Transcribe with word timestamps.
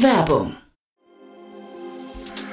Werbung 0.00 0.56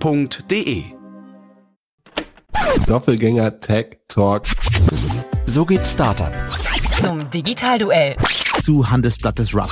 f.de. 0.00 0.84
Doppelgänger 2.86 3.58
Tech 3.58 3.98
Talk. 4.08 4.44
So 5.46 5.64
geht 5.64 5.86
Startup. 5.86 6.32
Zum 7.00 7.28
Digitalduell. 7.30 8.16
Zu 8.62 8.88
Handelsblatt 8.88 9.38
des 9.38 9.54
Rock. 9.54 9.70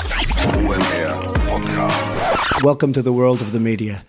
Welcome 2.62 2.92
to 2.92 3.02
the 3.02 3.12
world 3.12 3.42
of 3.42 3.52
the 3.52 3.58
media. 3.58 4.02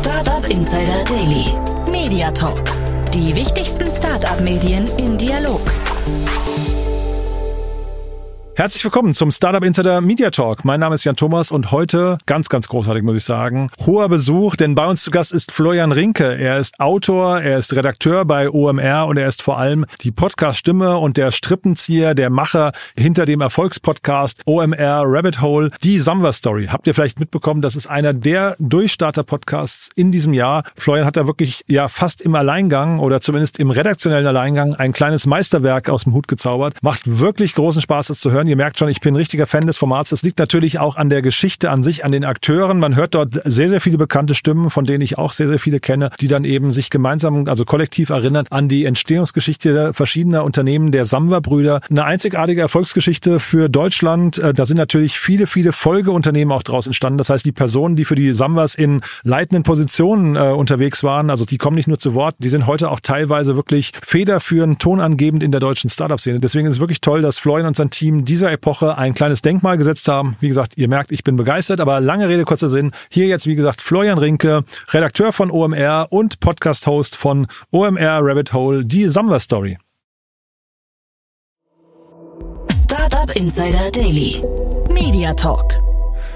Startup 0.00 0.48
Insider 0.50 1.04
Daily. 1.04 1.54
Media 1.90 2.30
Talk. 2.32 2.62
Die 3.14 3.34
wichtigsten 3.34 3.90
Startup-Medien 3.90 4.88
im 4.98 5.16
Dialog. 5.16 5.60
Herzlich 8.58 8.82
willkommen 8.82 9.14
zum 9.14 9.30
Startup 9.30 9.62
Insider 9.62 10.00
Media 10.00 10.32
Talk. 10.32 10.64
Mein 10.64 10.80
Name 10.80 10.96
ist 10.96 11.04
Jan 11.04 11.14
Thomas 11.14 11.52
und 11.52 11.70
heute 11.70 12.18
ganz, 12.26 12.48
ganz 12.48 12.66
großartig, 12.66 13.04
muss 13.04 13.16
ich 13.18 13.22
sagen. 13.22 13.70
Hoher 13.86 14.08
Besuch, 14.08 14.56
denn 14.56 14.74
bei 14.74 14.84
uns 14.84 15.04
zu 15.04 15.12
Gast 15.12 15.30
ist 15.30 15.52
Florian 15.52 15.92
Rinke. 15.92 16.36
Er 16.36 16.58
ist 16.58 16.80
Autor, 16.80 17.40
er 17.40 17.58
ist 17.58 17.76
Redakteur 17.76 18.24
bei 18.24 18.50
OMR 18.50 19.06
und 19.06 19.16
er 19.16 19.28
ist 19.28 19.42
vor 19.42 19.58
allem 19.58 19.86
die 20.00 20.10
Podcast-Stimme 20.10 20.98
und 20.98 21.16
der 21.16 21.30
Strippenzieher, 21.30 22.16
der 22.16 22.30
Macher 22.30 22.72
hinter 22.96 23.26
dem 23.26 23.42
Erfolgspodcast 23.42 24.42
OMR 24.44 25.04
Rabbit 25.06 25.40
Hole, 25.40 25.70
die 25.84 26.00
Samba 26.00 26.32
Story. 26.32 26.66
Habt 26.66 26.88
ihr 26.88 26.96
vielleicht 26.96 27.20
mitbekommen, 27.20 27.62
das 27.62 27.76
ist 27.76 27.86
einer 27.86 28.12
der 28.12 28.56
Durchstarter-Podcasts 28.58 29.90
in 29.94 30.10
diesem 30.10 30.34
Jahr. 30.34 30.64
Florian 30.76 31.06
hat 31.06 31.16
da 31.16 31.28
wirklich 31.28 31.62
ja 31.68 31.86
fast 31.86 32.22
im 32.22 32.34
Alleingang 32.34 32.98
oder 32.98 33.20
zumindest 33.20 33.60
im 33.60 33.70
redaktionellen 33.70 34.26
Alleingang 34.26 34.74
ein 34.74 34.92
kleines 34.92 35.26
Meisterwerk 35.26 35.88
aus 35.90 36.02
dem 36.02 36.12
Hut 36.12 36.26
gezaubert. 36.26 36.74
Macht 36.82 37.20
wirklich 37.20 37.54
großen 37.54 37.82
Spaß, 37.82 38.08
das 38.08 38.18
zu 38.18 38.32
hören. 38.32 38.47
Ihr 38.48 38.56
merkt 38.56 38.78
schon, 38.78 38.88
ich 38.88 39.00
bin 39.00 39.14
ein 39.14 39.16
richtiger 39.16 39.46
Fan 39.46 39.66
des 39.66 39.76
Formats. 39.76 40.10
Das 40.10 40.22
liegt 40.22 40.38
natürlich 40.38 40.78
auch 40.78 40.96
an 40.96 41.10
der 41.10 41.22
Geschichte 41.22 41.70
an 41.70 41.82
sich, 41.82 42.04
an 42.04 42.12
den 42.12 42.24
Akteuren. 42.24 42.78
Man 42.78 42.96
hört 42.96 43.14
dort 43.14 43.40
sehr, 43.44 43.68
sehr 43.68 43.80
viele 43.80 43.98
bekannte 43.98 44.34
Stimmen, 44.34 44.70
von 44.70 44.84
denen 44.84 45.02
ich 45.02 45.18
auch 45.18 45.32
sehr, 45.32 45.48
sehr 45.48 45.58
viele 45.58 45.80
kenne, 45.80 46.10
die 46.20 46.28
dann 46.28 46.44
eben 46.44 46.70
sich 46.70 46.90
gemeinsam, 46.90 47.46
also 47.48 47.64
kollektiv 47.64 48.10
erinnern 48.10 48.46
an 48.50 48.68
die 48.68 48.84
Entstehungsgeschichte 48.84 49.92
verschiedener 49.92 50.44
Unternehmen 50.44 50.92
der 50.92 51.04
Samwer-Brüder. 51.04 51.80
Eine 51.90 52.04
einzigartige 52.04 52.60
Erfolgsgeschichte 52.60 53.40
für 53.40 53.68
Deutschland. 53.68 54.38
Äh, 54.38 54.54
da 54.54 54.66
sind 54.66 54.76
natürlich 54.76 55.18
viele, 55.18 55.46
viele 55.46 55.72
Folgeunternehmen 55.72 56.52
auch 56.52 56.62
daraus 56.62 56.86
entstanden. 56.86 57.18
Das 57.18 57.30
heißt, 57.30 57.44
die 57.44 57.52
Personen, 57.52 57.96
die 57.96 58.04
für 58.04 58.14
die 58.14 58.32
Samwers 58.32 58.74
in 58.74 59.00
leitenden 59.22 59.62
Positionen 59.62 60.36
äh, 60.36 60.52
unterwegs 60.52 61.02
waren, 61.04 61.30
also 61.30 61.44
die 61.44 61.58
kommen 61.58 61.76
nicht 61.76 61.88
nur 61.88 61.98
zu 61.98 62.14
Wort, 62.14 62.36
die 62.38 62.48
sind 62.48 62.66
heute 62.66 62.90
auch 62.90 63.00
teilweise 63.00 63.56
wirklich 63.56 63.92
federführend, 64.02 64.80
tonangebend 64.80 65.42
in 65.42 65.50
der 65.50 65.60
deutschen 65.60 65.90
Startup-Szene. 65.90 66.40
Deswegen 66.40 66.66
ist 66.66 66.74
es 66.74 66.80
wirklich 66.80 67.00
toll, 67.00 67.22
dass 67.22 67.38
Florian 67.38 67.66
und 67.66 67.76
sein 67.76 67.90
Team 67.90 68.24
diese 68.24 68.37
dieser 68.38 68.52
Epoche 68.52 68.96
ein 68.96 69.14
kleines 69.14 69.42
Denkmal 69.42 69.78
gesetzt 69.78 70.06
haben. 70.06 70.36
Wie 70.38 70.46
gesagt, 70.46 70.78
ihr 70.78 70.88
merkt, 70.88 71.10
ich 71.10 71.24
bin 71.24 71.34
begeistert, 71.34 71.80
aber 71.80 72.00
lange 72.00 72.28
Rede, 72.28 72.44
kurzer 72.44 72.68
Sinn. 72.68 72.92
Hier 73.10 73.26
jetzt, 73.26 73.46
wie 73.48 73.56
gesagt, 73.56 73.82
Florian 73.82 74.18
Rinke, 74.18 74.62
Redakteur 74.90 75.32
von 75.32 75.50
OMR 75.50 76.06
und 76.10 76.38
Podcast-Host 76.38 77.16
von 77.16 77.48
OMR 77.72 78.20
Rabbit 78.22 78.52
Hole, 78.52 78.84
die 78.84 79.08
Summer 79.08 79.40
Story. 79.40 79.76
Startup 82.84 83.34
Insider 83.34 83.90
Daily. 83.90 84.40
Media 84.88 85.34
Talk. 85.34 85.74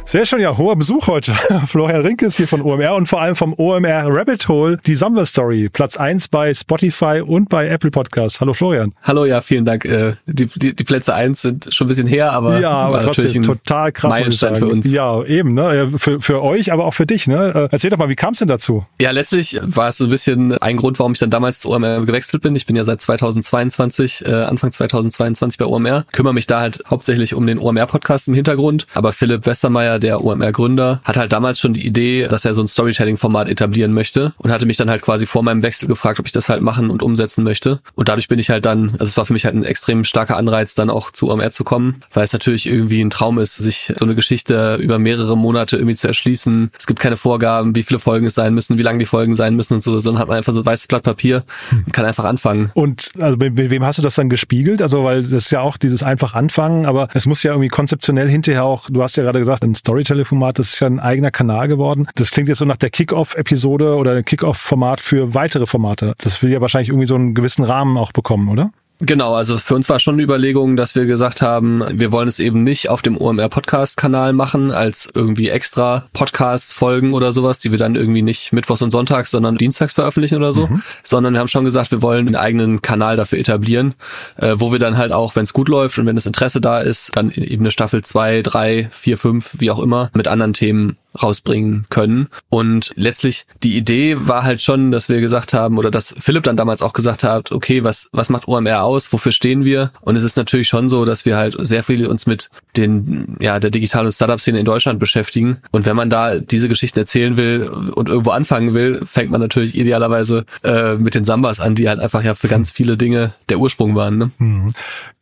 Sehr 0.05 0.27
schön, 0.27 0.41
ja, 0.41 0.59
hoher 0.59 0.77
Besuch 0.77 1.07
heute. 1.07 1.33
Florian 1.67 2.03
Rinke 2.03 2.27
ist 2.27 2.37
hier 2.37 2.49
von 2.49 2.61
OMR 2.61 2.95
und 2.97 3.07
vor 3.07 3.21
allem 3.21 3.37
vom 3.37 3.55
OMR 3.57 4.07
Rabbit 4.09 4.49
Hole, 4.49 4.79
die 4.85 4.97
Summer 4.97 5.25
Story. 5.25 5.71
Platz 5.73 5.97
eins 5.97 6.29
bei 6.29 6.53
Spotify 6.53 7.23
und 7.25 7.49
bei 7.49 7.69
Apple 7.69 7.91
Podcasts. 7.91 8.41
Hallo 8.41 8.53
Florian. 8.53 8.93
Hallo, 9.05 9.25
ja, 9.25 9.41
vielen 9.41 9.65
Dank. 9.65 9.85
Äh, 9.85 10.15
die, 10.27 10.47
die, 10.47 10.75
die 10.75 10.85
Plätze 10.85 11.15
eins 11.15 11.43
sind 11.43 11.69
schon 11.73 11.87
ein 11.87 11.89
bisschen 11.89 12.09
her, 12.09 12.33
aber, 12.33 12.59
ja, 12.59 12.71
aber 12.71 12.99
trotzdem 12.99 13.43
total 13.43 13.93
krass. 13.93 14.11
Meilenstein 14.11 14.57
für 14.57 14.67
uns. 14.67 14.91
Ja, 14.91 15.23
eben, 15.25 15.55
ne? 15.55 15.93
Für, 15.97 16.21
für 16.21 16.43
euch, 16.43 16.73
aber 16.73 16.85
auch 16.85 16.95
für 16.95 17.07
dich, 17.07 17.29
ne? 17.29 17.53
Äh, 17.55 17.69
erzähl 17.71 17.91
doch 17.91 17.99
mal, 17.99 18.09
wie 18.09 18.17
kam 18.17 18.33
es 18.33 18.41
denn 18.41 18.49
dazu? 18.49 18.85
Ja, 19.01 19.13
letztlich 19.13 19.61
war 19.63 19.89
es 19.89 19.99
so 19.99 20.05
ein 20.05 20.11
bisschen 20.11 20.59
ein 20.59 20.77
Grund, 20.77 20.99
warum 20.99 21.13
ich 21.13 21.21
dann 21.21 21.31
damals 21.31 21.61
zu 21.61 21.71
OMR 21.71 22.05
gewechselt 22.05 22.43
bin. 22.43 22.57
Ich 22.57 22.67
bin 22.67 22.75
ja 22.75 22.85
seit 22.85 23.01
2022, 23.01 24.27
äh, 24.27 24.33
Anfang 24.33 24.73
2022 24.73 25.59
bei 25.59 25.65
OMR, 25.65 26.05
kümmere 26.13 26.35
mich 26.35 26.49
da 26.49 26.61
halt 26.61 26.83
hauptsächlich 26.91 27.35
um 27.35 27.47
den 27.47 27.59
OMR-Podcast 27.59 28.29
im 28.29 28.35
Hintergrund, 28.35 28.87
aber 28.95 29.13
Philipp 29.13 29.47
Westermeier, 29.47 29.92
der 29.99 30.25
OMR-Gründer, 30.25 30.63
Gründer, 30.63 31.01
hat 31.05 31.17
halt 31.17 31.33
damals 31.33 31.59
schon 31.59 31.75
die 31.75 31.85
Idee, 31.85 32.29
dass 32.29 32.45
er 32.45 32.55
so 32.55 32.63
ein 32.63 32.69
Storytelling-Format 32.69 33.49
etablieren 33.49 33.93
möchte 33.93 34.33
und 34.39 34.51
hatte 34.51 34.67
mich 34.67 34.77
dann 34.77 34.89
halt 34.89 35.03
quasi 35.03 35.27
vor 35.27 35.43
meinem 35.43 35.63
Wechsel 35.63 35.89
gefragt, 35.89 36.21
ob 36.21 36.27
ich 36.27 36.33
das 36.33 36.49
halt 36.49 36.63
machen 36.63 36.91
und 36.91 37.03
umsetzen 37.03 37.43
möchte. 37.45 37.81
Und 37.95 38.09
dadurch 38.09 38.29
bin 38.29 38.39
ich 38.39 38.51
halt 38.51 38.65
dann, 38.65 38.91
also 38.93 39.05
es 39.05 39.17
war 39.17 39.27
für 39.27 39.33
mich 39.33 39.45
halt 39.45 39.55
ein 39.55 39.65
extrem 39.65 40.05
starker 40.05 40.37
Anreiz, 40.37 40.75
dann 40.75 40.89
auch 40.89 41.11
zu 41.11 41.31
OMR 41.31 41.51
zu 41.51 41.65
kommen, 41.65 41.97
weil 42.13 42.25
es 42.25 42.33
natürlich 42.33 42.67
irgendwie 42.67 43.03
ein 43.03 43.11
Traum 43.11 43.39
ist, 43.39 43.57
sich 43.57 43.93
so 43.99 44.05
eine 44.05 44.15
Geschichte 44.15 44.77
über 44.77 44.99
mehrere 44.99 45.37
Monate 45.37 45.77
irgendwie 45.77 45.97
zu 45.97 46.07
erschließen. 46.07 46.71
Es 46.79 46.87
gibt 46.87 47.01
keine 47.01 47.17
Vorgaben, 47.17 47.75
wie 47.75 47.83
viele 47.83 47.99
Folgen 47.99 48.27
es 48.27 48.35
sein 48.35 48.55
müssen, 48.55 48.79
wie 48.79 48.83
lang 48.83 48.99
die 48.99 49.07
Folgen 49.07 49.35
sein 49.35 49.57
müssen 49.57 49.75
und 49.75 49.83
so, 49.83 49.99
sondern 49.99 50.21
hat 50.21 50.29
man 50.29 50.39
einfach 50.39 50.53
so 50.53 50.61
ein 50.61 50.67
weißes 50.67 50.87
Blatt 50.87 51.03
Papier 51.03 51.43
und 51.73 51.93
kann 51.93 52.05
einfach 52.05 52.25
anfangen. 52.25 52.71
Und 52.75 53.11
also 53.19 53.37
mit, 53.37 53.55
mit 53.55 53.71
wem 53.71 53.85
hast 53.85 53.99
du 53.99 54.03
das 54.03 54.15
dann 54.15 54.29
gespiegelt? 54.29 54.81
Also 54.81 55.05
weil 55.05 55.23
das 55.23 55.47
ist 55.47 55.51
ja 55.51 55.61
auch 55.61 55.77
dieses 55.77 56.03
einfach 56.03 56.35
anfangen, 56.35 56.87
aber 56.87 57.09
es 57.15 57.27
muss 57.27 57.43
ja 57.43 57.51
irgendwie 57.51 57.69
konzeptionell 57.69 58.29
hinterher 58.29 58.65
auch, 58.65 58.89
du 58.89 59.03
hast 59.03 59.17
ja 59.17 59.25
gerade 59.25 59.41
gesagt, 59.41 59.65
ein 59.65 59.75
Storytelling-Format, 59.83 60.61
das 60.61 60.75
ist 60.75 60.81
ja 60.81 60.87
ein 60.87 61.01
eigener 61.01 61.33
Kanal 61.33 61.67
geworden. 61.67 62.07
Das 62.15 62.31
klingt 62.31 62.49
jetzt 62.49 62.59
so 62.59 62.65
nach 62.65 62.77
der 62.77 62.91
Kick-Off-Episode 62.91 63.97
oder 63.97 64.23
Kick-Off-Format 64.23 65.01
für 65.01 65.35
weitere 65.35 65.67
Formate. 65.67 66.15
Das 66.23 66.41
will 66.43 66.51
ja 66.51 66.61
wahrscheinlich 66.61 66.91
irgendwie 66.91 67.07
so 67.07 67.17
einen 67.17 67.35
gewissen 67.35 67.65
Rahmen 67.65 67.97
auch 67.97 68.13
bekommen, 68.13 68.49
oder? 68.49 68.71
Genau, 69.05 69.35
also 69.35 69.59
für 69.59 69.75
uns 69.75 69.89
war 69.89 69.99
schon 69.99 70.15
eine 70.15 70.23
Überlegung, 70.23 70.77
dass 70.77 70.95
wir 70.95 71.07
gesagt 71.07 71.43
haben, 71.43 71.83
wir 71.93 72.13
wollen 72.13 72.29
es 72.29 72.39
eben 72.39 72.63
nicht 72.63 72.89
auf 72.89 73.03
dem 73.03 73.21
OMR 73.21 73.49
Podcast 73.49 73.97
Kanal 73.97 74.33
machen 74.33 74.71
als 74.71 75.11
irgendwie 75.13 75.49
extra 75.49 76.07
Podcast 76.13 76.73
Folgen 76.73 77.13
oder 77.13 77.33
sowas, 77.33 77.59
die 77.59 77.73
wir 77.73 77.79
dann 77.79 77.97
irgendwie 77.97 78.23
nicht 78.23 78.53
mittwochs 78.53 78.81
und 78.81 78.93
sonntags, 78.93 79.33
sondern 79.33 79.57
dienstags 79.57 79.95
veröffentlichen 79.95 80.37
oder 80.37 80.53
so, 80.53 80.69
mhm. 80.69 80.83
sondern 81.03 81.33
wir 81.33 81.41
haben 81.41 81.49
schon 81.49 81.65
gesagt, 81.65 81.91
wir 81.91 82.01
wollen 82.01 82.29
einen 82.29 82.37
eigenen 82.37 82.81
Kanal 82.81 83.17
dafür 83.17 83.41
etablieren, 83.41 83.95
äh, 84.37 84.55
wo 84.59 84.71
wir 84.71 84.79
dann 84.79 84.97
halt 84.97 85.11
auch, 85.11 85.35
wenn 85.35 85.43
es 85.43 85.53
gut 85.53 85.69
läuft 85.69 85.99
und 85.99 86.07
wenn 86.07 86.15
das 86.15 86.27
Interesse 86.27 86.61
da 86.61 86.79
ist, 86.79 87.11
dann 87.17 87.33
eben 87.33 87.65
eine 87.65 87.73
Staffel 87.73 88.05
zwei, 88.05 88.41
drei, 88.43 88.89
vier, 88.93 89.19
fünf, 89.19 89.57
wie 89.59 89.73
auch 89.73 89.83
immer, 89.83 90.13
mit 90.15 90.29
anderen 90.29 90.53
Themen 90.53 90.97
rausbringen 91.21 91.87
können. 91.91 92.29
Und 92.49 92.93
letztlich 92.97 93.47
die 93.63 93.77
Idee 93.77 94.17
war 94.19 94.45
halt 94.45 94.63
schon, 94.63 94.91
dass 94.91 95.09
wir 95.09 95.21
gesagt 95.21 95.53
haben, 95.53 95.79
oder 95.79 95.91
dass 95.91 96.15
Philipp 96.19 96.45
dann 96.45 96.57
damals 96.57 96.83
auch 96.83 96.93
gesagt 96.93 97.25
hat, 97.25 97.53
okay, 97.53 97.85
was, 97.85 98.09
was 98.13 98.31
macht 98.31 98.49
OMR 98.49 98.83
aus? 98.83 99.13
Wofür 99.13 99.33
stehen 99.33 99.65
wir? 99.65 99.91
Und 100.01 100.17
es 100.17 100.25
ist 100.25 100.37
natürlich 100.37 100.69
schon 100.69 100.89
so, 100.89 101.05
dass 101.05 101.25
wir 101.25 101.37
halt 101.37 101.57
sehr 101.59 101.83
viel 101.83 102.07
uns 102.07 102.27
mit 102.27 102.51
den, 102.77 103.37
ja, 103.41 103.59
der 103.61 103.71
digitalen 103.71 104.11
Startup-Szene 104.11 104.59
in 104.59 104.65
Deutschland 104.65 104.99
beschäftigen. 104.99 105.59
Und 105.71 105.87
wenn 105.87 105.97
man 105.97 106.11
da 106.11 106.39
diese 106.39 106.69
Geschichten 106.69 106.99
erzählen 106.99 107.37
will 107.37 107.69
und 107.69 108.09
irgendwo 108.09 108.31
anfangen 108.31 108.75
will, 108.75 109.03
fängt 109.05 109.31
man 109.31 109.41
natürlich 109.41 109.77
idealerweise 109.77 110.45
äh, 110.63 110.95
mit 110.95 111.15
den 111.15 111.25
Sambas 111.25 111.61
an, 111.61 111.75
die 111.75 111.89
halt 111.89 112.01
einfach 112.01 112.23
ja 112.23 112.35
für 112.35 112.49
ganz 112.49 112.71
viele 112.71 112.97
Dinge 112.97 113.33
der 113.49 113.59
Ursprung 113.59 113.95
waren. 113.95 114.19
Ne? 114.19 114.31
Mhm. 114.39 114.73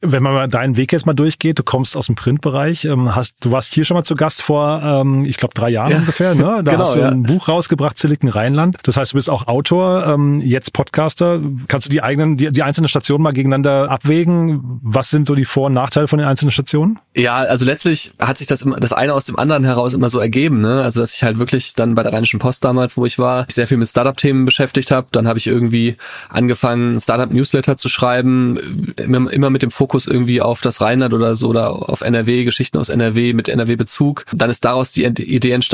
Wenn 0.00 0.22
man 0.22 0.32
mal 0.32 0.48
deinen 0.48 0.76
Weg 0.76 0.92
jetzt 0.92 1.06
mal 1.06 1.14
durchgeht, 1.14 1.58
du 1.58 1.62
kommst 1.62 1.96
aus 1.96 2.06
dem 2.06 2.14
Printbereich, 2.14 2.84
ähm, 2.84 3.14
hast, 3.14 3.36
du 3.40 3.50
warst 3.50 3.74
hier 3.74 3.84
schon 3.84 3.96
mal 3.96 4.04
zu 4.04 4.14
Gast 4.14 4.42
vor, 4.42 4.82
ähm, 4.82 5.24
ich 5.24 5.36
glaube, 5.36 5.54
drei 5.54 5.70
Jahren 5.70 5.79
ja. 5.88 5.98
ungefähr, 5.98 6.34
ne? 6.34 6.62
Da 6.62 6.62
genau, 6.72 6.84
hast 6.84 6.96
du 6.96 7.06
ein 7.06 7.22
Buch 7.22 7.48
rausgebracht, 7.48 7.98
Silicon 7.98 8.28
Rheinland. 8.28 8.76
Das 8.82 8.96
heißt, 8.96 9.12
du 9.12 9.16
bist 9.16 9.30
auch 9.30 9.46
Autor, 9.46 10.06
ähm, 10.06 10.40
jetzt 10.40 10.72
Podcaster. 10.72 11.40
Kannst 11.68 11.86
du 11.86 11.90
die 11.90 12.02
eigenen, 12.02 12.36
die, 12.36 12.50
die 12.50 12.62
einzelnen 12.62 12.88
Stationen 12.88 13.22
mal 13.22 13.32
gegeneinander 13.32 13.90
abwägen? 13.90 14.80
Was 14.82 15.10
sind 15.10 15.26
so 15.26 15.34
die 15.34 15.44
Vor- 15.44 15.66
und 15.66 15.74
Nachteile 15.74 16.08
von 16.08 16.18
den 16.18 16.28
einzelnen 16.28 16.50
Stationen? 16.50 16.98
Ja, 17.16 17.36
also 17.36 17.64
letztlich 17.64 18.12
hat 18.18 18.38
sich 18.38 18.46
das 18.46 18.62
immer, 18.62 18.76
das 18.76 18.92
eine 18.92 19.14
aus 19.14 19.24
dem 19.24 19.38
anderen 19.38 19.64
heraus 19.64 19.94
immer 19.94 20.08
so 20.08 20.18
ergeben, 20.18 20.60
ne? 20.60 20.82
Also 20.82 21.00
dass 21.00 21.14
ich 21.14 21.22
halt 21.22 21.38
wirklich 21.38 21.74
dann 21.74 21.94
bei 21.94 22.02
der 22.02 22.12
Rheinischen 22.12 22.38
Post 22.38 22.64
damals, 22.64 22.96
wo 22.96 23.06
ich 23.06 23.18
war, 23.18 23.46
sehr 23.50 23.66
viel 23.66 23.76
mit 23.76 23.88
Startup-Themen 23.88 24.44
beschäftigt 24.44 24.90
habe. 24.90 25.08
Dann 25.12 25.26
habe 25.26 25.38
ich 25.38 25.46
irgendwie 25.46 25.96
angefangen, 26.28 27.00
Startup-Newsletter 27.00 27.76
zu 27.76 27.88
schreiben, 27.88 28.58
immer, 28.96 29.30
immer 29.32 29.50
mit 29.50 29.62
dem 29.62 29.70
Fokus 29.70 30.06
irgendwie 30.06 30.40
auf 30.40 30.60
das 30.60 30.80
Rheinland 30.80 31.14
oder 31.14 31.36
so 31.36 31.48
oder 31.48 31.88
auf 31.88 32.02
NRW, 32.02 32.44
Geschichten 32.44 32.78
aus 32.78 32.88
NRW 32.88 33.32
mit 33.32 33.48
NRW-Bezug. 33.48 34.24
Dann 34.32 34.50
ist 34.50 34.64
daraus 34.64 34.92
die 34.92 35.04
Idee 35.04 35.52
entstanden, 35.52 35.69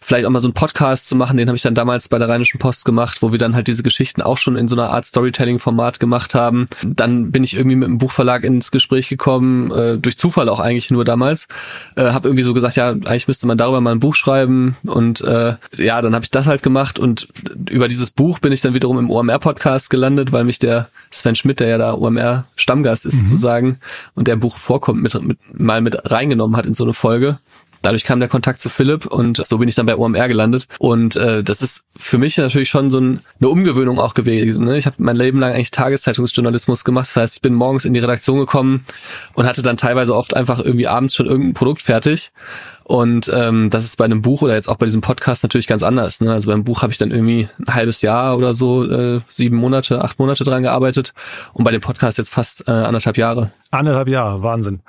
vielleicht 0.00 0.26
auch 0.26 0.30
mal 0.30 0.40
so 0.40 0.48
einen 0.48 0.54
Podcast 0.54 1.08
zu 1.08 1.16
machen. 1.16 1.36
Den 1.36 1.48
habe 1.48 1.56
ich 1.56 1.62
dann 1.62 1.74
damals 1.74 2.08
bei 2.08 2.18
der 2.18 2.28
Rheinischen 2.28 2.58
Post 2.58 2.84
gemacht, 2.84 3.22
wo 3.22 3.32
wir 3.32 3.38
dann 3.38 3.54
halt 3.54 3.66
diese 3.66 3.82
Geschichten 3.82 4.22
auch 4.22 4.38
schon 4.38 4.56
in 4.56 4.68
so 4.68 4.76
einer 4.76 4.90
Art 4.90 5.04
Storytelling-Format 5.04 6.00
gemacht 6.00 6.34
haben. 6.34 6.66
Dann 6.82 7.30
bin 7.30 7.44
ich 7.44 7.54
irgendwie 7.54 7.76
mit 7.76 7.88
einem 7.88 7.98
Buchverlag 7.98 8.44
ins 8.44 8.70
Gespräch 8.70 9.08
gekommen, 9.08 9.70
äh, 9.70 9.98
durch 9.98 10.18
Zufall 10.18 10.48
auch 10.48 10.60
eigentlich 10.60 10.90
nur 10.90 11.04
damals. 11.04 11.48
Äh, 11.96 12.10
habe 12.10 12.28
irgendwie 12.28 12.44
so 12.44 12.54
gesagt, 12.54 12.76
ja, 12.76 12.90
eigentlich 12.90 13.28
müsste 13.28 13.46
man 13.46 13.58
darüber 13.58 13.80
mal 13.80 13.92
ein 13.92 14.00
Buch 14.00 14.14
schreiben 14.14 14.76
und 14.84 15.20
äh, 15.22 15.54
ja, 15.76 16.00
dann 16.02 16.14
habe 16.14 16.24
ich 16.24 16.30
das 16.30 16.46
halt 16.46 16.62
gemacht 16.62 16.98
und 16.98 17.28
über 17.70 17.88
dieses 17.88 18.10
Buch 18.10 18.38
bin 18.38 18.52
ich 18.52 18.60
dann 18.60 18.74
wiederum 18.74 18.98
im 18.98 19.10
OMR-Podcast 19.10 19.90
gelandet, 19.90 20.32
weil 20.32 20.44
mich 20.44 20.58
der 20.58 20.88
Sven 21.10 21.34
Schmidt, 21.34 21.60
der 21.60 21.68
ja 21.68 21.78
da 21.78 21.94
OMR-Stammgast 21.94 23.06
ist 23.06 23.14
mhm. 23.14 23.26
sozusagen 23.26 23.78
und 24.14 24.28
der 24.28 24.36
Buch 24.36 24.58
vorkommt, 24.58 25.02
mit, 25.02 25.20
mit, 25.22 25.38
mal 25.52 25.80
mit 25.80 26.10
reingenommen 26.10 26.56
hat 26.56 26.66
in 26.66 26.74
so 26.74 26.84
eine 26.84 26.94
Folge. 26.94 27.38
Dadurch 27.82 28.04
kam 28.04 28.20
der 28.20 28.28
Kontakt 28.28 28.60
zu 28.60 28.68
Philipp 28.68 29.06
und 29.06 29.44
so 29.46 29.58
bin 29.58 29.68
ich 29.68 29.74
dann 29.74 29.86
bei 29.86 29.96
OMR 29.96 30.28
gelandet. 30.28 30.66
Und 30.78 31.16
äh, 31.16 31.42
das 31.42 31.62
ist 31.62 31.84
für 31.96 32.18
mich 32.18 32.36
natürlich 32.36 32.68
schon 32.68 32.90
so 32.90 32.98
ein, 32.98 33.20
eine 33.40 33.48
Umgewöhnung 33.48 33.98
auch 33.98 34.14
gewesen. 34.14 34.66
Ne? 34.66 34.76
Ich 34.76 34.86
habe 34.86 34.96
mein 34.98 35.16
Leben 35.16 35.38
lang 35.40 35.52
eigentlich 35.52 35.70
Tageszeitungsjournalismus 35.70 36.84
gemacht. 36.84 37.08
Das 37.08 37.16
heißt, 37.16 37.36
ich 37.36 37.42
bin 37.42 37.54
morgens 37.54 37.84
in 37.84 37.94
die 37.94 38.00
Redaktion 38.00 38.38
gekommen 38.38 38.84
und 39.34 39.46
hatte 39.46 39.62
dann 39.62 39.76
teilweise 39.76 40.14
oft 40.14 40.34
einfach 40.34 40.60
irgendwie 40.60 40.88
abends 40.88 41.14
schon 41.14 41.26
irgendein 41.26 41.54
Produkt 41.54 41.82
fertig. 41.82 42.32
Und 42.84 43.30
ähm, 43.32 43.70
das 43.70 43.84
ist 43.84 43.96
bei 43.96 44.04
einem 44.04 44.20
Buch 44.20 44.42
oder 44.42 44.54
jetzt 44.54 44.68
auch 44.68 44.76
bei 44.76 44.86
diesem 44.86 45.00
Podcast 45.00 45.42
natürlich 45.44 45.68
ganz 45.68 45.82
anders. 45.82 46.20
Ne? 46.20 46.32
Also 46.32 46.50
beim 46.50 46.64
Buch 46.64 46.82
habe 46.82 46.92
ich 46.92 46.98
dann 46.98 47.12
irgendwie 47.12 47.48
ein 47.58 47.74
halbes 47.74 48.02
Jahr 48.02 48.36
oder 48.36 48.54
so, 48.54 48.84
äh, 48.84 49.20
sieben 49.28 49.56
Monate, 49.56 50.02
acht 50.02 50.18
Monate 50.18 50.44
dran 50.44 50.64
gearbeitet. 50.64 51.14
Und 51.52 51.64
bei 51.64 51.70
dem 51.70 51.80
Podcast 51.80 52.18
jetzt 52.18 52.30
fast 52.30 52.66
äh, 52.66 52.72
anderthalb 52.72 53.16
Jahre. 53.16 53.52
Anderthalb 53.70 54.08
Jahre, 54.08 54.42
Wahnsinn. 54.42 54.80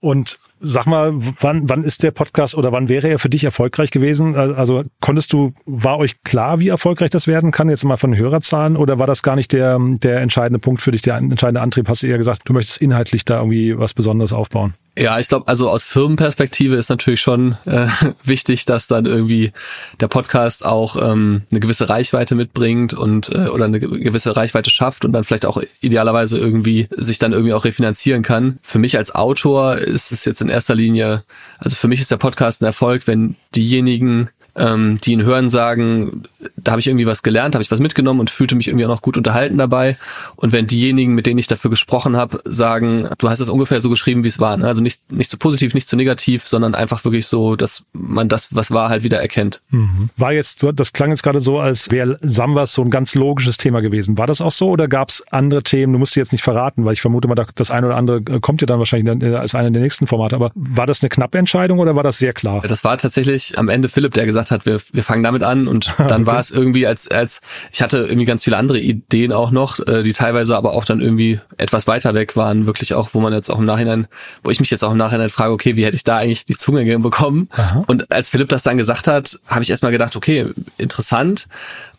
Und 0.00 0.38
Sag 0.60 0.86
mal, 0.86 1.12
wann, 1.40 1.68
wann 1.68 1.84
ist 1.84 2.02
der 2.02 2.10
Podcast 2.10 2.54
oder 2.54 2.72
wann 2.72 2.88
wäre 2.88 3.08
er 3.08 3.18
für 3.18 3.28
dich 3.28 3.44
erfolgreich 3.44 3.90
gewesen? 3.90 4.34
Also 4.34 4.84
konntest 5.00 5.32
du, 5.32 5.52
war 5.66 5.98
euch 5.98 6.22
klar, 6.24 6.58
wie 6.60 6.68
erfolgreich 6.68 7.10
das 7.10 7.26
werden 7.26 7.50
kann, 7.50 7.70
jetzt 7.70 7.84
mal 7.84 7.96
von 7.96 8.16
Hörerzahlen, 8.16 8.76
oder 8.76 8.98
war 8.98 9.06
das 9.06 9.22
gar 9.22 9.36
nicht 9.36 9.52
der, 9.52 9.78
der 9.80 10.20
entscheidende 10.20 10.58
Punkt 10.58 10.82
für 10.82 10.90
dich, 10.90 11.02
der 11.02 11.16
entscheidende 11.16 11.60
Antrieb? 11.60 11.88
Hast 11.88 12.02
du 12.02 12.06
eher 12.06 12.18
gesagt, 12.18 12.42
du 12.44 12.52
möchtest 12.52 12.80
inhaltlich 12.80 13.24
da 13.24 13.38
irgendwie 13.38 13.78
was 13.78 13.94
Besonderes 13.94 14.32
aufbauen? 14.32 14.74
Ja, 14.98 15.20
ich 15.20 15.28
glaube, 15.28 15.46
also 15.46 15.70
aus 15.70 15.84
Firmenperspektive 15.84 16.74
ist 16.74 16.88
natürlich 16.88 17.20
schon 17.20 17.56
äh, 17.66 17.86
wichtig, 18.24 18.64
dass 18.64 18.88
dann 18.88 19.06
irgendwie 19.06 19.52
der 20.00 20.08
Podcast 20.08 20.66
auch 20.66 20.96
ähm, 20.96 21.42
eine 21.52 21.60
gewisse 21.60 21.88
Reichweite 21.88 22.34
mitbringt 22.34 22.94
und 22.94 23.28
äh, 23.28 23.46
oder 23.46 23.66
eine 23.66 23.78
gewisse 23.78 24.36
Reichweite 24.36 24.70
schafft 24.70 25.04
und 25.04 25.12
dann 25.12 25.22
vielleicht 25.22 25.46
auch 25.46 25.62
idealerweise 25.80 26.36
irgendwie 26.36 26.88
sich 26.90 27.20
dann 27.20 27.32
irgendwie 27.32 27.52
auch 27.52 27.64
refinanzieren 27.64 28.22
kann. 28.22 28.58
Für 28.62 28.80
mich 28.80 28.96
als 28.98 29.14
Autor 29.14 29.76
ist 29.76 30.10
es 30.10 30.24
jetzt 30.24 30.40
in 30.40 30.48
erster 30.48 30.74
Linie, 30.74 31.22
also 31.58 31.76
für 31.76 31.86
mich 31.86 32.00
ist 32.00 32.10
der 32.10 32.16
Podcast 32.16 32.60
ein 32.60 32.66
Erfolg, 32.66 33.06
wenn 33.06 33.36
diejenigen 33.54 34.30
ähm, 34.58 34.98
die 35.02 35.12
ihn 35.12 35.22
hören, 35.22 35.50
sagen, 35.50 36.24
da 36.56 36.72
habe 36.72 36.80
ich 36.80 36.86
irgendwie 36.86 37.06
was 37.06 37.22
gelernt, 37.22 37.54
habe 37.54 37.62
ich 37.62 37.70
was 37.70 37.80
mitgenommen 37.80 38.20
und 38.20 38.30
fühlte 38.30 38.54
mich 38.54 38.68
irgendwie 38.68 38.84
auch 38.84 38.90
noch 38.90 39.02
gut 39.02 39.16
unterhalten 39.16 39.58
dabei. 39.58 39.96
Und 40.36 40.52
wenn 40.52 40.66
diejenigen, 40.66 41.14
mit 41.14 41.26
denen 41.26 41.38
ich 41.38 41.46
dafür 41.46 41.70
gesprochen 41.70 42.16
habe, 42.16 42.40
sagen, 42.44 43.08
du 43.18 43.28
hast 43.28 43.40
es 43.40 43.48
ungefähr 43.48 43.80
so 43.80 43.90
geschrieben, 43.90 44.24
wie 44.24 44.28
es 44.28 44.38
war. 44.38 44.56
Ne? 44.56 44.66
Also 44.66 44.80
nicht, 44.80 45.10
nicht 45.12 45.30
zu 45.30 45.36
so 45.36 45.38
positiv, 45.38 45.74
nicht 45.74 45.88
zu 45.88 45.92
so 45.92 45.96
negativ, 45.96 46.46
sondern 46.46 46.74
einfach 46.74 47.04
wirklich 47.04 47.26
so, 47.26 47.56
dass 47.56 47.84
man 47.92 48.28
das, 48.28 48.54
was 48.54 48.70
war, 48.70 48.88
halt 48.88 49.02
wieder 49.02 49.20
erkennt. 49.20 49.62
Mhm. 49.70 50.10
War 50.16 50.32
jetzt, 50.32 50.64
das 50.74 50.92
klang 50.92 51.10
jetzt 51.10 51.22
gerade 51.22 51.40
so, 51.40 51.58
als 51.58 51.90
wäre 51.90 52.18
Sambas 52.22 52.72
so 52.72 52.82
ein 52.82 52.90
ganz 52.90 53.14
logisches 53.14 53.56
Thema 53.56 53.80
gewesen. 53.80 54.18
War 54.18 54.26
das 54.26 54.40
auch 54.40 54.52
so 54.52 54.70
oder 54.70 54.88
gab 54.88 55.08
es 55.08 55.24
andere 55.30 55.62
Themen? 55.62 55.92
Du 55.92 55.98
musst 55.98 56.14
sie 56.14 56.20
jetzt 56.20 56.32
nicht 56.32 56.42
verraten, 56.42 56.84
weil 56.84 56.92
ich 56.92 57.00
vermute 57.00 57.28
mal, 57.28 57.34
das 57.54 57.70
eine 57.70 57.86
oder 57.86 57.96
andere 57.96 58.22
kommt 58.40 58.60
ja 58.60 58.66
dann 58.66 58.78
wahrscheinlich 58.78 59.34
als 59.34 59.54
einer 59.54 59.70
der 59.70 59.82
nächsten 59.82 60.06
Formate. 60.06 60.36
Aber 60.36 60.50
war 60.54 60.86
das 60.86 61.02
eine 61.02 61.08
knappe 61.08 61.38
Entscheidung 61.38 61.78
oder 61.78 61.96
war 61.96 62.02
das 62.02 62.18
sehr 62.18 62.32
klar? 62.32 62.62
Das 62.62 62.84
war 62.84 62.98
tatsächlich 62.98 63.58
am 63.58 63.68
Ende 63.68 63.88
Philipp, 63.88 64.14
der 64.14 64.26
gesagt 64.26 64.47
hat, 64.50 64.66
wir, 64.66 64.80
wir 64.92 65.02
fangen 65.02 65.22
damit 65.22 65.42
an 65.42 65.68
und 65.68 65.92
dann 65.98 66.22
okay. 66.22 66.26
war 66.26 66.38
es 66.38 66.50
irgendwie 66.50 66.86
als, 66.86 67.08
als, 67.08 67.40
ich 67.72 67.82
hatte 67.82 67.98
irgendwie 67.98 68.24
ganz 68.24 68.44
viele 68.44 68.56
andere 68.56 68.78
Ideen 68.78 69.32
auch 69.32 69.50
noch, 69.50 69.78
äh, 69.86 70.02
die 70.02 70.12
teilweise 70.12 70.56
aber 70.56 70.72
auch 70.72 70.84
dann 70.84 71.00
irgendwie 71.00 71.40
etwas 71.56 71.86
weiter 71.86 72.14
weg 72.14 72.36
waren, 72.36 72.66
wirklich 72.66 72.94
auch, 72.94 73.10
wo 73.12 73.20
man 73.20 73.32
jetzt 73.32 73.50
auch 73.50 73.58
im 73.58 73.64
Nachhinein, 73.64 74.06
wo 74.42 74.50
ich 74.50 74.60
mich 74.60 74.70
jetzt 74.70 74.82
auch 74.84 74.92
im 74.92 74.98
Nachhinein 74.98 75.30
frage, 75.30 75.52
okay, 75.52 75.76
wie 75.76 75.84
hätte 75.84 75.96
ich 75.96 76.04
da 76.04 76.18
eigentlich 76.18 76.46
die 76.46 76.56
Zunge 76.56 76.98
bekommen? 76.98 77.48
Aha. 77.52 77.84
Und 77.86 78.10
als 78.12 78.28
Philipp 78.30 78.48
das 78.48 78.62
dann 78.62 78.78
gesagt 78.78 79.08
hat, 79.08 79.38
habe 79.46 79.62
ich 79.62 79.70
erstmal 79.70 79.92
gedacht, 79.92 80.16
okay, 80.16 80.46
interessant. 80.78 81.48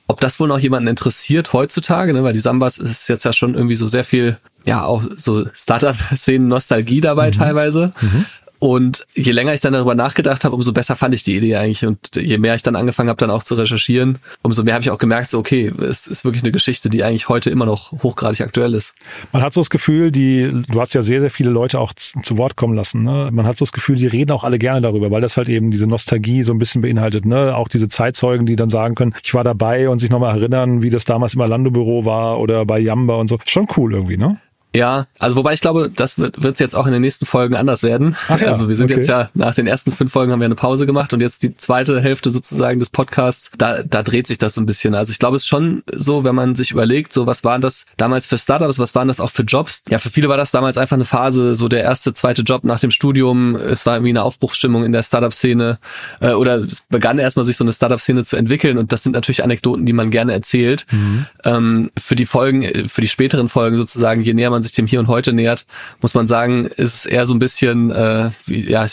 Ob 0.07 0.19
das 0.21 0.39
wohl 0.39 0.47
noch 0.47 0.57
jemanden 0.57 0.87
interessiert 0.87 1.53
heutzutage, 1.53 2.13
ne? 2.13 2.23
weil 2.23 2.33
die 2.33 2.39
Sambas 2.39 2.79
ist 2.79 3.07
jetzt 3.09 3.25
ja 3.25 3.33
schon 3.33 3.53
irgendwie 3.53 3.75
so 3.75 3.87
sehr 3.87 4.03
viel, 4.03 4.37
ja, 4.65 4.83
auch 4.83 5.03
so 5.17 5.45
Startup-Szenen 5.53 6.47
Nostalgie 6.47 6.99
dabei 6.99 7.27
mhm. 7.27 7.33
teilweise. 7.33 7.93
Mhm. 8.01 8.25
Und 8.59 9.05
je 9.15 9.31
länger 9.31 9.53
ich 9.53 9.61
dann 9.61 9.71
darüber 9.71 9.95
nachgedacht 9.95 10.43
habe, 10.43 10.53
umso 10.53 10.73
besser 10.73 10.97
fand 10.97 11.15
ich 11.15 11.23
die 11.23 11.37
Idee 11.37 11.55
eigentlich. 11.55 11.85
Und 11.85 12.15
je 12.15 12.37
mehr 12.37 12.55
ich 12.55 12.61
dann 12.61 12.75
angefangen 12.75 13.07
habe, 13.07 13.17
dann 13.17 13.31
auch 13.31 13.43
zu 13.43 13.55
recherchieren, 13.55 14.19
umso 14.41 14.63
mehr 14.63 14.73
habe 14.73 14.81
ich 14.81 14.91
auch 14.91 14.97
gemerkt, 14.97 15.29
so 15.29 15.39
okay, 15.39 15.71
es 15.79 16.07
ist 16.07 16.25
wirklich 16.25 16.43
eine 16.43 16.51
Geschichte, 16.51 16.89
die 16.89 17.03
eigentlich 17.03 17.29
heute 17.29 17.49
immer 17.49 17.65
noch 17.65 17.93
hochgradig 18.03 18.41
aktuell 18.41 18.73
ist. 18.73 18.95
Man 19.31 19.41
hat 19.41 19.53
so 19.53 19.61
das 19.61 19.69
Gefühl, 19.69 20.11
die, 20.11 20.51
du 20.69 20.81
hast 20.81 20.93
ja 20.93 21.01
sehr, 21.01 21.21
sehr 21.21 21.31
viele 21.31 21.49
Leute 21.49 21.79
auch 21.79 21.93
zu 21.93 22.37
Wort 22.37 22.57
kommen 22.57 22.73
lassen. 22.73 23.03
Ne? 23.03 23.29
Man 23.31 23.47
hat 23.47 23.57
so 23.57 23.63
das 23.63 23.71
Gefühl, 23.71 23.95
die 23.95 24.07
reden 24.07 24.31
auch 24.31 24.43
alle 24.43 24.59
gerne 24.59 24.81
darüber, 24.81 25.09
weil 25.09 25.21
das 25.21 25.37
halt 25.37 25.47
eben 25.47 25.71
diese 25.71 25.87
Nostalgie 25.87 26.43
so 26.43 26.51
ein 26.51 26.59
bisschen 26.59 26.81
beinhaltet. 26.81 27.25
Ne? 27.25 27.55
Auch 27.55 27.69
diese 27.69 27.87
Zeitzeugen, 27.87 28.45
die 28.45 28.57
dann 28.57 28.69
sagen 28.69 28.95
können, 28.95 29.15
ich 29.23 29.33
war 29.33 29.45
dabei 29.45 29.87
und 29.87 29.99
sich 29.99 30.09
nochmal 30.09 30.37
erinnern, 30.37 30.81
wie 30.81 30.89
das 30.89 31.05
damals 31.05 31.33
im 31.33 31.41
Alando-Büro 31.41 32.03
war 32.03 32.39
oder 32.39 32.65
bei 32.65 32.79
Jamba 32.79 33.15
und 33.15 33.29
so. 33.29 33.37
Schon 33.45 33.67
cool 33.77 33.93
irgendwie, 33.93 34.17
ne? 34.17 34.37
Ja, 34.73 35.07
also 35.17 35.35
wobei 35.35 35.53
ich 35.53 35.61
glaube, 35.61 35.89
das 35.93 36.19
wird 36.19 36.43
wird's 36.43 36.59
jetzt 36.59 36.75
auch 36.75 36.85
in 36.85 36.93
den 36.93 37.01
nächsten 37.01 37.25
Folgen 37.25 37.55
anders 37.55 37.81
werden. 37.81 38.15
Ach 38.27 38.39
ja, 38.39 38.47
also 38.47 38.69
wir 38.69 38.75
sind 38.75 38.91
okay. 38.91 38.99
jetzt 38.99 39.09
ja 39.09 39.29
nach 39.33 39.55
den 39.55 39.65
ersten 39.65 39.91
fünf 39.91 40.11
Folgen 40.11 40.31
haben 40.31 40.39
wir 40.39 40.45
eine 40.45 40.55
Pause 40.55 40.85
gemacht 40.85 41.11
und 41.13 41.21
jetzt 41.21 41.41
die 41.41 41.57
zweite 41.57 41.99
Hälfte 41.99 42.29
sozusagen 42.29 42.79
des 42.79 42.91
Podcasts, 42.91 43.49
da, 43.57 43.81
da 43.81 44.03
dreht 44.03 44.27
sich 44.27 44.37
das 44.37 44.53
so 44.53 44.61
ein 44.61 44.67
bisschen. 44.67 44.93
Also 44.93 45.11
ich 45.11 45.17
glaube, 45.17 45.37
es 45.37 45.43
ist 45.43 45.47
schon 45.47 45.81
so, 45.91 46.23
wenn 46.23 46.35
man 46.35 46.55
sich 46.55 46.69
überlegt, 46.69 47.13
so 47.13 47.25
was 47.25 47.43
waren 47.43 47.61
das 47.61 47.85
damals 47.97 48.27
für 48.27 48.37
Startups, 48.37 48.77
was 48.77 48.93
waren 48.93 49.07
das 49.07 49.19
auch 49.19 49.31
für 49.31 49.41
Jobs? 49.41 49.85
Ja, 49.89 49.97
für 49.97 50.11
viele 50.11 50.29
war 50.29 50.37
das 50.37 50.51
damals 50.51 50.77
einfach 50.77 50.97
eine 50.97 51.05
Phase, 51.05 51.55
so 51.55 51.67
der 51.67 51.81
erste, 51.81 52.13
zweite 52.13 52.43
Job 52.43 52.63
nach 52.63 52.79
dem 52.79 52.91
Studium. 52.91 53.55
Es 53.55 53.87
war 53.87 53.95
irgendwie 53.95 54.11
eine 54.11 54.23
Aufbruchsstimmung 54.23 54.85
in 54.85 54.91
der 54.91 55.01
Startup-Szene 55.01 55.79
äh, 56.19 56.31
oder 56.31 56.59
es 56.59 56.83
begann 56.89 57.17
erstmal 57.17 57.45
sich 57.45 57.57
so 57.57 57.63
eine 57.63 57.73
Startup-Szene 57.73 58.23
zu 58.23 58.35
entwickeln 58.35 58.77
und 58.77 58.91
das 58.91 59.01
sind 59.01 59.13
natürlich 59.13 59.43
Anekdoten, 59.43 59.87
die 59.87 59.93
man 59.93 60.11
gerne 60.11 60.31
erzählt. 60.33 60.85
Mhm. 60.91 61.25
Ähm, 61.43 61.91
für 61.97 62.15
die 62.15 62.27
Folgen, 62.27 62.87
für 62.87 63.01
die 63.01 63.07
späteren 63.07 63.49
Folgen 63.49 63.77
sozusagen, 63.77 64.21
je 64.21 64.35
näher 64.35 64.51
man 64.51 64.58
sich 64.61 64.71
dem 64.71 64.87
Hier 64.87 64.99
und 64.99 65.07
Heute 65.07 65.33
nähert, 65.33 65.65
muss 66.01 66.13
man 66.13 66.27
sagen, 66.27 66.65
ist 66.65 67.05
eher 67.05 67.25
so 67.25 67.33
ein 67.33 67.39
bisschen 67.39 67.91
äh, 67.91 68.31
wie, 68.45 68.69
ja, 68.69 68.85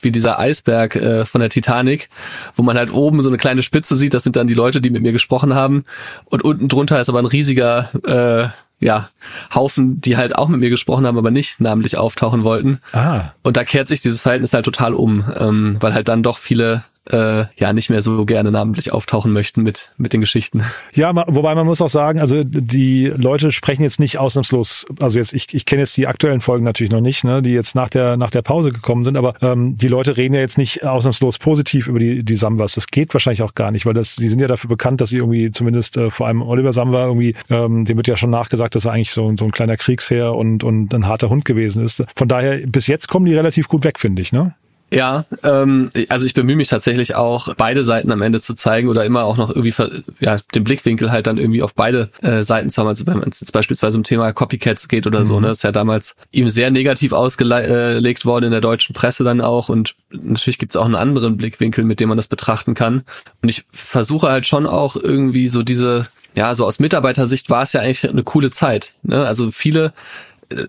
wie 0.00 0.10
dieser 0.10 0.38
Eisberg 0.38 0.96
äh, 0.96 1.24
von 1.24 1.40
der 1.40 1.50
Titanic, 1.50 2.08
wo 2.54 2.62
man 2.62 2.76
halt 2.76 2.92
oben 2.92 3.22
so 3.22 3.28
eine 3.28 3.38
kleine 3.38 3.62
Spitze 3.62 3.96
sieht, 3.96 4.14
das 4.14 4.22
sind 4.22 4.36
dann 4.36 4.46
die 4.46 4.54
Leute, 4.54 4.80
die 4.80 4.90
mit 4.90 5.02
mir 5.02 5.12
gesprochen 5.12 5.54
haben. 5.54 5.84
Und 6.26 6.42
unten 6.42 6.68
drunter 6.68 7.00
ist 7.00 7.08
aber 7.08 7.18
ein 7.18 7.26
riesiger 7.26 7.90
äh, 8.04 8.48
ja, 8.78 9.08
Haufen, 9.54 10.00
die 10.00 10.16
halt 10.16 10.36
auch 10.36 10.48
mit 10.48 10.60
mir 10.60 10.70
gesprochen 10.70 11.06
haben, 11.06 11.16
aber 11.16 11.30
nicht 11.30 11.60
namentlich 11.60 11.96
auftauchen 11.96 12.44
wollten. 12.44 12.80
Ah. 12.92 13.32
Und 13.42 13.56
da 13.56 13.64
kehrt 13.64 13.88
sich 13.88 14.00
dieses 14.00 14.20
Verhältnis 14.20 14.52
halt 14.52 14.64
total 14.64 14.94
um, 14.94 15.24
ähm, 15.38 15.76
weil 15.80 15.94
halt 15.94 16.08
dann 16.08 16.22
doch 16.22 16.38
viele 16.38 16.84
äh, 17.10 17.44
ja 17.56 17.72
nicht 17.72 17.90
mehr 17.90 18.02
so 18.02 18.24
gerne 18.24 18.50
namentlich 18.50 18.92
auftauchen 18.92 19.32
möchten 19.32 19.62
mit 19.62 19.88
mit 19.98 20.12
den 20.12 20.20
Geschichten. 20.20 20.62
Ja, 20.94 21.14
wobei 21.14 21.54
man 21.54 21.66
muss 21.66 21.80
auch 21.80 21.88
sagen, 21.88 22.20
also 22.20 22.42
die 22.44 23.06
Leute 23.06 23.52
sprechen 23.52 23.82
jetzt 23.82 24.00
nicht 24.00 24.18
ausnahmslos, 24.18 24.86
also 25.00 25.18
jetzt 25.18 25.32
ich, 25.32 25.54
ich 25.54 25.66
kenne 25.66 25.82
jetzt 25.82 25.96
die 25.96 26.06
aktuellen 26.06 26.40
Folgen 26.40 26.64
natürlich 26.64 26.92
noch 26.92 27.00
nicht, 27.00 27.24
ne, 27.24 27.42
die 27.42 27.52
jetzt 27.52 27.74
nach 27.74 27.88
der 27.88 28.16
nach 28.16 28.30
der 28.30 28.42
Pause 28.42 28.72
gekommen 28.72 29.04
sind, 29.04 29.16
aber 29.16 29.34
ähm, 29.42 29.76
die 29.76 29.88
Leute 29.88 30.16
reden 30.16 30.34
ja 30.34 30.40
jetzt 30.40 30.58
nicht 30.58 30.84
ausnahmslos 30.84 31.38
positiv 31.38 31.88
über 31.88 31.98
die 31.98 32.24
die 32.24 32.36
Samwas. 32.36 32.74
Das 32.74 32.86
geht 32.86 33.14
wahrscheinlich 33.14 33.42
auch 33.42 33.54
gar 33.54 33.70
nicht, 33.70 33.86
weil 33.86 33.94
das 33.94 34.16
die 34.16 34.28
sind 34.28 34.40
ja 34.40 34.48
dafür 34.48 34.68
bekannt, 34.68 35.00
dass 35.00 35.10
sie 35.10 35.18
irgendwie 35.18 35.50
zumindest 35.50 35.96
äh, 35.96 36.10
vor 36.10 36.26
allem 36.26 36.42
Oliver 36.42 36.72
Samwa 36.72 37.06
irgendwie 37.06 37.34
ähm, 37.50 37.84
dem 37.84 37.96
wird 37.96 38.08
ja 38.08 38.16
schon 38.16 38.30
nachgesagt, 38.30 38.74
dass 38.74 38.84
er 38.84 38.92
eigentlich 38.92 39.12
so 39.12 39.34
so 39.38 39.44
ein 39.44 39.52
kleiner 39.52 39.76
Kriegsherr 39.76 40.34
und 40.34 40.64
und 40.64 40.92
ein 40.94 41.06
harter 41.06 41.28
Hund 41.28 41.44
gewesen 41.44 41.84
ist. 41.84 42.04
Von 42.16 42.28
daher 42.28 42.66
bis 42.66 42.86
jetzt 42.86 43.08
kommen 43.08 43.26
die 43.26 43.34
relativ 43.34 43.68
gut 43.68 43.84
weg, 43.84 43.98
finde 43.98 44.22
ich, 44.22 44.32
ne? 44.32 44.54
Ja, 44.92 45.24
ähm, 45.42 45.90
also 46.08 46.26
ich 46.26 46.34
bemühe 46.34 46.54
mich 46.54 46.68
tatsächlich 46.68 47.16
auch, 47.16 47.52
beide 47.56 47.82
Seiten 47.82 48.12
am 48.12 48.22
Ende 48.22 48.40
zu 48.40 48.54
zeigen 48.54 48.88
oder 48.88 49.04
immer 49.04 49.24
auch 49.24 49.36
noch 49.36 49.50
irgendwie 49.50 49.74
ja, 50.20 50.38
den 50.54 50.62
Blickwinkel 50.62 51.10
halt 51.10 51.26
dann 51.26 51.38
irgendwie 51.38 51.62
auf 51.62 51.74
beide 51.74 52.10
äh, 52.22 52.44
Seiten 52.44 52.70
zu 52.70 52.80
haben. 52.80 52.88
Also 52.88 53.04
wenn 53.06 53.18
es 53.22 53.40
jetzt 53.40 53.52
beispielsweise 53.52 53.96
um 53.96 54.04
Thema 54.04 54.32
Copycats 54.32 54.86
geht 54.86 55.06
oder 55.08 55.20
mhm. 55.20 55.26
so, 55.26 55.40
ne, 55.40 55.48
das 55.48 55.58
ist 55.58 55.64
ja 55.64 55.72
damals 55.72 56.14
ihm 56.30 56.48
sehr 56.48 56.70
negativ 56.70 57.12
ausgelegt 57.12 58.24
worden 58.24 58.44
in 58.44 58.50
der 58.52 58.60
deutschen 58.60 58.94
Presse 58.94 59.24
dann 59.24 59.40
auch 59.40 59.68
und 59.68 59.96
natürlich 60.10 60.58
gibt 60.58 60.72
es 60.72 60.76
auch 60.76 60.84
einen 60.84 60.94
anderen 60.94 61.36
Blickwinkel, 61.36 61.84
mit 61.84 61.98
dem 61.98 62.08
man 62.08 62.16
das 62.16 62.28
betrachten 62.28 62.74
kann. 62.74 63.02
Und 63.42 63.48
ich 63.48 63.64
versuche 63.72 64.28
halt 64.28 64.46
schon 64.46 64.66
auch 64.66 64.94
irgendwie 64.94 65.48
so 65.48 65.64
diese, 65.64 66.06
ja, 66.36 66.54
so 66.54 66.64
aus 66.64 66.78
Mitarbeitersicht 66.78 67.50
war 67.50 67.62
es 67.62 67.72
ja 67.72 67.80
eigentlich 67.80 68.08
eine 68.08 68.22
coole 68.22 68.50
Zeit. 68.50 68.92
Ne? 69.02 69.26
Also 69.26 69.50
viele 69.50 69.92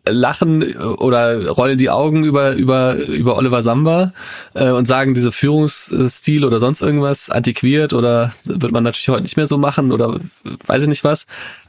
lachen 0.06 0.76
oder 0.76 1.50
rollen 1.50 1.78
die 1.78 1.90
Augen 1.90 2.24
über 2.24 2.54
über 2.54 2.96
über 2.96 3.38
Oliver 3.38 3.62
Samba 3.62 4.14
äh, 4.54 4.70
und 4.70 4.88
sagen 4.88 5.14
diese 5.14 5.32
Führungsstil 5.32 6.44
oder 6.44 6.60
sonst 6.60 6.82
irgendwas 6.82 7.30
antiquiert 7.30 7.94
oder 7.94 8.34
wird 8.44 8.72
man 8.72 8.84
natürlich 8.84 9.10
heute 9.10 9.24
nicht 9.24 9.38
mehr 9.38 9.48
so 9.48 9.58
machen 9.58 9.92
oder 9.92 10.20
weiß 10.66 10.84
ich 10.84 10.90
nicht 10.90 11.04
was. 11.04 11.26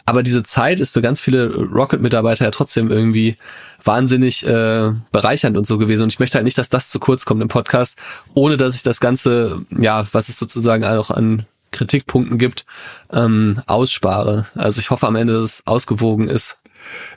Aber 0.06 0.22
diese 0.22 0.42
Zeit 0.42 0.80
ist 0.80 0.94
für 0.94 1.02
ganz 1.02 1.20
viele 1.20 1.54
Rocket-Mitarbeiter 1.54 2.46
ja 2.46 2.50
trotzdem 2.50 2.90
irgendwie 2.90 3.36
wahnsinnig 3.84 4.46
äh, 4.46 4.92
bereichernd 5.12 5.58
und 5.58 5.66
so 5.66 5.76
gewesen. 5.76 6.04
Und 6.04 6.12
ich 6.12 6.18
möchte 6.18 6.36
halt 6.36 6.44
nicht, 6.44 6.56
dass 6.56 6.70
das 6.70 6.88
zu 6.88 6.98
kurz 6.98 7.26
kommt 7.26 7.42
im 7.42 7.48
Podcast, 7.48 7.98
ohne 8.32 8.56
dass 8.56 8.74
ich 8.74 8.82
das 8.82 9.00
Ganze, 9.00 9.60
ja, 9.70 10.06
was 10.12 10.30
es 10.30 10.38
sozusagen 10.38 10.84
auch 10.84 11.10
an 11.10 11.44
Kritikpunkten 11.72 12.38
gibt, 12.38 12.64
ähm, 13.12 13.60
ausspare. 13.66 14.46
Also 14.54 14.80
ich 14.80 14.88
hoffe 14.90 15.06
am 15.06 15.16
Ende, 15.16 15.34
dass 15.34 15.44
es 15.44 15.66
ausgewogen 15.66 16.28
ist. 16.28 16.56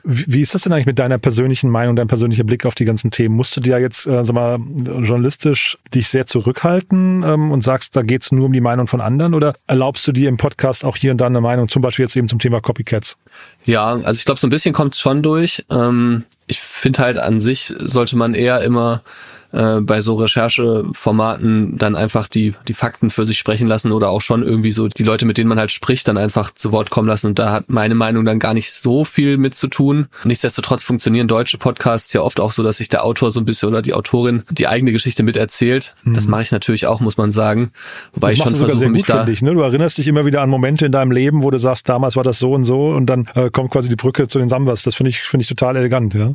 Wie 0.04 0.42
ist 0.42 0.56
das 0.56 0.63
denn 0.63 0.74
eigentlich 0.74 0.86
mit 0.86 1.00
deiner 1.00 1.18
persönlichen 1.18 1.70
Meinung, 1.70 1.96
dein 1.96 2.08
persönlicher 2.08 2.44
Blick 2.44 2.66
auf 2.66 2.75
die 2.75 2.86
ganzen 2.86 3.12
Themen? 3.12 3.36
Musst 3.36 3.56
du 3.56 3.62
dir 3.62 3.80
jetzt, 3.80 4.08
äh, 4.08 4.24
sag 4.24 4.34
mal, 4.34 4.58
journalistisch 4.58 5.78
dich 5.94 6.08
sehr 6.08 6.25
zurückhalten 6.25 7.24
ähm, 7.24 7.51
und 7.51 7.63
sagst, 7.63 7.96
da 7.96 8.01
geht's 8.01 8.32
nur 8.32 8.46
um 8.46 8.54
die 8.54 8.62
Meinung 8.62 8.88
von 8.88 9.01
anderen 9.01 9.34
oder 9.34 9.54
erlaubst 9.68 10.08
du 10.08 10.12
dir 10.12 10.30
im 10.30 10.38
Podcast 10.38 10.86
auch 10.86 10.98
hier 10.98 11.12
und 11.12 11.18
da 11.20 11.28
eine 11.28 11.42
Meinung, 11.42 11.68
zum 11.68 11.82
Beispiel 11.82 12.04
jetzt 12.04 12.16
eben 12.16 12.28
zum 12.28 12.40
Thema 12.40 12.62
Copycats? 12.62 13.18
Ja, 13.66 13.94
also 14.04 14.18
ich 14.18 14.25
glaube, 14.25 14.40
so 14.40 14.48
ein 14.48 14.51
bisschen 14.51 14.74
kommt 14.74 14.96
schon 14.96 15.22
durch. 15.22 15.66
Ähm, 15.70 16.24
ich 16.48 16.60
finde 16.60 17.00
halt 17.00 17.18
an 17.18 17.40
sich 17.40 17.74
sollte 17.78 18.18
man 18.18 18.34
eher 18.34 18.62
immer 18.62 19.04
äh, 19.51 19.81
bei 19.81 20.01
so 20.01 20.15
Rechercheformaten 20.15 21.77
dann 21.77 21.96
einfach 21.96 22.27
die, 22.27 22.53
die 22.67 22.74
Fakten 22.74 23.10
für 23.10 23.25
sich 23.25 23.38
sprechen 23.38 23.67
lassen 23.67 23.91
oder 23.91 24.10
auch 24.10 24.22
schon 24.22 24.43
irgendwie 24.43 24.72
so 24.72 24.88
die 24.88 25.03
Leute, 25.03 25.25
mit 25.25 25.38
denen 25.38 25.50
man 25.50 25.60
halt 25.60 25.72
spricht, 25.72 26.08
dann 26.08 26.17
einfach 26.17 26.51
zu 26.53 26.72
Wort 26.72 26.89
kommen 26.89 27.08
lassen. 27.08 27.27
Und 27.27 27.39
da 27.39 27.51
hat 27.51 27.70
meine 27.70 27.96
Meinung 27.96 28.25
dann 28.25 28.39
gar 28.39 28.53
nicht 28.53 28.72
so 28.72 29.05
viel 29.05 29.38
mit 29.38 29.55
zu 29.55 29.67
tun. 29.67 30.08
Nichtsdestotrotz 30.24 30.84
funktionieren 30.84 31.27
deutsche 31.27 31.58
Podcasts 31.58 32.13
ja 32.13 32.22
oft 32.22 32.39
auch 32.39 32.51
so, 32.51 32.63
dass 32.63 32.77
sich 32.77 32.89
der 32.89 33.03
Autor 33.03 33.31
so 33.31 33.39
ein 33.39 33.46
bisschen 33.46 33.70
oder 33.70 33.81
die 33.81 33.93
Autorin 33.93 34.43
die 34.50 34.67
eigene 34.67 34.91
Geschichte 34.91 35.24
miterzählt. 35.24 35.96
Mhm. 36.03 36.13
Das 36.13 36.27
mache 36.27 36.43
ich 36.43 36.51
natürlich 36.51 36.88
auch, 36.88 37.00
muss 37.00 37.17
man 37.17 37.31
sagen. 37.31 37.72
Wobei 38.13 38.29
das 38.29 38.38
ich 38.38 38.43
schon 38.43 38.55
versuche, 38.55 38.89
mich 38.89 39.03
da... 39.03 39.27
Ich, 39.27 39.41
ne? 39.41 39.53
Du 39.53 39.62
erinnerst 39.62 39.98
dich 39.98 40.08
immer 40.08 40.25
wieder 40.25 40.41
an 40.41 40.50
Momente 40.50 40.86
in 40.86 40.91
deinem 40.91 41.12
Leben, 41.12 41.43
wo 41.43 41.51
du 41.51 41.58
sagst, 41.58 41.88
damals 41.88 42.15
war 42.15 42.24
das 42.24 42.39
so 42.39 42.53
und 42.53 42.63
so 42.63 42.89
und 42.89 43.05
dann 43.05 43.27
äh, 43.36 43.50
kommt 43.50 43.72
quasi 43.72 43.89
die 43.89 43.96
Brücke 43.96 44.27
zu 44.27 44.39
den 44.39 44.50
Sambas. 44.50 44.84
Das 44.84 44.96
finde 44.96 45.10
ich, 45.10 45.22
finde 45.22 45.43
ich 45.43 45.48
total 45.50 45.75
elegant, 45.75 46.13
ja. 46.13 46.34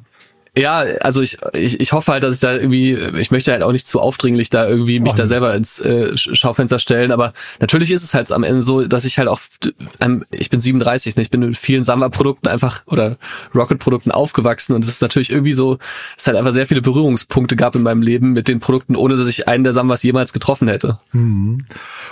Ja, 0.59 0.85
also 1.01 1.21
ich, 1.21 1.37
ich, 1.53 1.81
ich 1.81 1.93
hoffe 1.93 2.13
halt, 2.13 2.23
dass 2.23 2.35
ich 2.35 2.41
da 2.41 2.55
irgendwie, 2.55 2.95
ich 3.19 3.31
möchte 3.31 3.53
halt 3.53 3.63
auch 3.63 3.73
nicht 3.73 3.87
zu 3.87 4.01
aufdringlich 4.01 4.49
da 4.49 4.67
irgendwie 4.67 5.01
mich 5.01 5.13
oh. 5.13 5.17
da 5.17 5.27
selber 5.27 5.55
ins 5.55 5.79
äh, 5.81 6.17
Schaufenster 6.17 6.79
stellen, 6.79 7.13
aber 7.13 7.35
natürlich 7.61 7.91
ist 7.91 8.03
es 8.03 8.15
halt 8.15 8.33
am 8.33 8.43
Ende 8.43 8.63
so, 8.63 8.87
dass 8.87 9.05
ich 9.05 9.19
halt 9.19 9.29
auch, 9.29 9.41
ähm, 10.01 10.25
ich 10.31 10.49
bin 10.49 10.59
37, 10.59 11.17
ne, 11.17 11.23
ich 11.23 11.31
bin 11.31 11.41
mit 11.41 11.59
vielen 11.59 11.83
Samba-Produkten 11.83 12.49
einfach 12.49 12.87
oder 12.87 13.19
Rocket-Produkten 13.55 14.11
aufgewachsen 14.11 14.75
und 14.75 14.83
es 14.83 14.91
ist 14.91 15.03
natürlich 15.03 15.31
irgendwie 15.31 15.53
so, 15.53 15.77
es 16.17 16.27
halt 16.27 16.39
einfach 16.39 16.55
sehr 16.55 16.67
viele 16.67 16.81
Berührungspunkte 16.81 17.55
gab 17.55 17.77
in 17.77 17.83
meinem 17.83 18.01
Leben 18.01 18.33
mit 18.33 18.49
den 18.49 18.59
Produkten, 18.59 18.97
ohne 18.97 19.19
dass 19.19 19.29
ich 19.29 19.49
einen 19.49 19.63
der 19.63 19.75
Sambas 19.75 20.03
jemals 20.03 20.33
getroffen 20.33 20.69
hätte. 20.69 20.99
Mhm. 21.13 21.67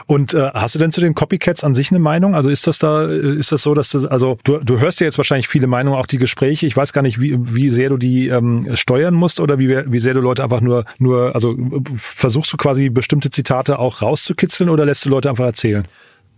Und 0.05 0.35
äh, 0.35 0.51
hast 0.53 0.75
du 0.75 0.79
denn 0.79 0.93
zu 0.93 1.01
den 1.01 1.15
Copycats 1.15 1.65
an 1.65 1.75
sich 1.75 1.91
eine 1.91 1.99
Meinung? 1.99 2.35
Also 2.35 2.51
ist 2.51 2.67
das 2.67 2.79
da, 2.79 3.07
ist 3.07 3.53
das 3.53 3.63
so, 3.63 3.73
dass 3.73 3.89
du, 3.89 4.07
also 4.09 4.37
du, 4.45 4.59
du 4.59 4.81
hörst 4.81 5.01
ja 5.01 5.07
jetzt 5.07 5.17
wahrscheinlich 5.17 5.49
viele 5.49 5.67
Meinungen, 5.67 5.99
auch 5.99 6.07
die 6.07 6.19
Gespräche, 6.19 6.67
ich 6.67 6.77
weiß 6.77 6.93
gar 6.93 7.01
nicht, 7.01 7.23
wie, 7.23 7.37
wie 7.39 7.71
sehr 7.71 7.89
du 7.89 7.97
die 7.97 8.34
ähm, 8.39 8.77
steuern 8.77 9.15
musst 9.15 9.41
oder 9.41 9.59
wie, 9.59 9.69
wie 9.69 9.99
sehr 9.99 10.15
du 10.15 10.21
Leute 10.21 10.43
einfach 10.43 10.61
nur, 10.61 10.85
nur, 10.99 11.35
also 11.35 11.57
versuchst 11.97 12.53
du 12.53 12.57
quasi 12.57 12.91
bestimmte 12.91 13.31
Zitate 13.31 13.79
auch 13.79 14.03
rauszukitzeln 14.03 14.71
oder 14.71 14.85
lässt 14.85 15.05
du 15.05 15.11
Leute 15.11 15.31
einfach 15.31 15.47
erzählen? 15.47 15.87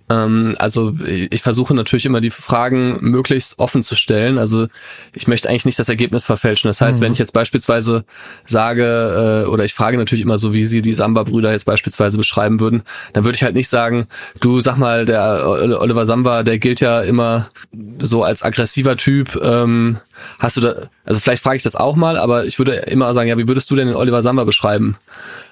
Ähm, 0.09 0.55
also 0.59 0.95
ich 1.01 1.43
versuche 1.43 1.75
natürlich 1.75 2.07
immer 2.07 2.21
die 2.21 2.31
Fragen 2.31 2.99
möglichst 3.01 3.59
offen 3.59 3.83
zu 3.83 3.97
stellen. 3.97 4.39
Also 4.39 4.69
ich 5.15 5.27
möchte 5.27 5.49
eigentlich 5.49 5.65
nicht 5.65 5.79
das 5.79 5.89
Ergebnis 5.89 6.25
verfälschen. 6.25 6.69
Das 6.69 6.81
heißt, 6.81 7.01
mhm. 7.01 7.05
wenn 7.05 7.13
ich 7.13 7.19
jetzt 7.19 7.33
beispielsweise 7.33 8.05
sage 8.47 9.45
äh, 9.47 9.49
oder 9.49 9.65
ich 9.65 9.75
frage 9.75 9.99
natürlich 9.99 10.23
immer 10.23 10.39
so, 10.39 10.53
wie 10.53 10.65
sie 10.65 10.83
die 10.83 10.95
Samba-Brüder 10.95 11.51
jetzt 11.51 11.67
beispielsweise 11.67 12.17
beschreiben 12.17 12.61
würden, 12.61 12.83
dann 13.13 13.25
würde 13.25 13.37
ich 13.37 13.43
halt 13.43 13.55
nicht 13.55 13.69
sagen, 13.69 14.07
du 14.41 14.61
sag 14.61 14.77
mal, 14.77 15.07
der 15.07 15.45
Oliver 15.81 16.07
Samba, 16.07 16.43
der 16.43 16.59
gilt 16.59 16.81
ja 16.81 17.01
immer 17.01 17.51
so 17.99 18.23
als 18.23 18.43
aggressiver 18.43 18.97
Typ. 18.97 19.39
Ähm, 19.43 19.99
hast 20.39 20.57
du 20.57 20.61
da, 20.61 20.89
also 21.05 21.21
vielleicht 21.21 21.43
frage 21.43 21.57
ich 21.57 21.63
das 21.63 21.77
auch 21.77 21.97
mal, 21.97 22.19
aber 22.19 22.45
ich 22.45 22.59
würde 22.59 22.73
immer 22.73 23.13
sagen, 23.15 23.29
ja, 23.29 23.39
wie 23.39 23.49
würdest 23.49 23.71
du 23.71 23.77
denn 23.77 23.89
den 23.89 23.97
Oliver 23.97 24.23
Samba 24.23 24.45
beschreiben? 24.45 24.97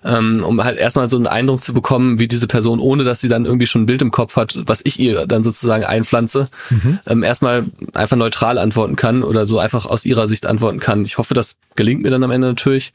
Ähm, 0.04 0.44
um 0.44 0.62
halt 0.62 0.78
erstmal 0.78 1.09
so 1.09 1.16
einen 1.16 1.26
Eindruck 1.26 1.64
zu 1.64 1.73
bekommen, 1.73 2.18
wie 2.18 2.28
diese 2.28 2.47
Person, 2.47 2.78
ohne 2.78 3.04
dass 3.04 3.21
sie 3.21 3.28
dann 3.28 3.47
irgendwie 3.47 3.66
schon 3.66 3.83
ein 3.83 3.87
Bild 3.87 4.02
im 4.02 4.11
Kopf 4.11 4.37
hat, 4.37 4.56
was 4.66 4.80
ich 4.85 4.99
ihr 4.99 5.26
dann 5.26 5.44
sozusagen 5.44 5.85
einpflanze, 5.85 6.49
mhm. 6.71 6.99
ähm, 7.06 7.23
erstmal 7.23 7.66
einfach 7.94 8.16
neutral 8.16 8.59
antworten 8.59 8.97
kann 8.97 9.23
oder 9.23 9.47
so 9.47 9.59
einfach 9.59 9.87
aus 9.87 10.04
ihrer 10.04 10.28
Sicht 10.28 10.47
antworten 10.47 10.80
kann. 10.80 11.04
Ich 11.04 11.18
hoffe, 11.18 11.35
das 11.35 11.56
gelingt 11.76 12.02
mir 12.02 12.11
dann 12.11 12.23
am 12.23 12.30
Ende 12.30 12.49
natürlich 12.49 12.92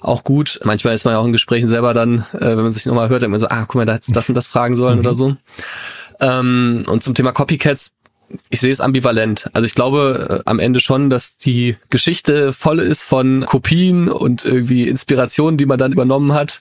auch 0.00 0.24
gut. 0.24 0.60
Manchmal 0.64 0.94
ist 0.94 1.04
man 1.04 1.14
ja 1.14 1.18
auch 1.18 1.26
in 1.26 1.32
Gesprächen 1.32 1.68
selber 1.68 1.94
dann, 1.94 2.26
äh, 2.32 2.40
wenn 2.40 2.62
man 2.62 2.70
sich 2.70 2.86
nochmal 2.86 3.08
hört, 3.08 3.22
denkt 3.22 3.32
man 3.32 3.40
so, 3.40 3.48
ah, 3.48 3.64
guck 3.66 3.76
mal, 3.76 3.86
da 3.86 3.94
hätte 3.94 4.12
das 4.12 4.28
und 4.28 4.34
das 4.34 4.46
fragen 4.46 4.76
sollen 4.76 4.98
mhm. 4.98 5.00
oder 5.00 5.14
so. 5.14 5.36
Ähm, 6.20 6.84
und 6.86 7.02
zum 7.02 7.14
Thema 7.14 7.32
Copycats 7.32 7.92
ich 8.50 8.60
sehe 8.60 8.72
es 8.72 8.80
ambivalent. 8.80 9.50
Also 9.52 9.66
ich 9.66 9.74
glaube 9.74 10.42
äh, 10.44 10.48
am 10.48 10.58
Ende 10.58 10.80
schon, 10.80 11.10
dass 11.10 11.36
die 11.36 11.76
Geschichte 11.90 12.52
voll 12.52 12.80
ist 12.80 13.02
von 13.02 13.44
Kopien 13.46 14.08
und 14.08 14.44
irgendwie 14.44 14.88
Inspirationen, 14.88 15.58
die 15.58 15.66
man 15.66 15.78
dann 15.78 15.92
übernommen 15.92 16.32
hat. 16.32 16.60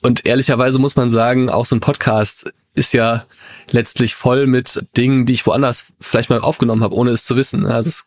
Und 0.00 0.26
ehrlicherweise 0.26 0.78
muss 0.78 0.96
man 0.96 1.10
sagen, 1.10 1.48
auch 1.48 1.66
so 1.66 1.76
ein 1.76 1.80
Podcast 1.80 2.52
ist 2.74 2.92
ja 2.92 3.26
letztlich 3.70 4.14
voll 4.14 4.46
mit 4.46 4.84
Dingen, 4.96 5.26
die 5.26 5.34
ich 5.34 5.46
woanders 5.46 5.92
vielleicht 6.00 6.30
mal 6.30 6.40
aufgenommen 6.40 6.82
habe, 6.82 6.94
ohne 6.94 7.10
es 7.10 7.24
zu 7.24 7.36
wissen. 7.36 7.66
Also 7.66 7.90
es 7.90 8.06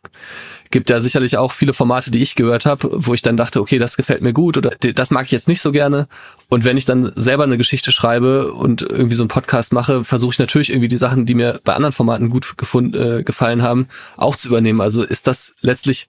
gibt 0.71 0.89
ja 0.89 0.99
sicherlich 0.99 1.37
auch 1.37 1.51
viele 1.51 1.73
Formate, 1.73 2.11
die 2.11 2.21
ich 2.21 2.35
gehört 2.35 2.65
habe, 2.65 2.89
wo 2.91 3.13
ich 3.13 3.21
dann 3.21 3.37
dachte, 3.37 3.61
okay, 3.61 3.77
das 3.77 3.95
gefällt 3.95 4.21
mir 4.21 4.33
gut 4.33 4.57
oder 4.57 4.71
das 4.71 5.11
mag 5.11 5.25
ich 5.25 5.31
jetzt 5.31 5.47
nicht 5.47 5.61
so 5.61 5.71
gerne. 5.71 6.07
Und 6.55 6.63
wenn 6.63 6.77
ich 6.77 6.85
dann 6.85 7.11
selber 7.17 7.43
eine 7.43 7.57
Geschichte 7.57 7.91
schreibe 7.91 8.53
und 8.53 8.81
irgendwie 8.81 9.15
so 9.15 9.23
einen 9.23 9.27
Podcast 9.27 9.73
mache, 9.73 10.05
versuche 10.05 10.31
ich 10.31 10.39
natürlich 10.39 10.69
irgendwie 10.69 10.87
die 10.87 10.95
Sachen, 10.95 11.25
die 11.25 11.35
mir 11.35 11.59
bei 11.65 11.73
anderen 11.73 11.91
Formaten 11.91 12.29
gut 12.29 12.57
gefunden, 12.57 12.93
äh, 12.93 13.23
gefallen 13.23 13.61
haben, 13.61 13.89
auch 14.15 14.37
zu 14.37 14.47
übernehmen. 14.47 14.79
Also 14.79 15.03
ist 15.03 15.27
das 15.27 15.53
letztlich 15.59 16.07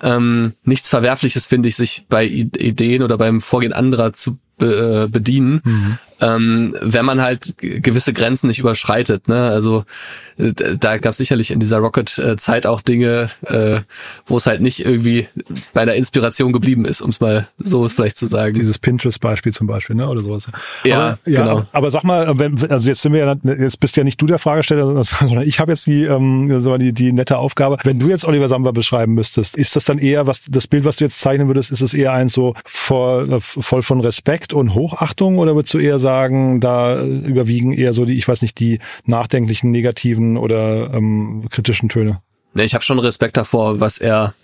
ähm, 0.00 0.54
nichts 0.64 0.88
Verwerfliches, 0.88 1.46
finde 1.46 1.68
ich, 1.68 1.76
sich 1.76 2.06
bei 2.08 2.24
Ideen 2.24 3.02
oder 3.02 3.18
beim 3.18 3.42
Vorgehen 3.42 3.74
anderer 3.74 4.14
zu 4.14 4.38
be, 4.56 5.04
äh, 5.04 5.08
bedienen, 5.08 5.60
mhm. 5.62 5.98
Ähm, 6.22 6.76
wenn 6.80 7.04
man 7.04 7.20
halt 7.20 7.54
gewisse 7.58 8.12
Grenzen 8.12 8.46
nicht 8.46 8.60
überschreitet. 8.60 9.26
Ne? 9.26 9.48
Also 9.48 9.84
äh, 10.38 10.52
da 10.52 10.98
gab 10.98 11.10
es 11.10 11.16
sicherlich 11.16 11.50
in 11.50 11.58
dieser 11.58 11.78
Rocket-Zeit 11.78 12.64
auch 12.64 12.80
Dinge, 12.80 13.28
äh, 13.42 13.80
wo 14.26 14.36
es 14.36 14.46
halt 14.46 14.60
nicht 14.60 14.84
irgendwie 14.84 15.26
bei 15.74 15.84
der 15.84 15.96
Inspiration 15.96 16.52
geblieben 16.52 16.84
ist, 16.84 17.00
um 17.00 17.10
es 17.10 17.20
mal 17.20 17.48
so 17.58 17.86
vielleicht 17.88 18.16
zu 18.16 18.28
sagen. 18.28 18.54
Dieses 18.54 18.78
Pinterest-Beispiel 18.78 19.52
zum 19.52 19.66
Beispiel, 19.66 19.96
ne? 19.96 20.08
Oder 20.08 20.22
sowas. 20.22 20.46
Ja, 20.84 20.96
aber, 20.96 21.18
ja 21.26 21.42
genau. 21.42 21.66
Aber 21.72 21.90
sag 21.90 22.04
mal, 22.04 22.38
wenn, 22.38 22.70
also 22.70 22.88
jetzt 22.88 23.02
sind 23.02 23.12
wir 23.12 23.20
ja, 23.20 23.36
jetzt 23.58 23.80
bist 23.80 23.96
ja 23.96 24.04
nicht 24.04 24.20
du 24.20 24.26
der 24.26 24.38
Fragesteller, 24.38 25.02
sondern 25.04 25.42
ich 25.46 25.58
habe 25.58 25.72
jetzt 25.72 25.86
die, 25.86 26.04
ähm, 26.04 26.78
die, 26.78 26.92
die 26.92 27.12
nette 27.12 27.38
Aufgabe. 27.38 27.78
Wenn 27.82 27.98
du 27.98 28.08
jetzt 28.08 28.24
Oliver 28.24 28.48
Samba 28.48 28.70
beschreiben 28.70 29.14
müsstest, 29.14 29.56
ist 29.56 29.74
das 29.74 29.86
dann 29.86 29.98
eher, 29.98 30.28
was 30.28 30.42
das 30.48 30.68
Bild, 30.68 30.84
was 30.84 30.96
du 30.96 31.04
jetzt 31.04 31.18
zeichnen 31.18 31.48
würdest, 31.48 31.72
ist 31.72 31.80
es 31.80 31.94
eher 31.94 32.12
eins 32.12 32.32
so 32.32 32.54
voll, 32.64 33.40
voll 33.40 33.82
von 33.82 34.00
Respekt 34.00 34.52
und 34.52 34.74
Hochachtung 34.74 35.38
oder 35.38 35.56
würdest 35.56 35.74
du 35.74 35.78
eher 35.78 35.98
sagen, 35.98 36.11
da 36.60 37.02
überwiegen 37.02 37.72
eher 37.72 37.92
so 37.92 38.04
die, 38.04 38.18
ich 38.18 38.28
weiß 38.28 38.42
nicht, 38.42 38.58
die 38.58 38.78
nachdenklichen, 39.04 39.70
negativen 39.70 40.36
oder 40.36 40.92
ähm, 40.92 41.46
kritischen 41.50 41.88
Töne? 41.88 42.20
Ne, 42.54 42.64
ich 42.64 42.74
habe 42.74 42.84
schon 42.84 42.98
Respekt 42.98 43.36
davor, 43.36 43.80
was 43.80 43.98
er 43.98 44.34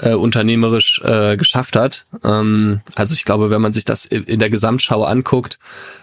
äh, 0.00 0.14
unternehmerisch 0.14 1.00
äh, 1.04 1.36
geschafft 1.36 1.76
hat. 1.76 2.06
Ähm, 2.22 2.80
also 2.94 3.14
ich 3.14 3.24
glaube, 3.24 3.50
wenn 3.50 3.62
man 3.62 3.72
sich 3.72 3.84
das 3.84 4.04
in 4.04 4.38
der 4.38 4.50
Gesamtschau 4.50 5.04
anguckt, 5.04 5.58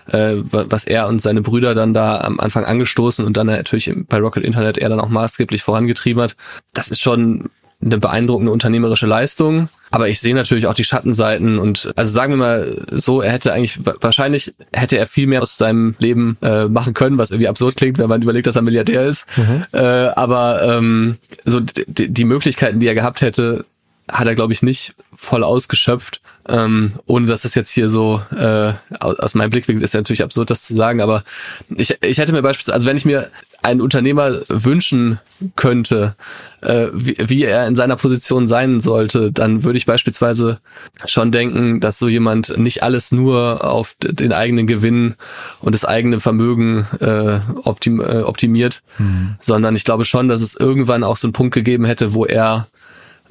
äh, 0.07 0.35
was 0.51 0.85
er 0.85 1.07
und 1.07 1.21
seine 1.21 1.41
Brüder 1.41 1.75
dann 1.75 1.93
da 1.93 2.21
am 2.21 2.39
Anfang 2.39 2.65
angestoßen 2.65 3.25
und 3.25 3.37
dann 3.37 3.47
natürlich 3.47 3.91
bei 4.07 4.17
Rocket 4.17 4.43
Internet 4.43 4.77
er 4.77 4.89
dann 4.89 4.99
auch 4.99 5.09
maßgeblich 5.09 5.63
vorangetrieben 5.63 6.23
hat, 6.23 6.35
das 6.73 6.89
ist 6.89 7.01
schon 7.01 7.49
eine 7.81 7.97
beeindruckende 7.97 8.51
unternehmerische 8.51 9.07
Leistung. 9.07 9.69
Aber 9.91 10.09
ich 10.09 10.19
sehe 10.19 10.33
natürlich 10.33 10.65
auch 10.67 10.73
die 10.73 10.83
Schattenseiten 10.83 11.59
und 11.59 11.91
also 11.95 12.11
sagen 12.11 12.33
wir 12.33 12.37
mal 12.37 12.85
so, 12.91 13.21
er 13.21 13.31
hätte 13.31 13.53
eigentlich 13.53 13.79
wahrscheinlich 14.01 14.53
hätte 14.73 14.97
er 14.97 15.05
viel 15.05 15.27
mehr 15.27 15.41
aus 15.41 15.57
seinem 15.57 15.95
Leben 15.99 16.37
äh, 16.41 16.65
machen 16.65 16.93
können, 16.93 17.17
was 17.17 17.31
irgendwie 17.31 17.47
absurd 17.47 17.75
klingt, 17.75 17.99
wenn 17.99 18.09
man 18.09 18.21
überlegt, 18.21 18.47
dass 18.47 18.55
er 18.55 18.63
Milliardär 18.63 19.05
ist. 19.05 19.27
Mhm. 19.37 19.65
Äh, 19.71 19.79
aber 19.79 20.77
ähm, 20.77 21.17
so 21.45 21.59
die 21.59 22.25
Möglichkeiten, 22.25 22.79
die 22.79 22.87
er 22.87 22.95
gehabt 22.95 23.21
hätte, 23.21 23.65
hat 24.11 24.27
er 24.27 24.35
glaube 24.35 24.53
ich 24.53 24.63
nicht 24.63 24.95
voll 25.15 25.43
ausgeschöpft. 25.43 26.21
Ähm, 26.47 26.93
ohne 27.05 27.25
dass 27.25 27.43
das 27.43 27.55
jetzt 27.55 27.71
hier 27.71 27.89
so 27.89 28.21
äh, 28.35 28.73
aus 28.99 29.33
meinem 29.33 29.49
Blickwinkel 29.49 29.81
ist 29.81 29.93
ja 29.93 30.01
natürlich 30.01 30.23
absurd, 30.23 30.49
das 30.49 30.63
zu 30.63 30.73
sagen, 30.73 30.99
aber 30.99 31.23
ich, 31.69 31.97
ich 32.01 32.17
hätte 32.17 32.33
mir 32.33 32.41
beispielsweise, 32.41 32.75
also 32.75 32.87
wenn 32.87 32.97
ich 32.97 33.05
mir 33.05 33.31
einen 33.61 33.79
Unternehmer 33.79 34.41
wünschen 34.49 35.19
könnte, 35.55 36.15
äh, 36.59 36.87
wie, 36.93 37.15
wie 37.17 37.43
er 37.43 37.65
in 37.65 37.77
seiner 37.77 37.95
Position 37.95 38.49
sein 38.49 38.81
sollte, 38.81 39.31
dann 39.31 39.63
würde 39.63 39.77
ich 39.77 39.85
beispielsweise 39.85 40.59
schon 41.05 41.31
denken, 41.31 41.79
dass 41.79 41.97
so 41.97 42.09
jemand 42.09 42.57
nicht 42.57 42.83
alles 42.83 43.13
nur 43.13 43.63
auf 43.63 43.95
den 44.01 44.33
eigenen 44.33 44.67
Gewinn 44.67 45.15
und 45.61 45.73
das 45.73 45.85
eigene 45.85 46.19
Vermögen 46.19 46.85
äh, 46.99 47.39
optim, 47.63 48.01
äh, 48.01 48.21
optimiert, 48.23 48.83
mhm. 48.97 49.35
sondern 49.39 49.77
ich 49.77 49.85
glaube 49.85 50.03
schon, 50.03 50.27
dass 50.27 50.41
es 50.41 50.55
irgendwann 50.55 51.05
auch 51.05 51.15
so 51.15 51.27
einen 51.27 51.33
Punkt 51.33 51.53
gegeben 51.53 51.85
hätte, 51.85 52.13
wo 52.13 52.25
er 52.25 52.67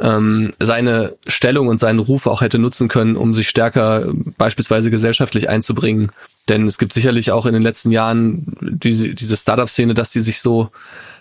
ähm, 0.03 0.53
seine 0.59 1.17
Stellung 1.29 1.69
und 1.69 1.79
seinen 1.79 2.01
Ruf 2.01 2.27
auch 2.27 2.41
hätte 2.41 2.59
nutzen 2.59 2.89
können, 2.89 3.17
um 3.17 3.33
sich 3.33 3.49
stärker 3.49 4.13
beispielsweise 4.37 4.91
gesellschaftlich 4.91 5.49
einzubringen. 5.49 6.11
Denn 6.49 6.67
es 6.67 6.79
gibt 6.79 6.93
sicherlich 6.93 7.31
auch 7.31 7.47
in 7.47 7.53
den 7.53 7.63
letzten 7.63 7.93
Jahren 7.93 8.57
diese, 8.61 9.11
diese 9.11 9.37
Startup-Szene, 9.37 9.95
dass 9.95 10.11
die 10.11 10.21
sich 10.21 10.41
so 10.41 10.71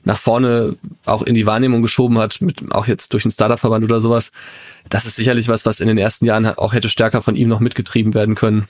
nach 0.04 0.18
vorne 0.18 0.78
auch 1.06 1.22
in 1.22 1.36
die 1.36 1.46
Wahrnehmung 1.46 1.84
geschoben 1.84 2.18
hat, 2.18 2.42
mit, 2.42 2.72
auch 2.72 2.88
jetzt 2.88 3.14
durch 3.14 3.22
den 3.22 3.32
Startup-Verband 3.32 3.86
oder 3.86 4.02
sowas. 4.02 4.32
Das 4.90 5.06
ist 5.06 5.16
sicherlich 5.16 5.48
was, 5.48 5.66
was 5.68 5.80
in 5.80 5.88
den 5.88 6.00
ersten 6.00 6.26
Jahren 6.26 6.48
auch 6.48 6.74
hätte 6.74 6.90
stärker 6.90 7.22
von 7.22 7.36
ihm 7.36 7.50
noch 7.50 7.60
mitgetrieben 7.60 8.16
werden 8.16 8.34
können. 8.34 8.68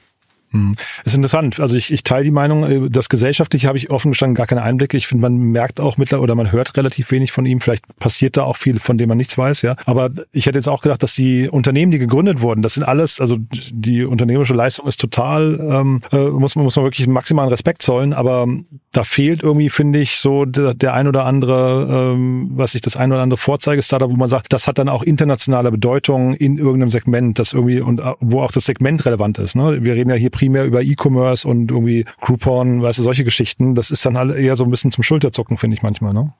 Hm. 0.51 0.75
Ist 1.05 1.15
interessant. 1.15 1.59
Also 1.59 1.77
ich, 1.77 1.91
ich 1.91 2.03
teile 2.03 2.25
die 2.25 2.31
Meinung, 2.31 2.63
äh, 2.63 2.89
das 2.89 3.07
Gesellschaftliche 3.07 3.67
habe 3.67 3.77
ich 3.77 3.89
offen 3.89 4.11
gestanden 4.11 4.35
gar 4.35 4.47
keine 4.47 4.63
Einblicke. 4.63 4.97
Ich 4.97 5.07
finde, 5.07 5.21
man 5.21 5.37
merkt 5.37 5.79
auch 5.79 5.97
mittlerweile 5.97 6.23
oder 6.23 6.35
man 6.35 6.51
hört 6.51 6.75
relativ 6.75 7.11
wenig 7.11 7.31
von 7.31 7.45
ihm. 7.45 7.61
Vielleicht 7.61 7.85
passiert 7.99 8.35
da 8.35 8.43
auch 8.43 8.57
viel, 8.57 8.79
von 8.79 8.97
dem 8.97 9.07
man 9.07 9.17
nichts 9.17 9.37
weiß, 9.37 9.61
ja. 9.61 9.75
Aber 9.85 10.09
ich 10.31 10.45
hätte 10.45 10.57
jetzt 10.57 10.67
auch 10.67 10.81
gedacht, 10.81 11.03
dass 11.03 11.13
die 11.13 11.47
Unternehmen, 11.47 11.91
die 11.91 11.99
gegründet 11.99 12.41
wurden, 12.41 12.61
das 12.61 12.73
sind 12.73 12.83
alles, 12.83 13.19
also 13.21 13.37
die 13.39 14.03
unternehmerische 14.03 14.53
Leistung 14.53 14.87
ist 14.87 14.99
total, 14.99 15.59
ähm, 15.59 16.01
äh, 16.11 16.17
muss 16.17 16.55
man 16.55 16.65
muss 16.65 16.75
man 16.75 16.85
wirklich 16.85 17.07
maximalen 17.07 17.49
Respekt 17.49 17.81
zollen. 17.81 18.11
Aber 18.11 18.47
da 18.91 19.03
fehlt 19.05 19.43
irgendwie, 19.43 19.69
finde 19.69 19.99
ich, 19.99 20.17
so 20.17 20.43
der, 20.43 20.73
der 20.73 20.93
ein 20.93 21.07
oder 21.07 21.25
andere, 21.25 22.13
ähm, 22.13 22.51
was 22.55 22.75
ich 22.75 22.81
das 22.81 22.97
ein 22.97 23.11
oder 23.11 23.21
andere 23.21 23.37
Vorzeige-Startup, 23.37 24.09
wo 24.09 24.15
man 24.15 24.27
sagt, 24.27 24.51
das 24.51 24.67
hat 24.67 24.79
dann 24.79 24.89
auch 24.89 25.03
internationale 25.03 25.71
Bedeutung 25.71 26.33
in 26.33 26.57
irgendeinem 26.57 26.89
Segment, 26.89 27.39
das 27.39 27.53
irgendwie 27.53 27.79
und 27.79 28.01
äh, 28.01 28.13
wo 28.19 28.41
auch 28.41 28.51
das 28.51 28.65
Segment 28.65 29.05
relevant 29.05 29.37
ist. 29.39 29.55
Ne? 29.55 29.83
Wir 29.83 29.93
reden 29.93 30.09
ja 30.09 30.17
hier 30.17 30.29
primär 30.41 30.65
über 30.65 30.81
E-Commerce 30.81 31.47
und 31.47 31.69
irgendwie 31.69 32.03
Groupon, 32.19 32.81
weißt 32.81 32.97
du, 32.97 33.03
solche 33.03 33.23
Geschichten. 33.23 33.75
Das 33.75 33.91
ist 33.91 34.03
dann 34.07 34.17
halt 34.17 34.35
eher 34.35 34.55
so 34.55 34.63
ein 34.63 34.71
bisschen 34.71 34.89
zum 34.89 35.03
Schulterzucken, 35.03 35.59
finde 35.59 35.75
ich 35.75 35.83
manchmal, 35.83 36.15
ne? 36.15 36.33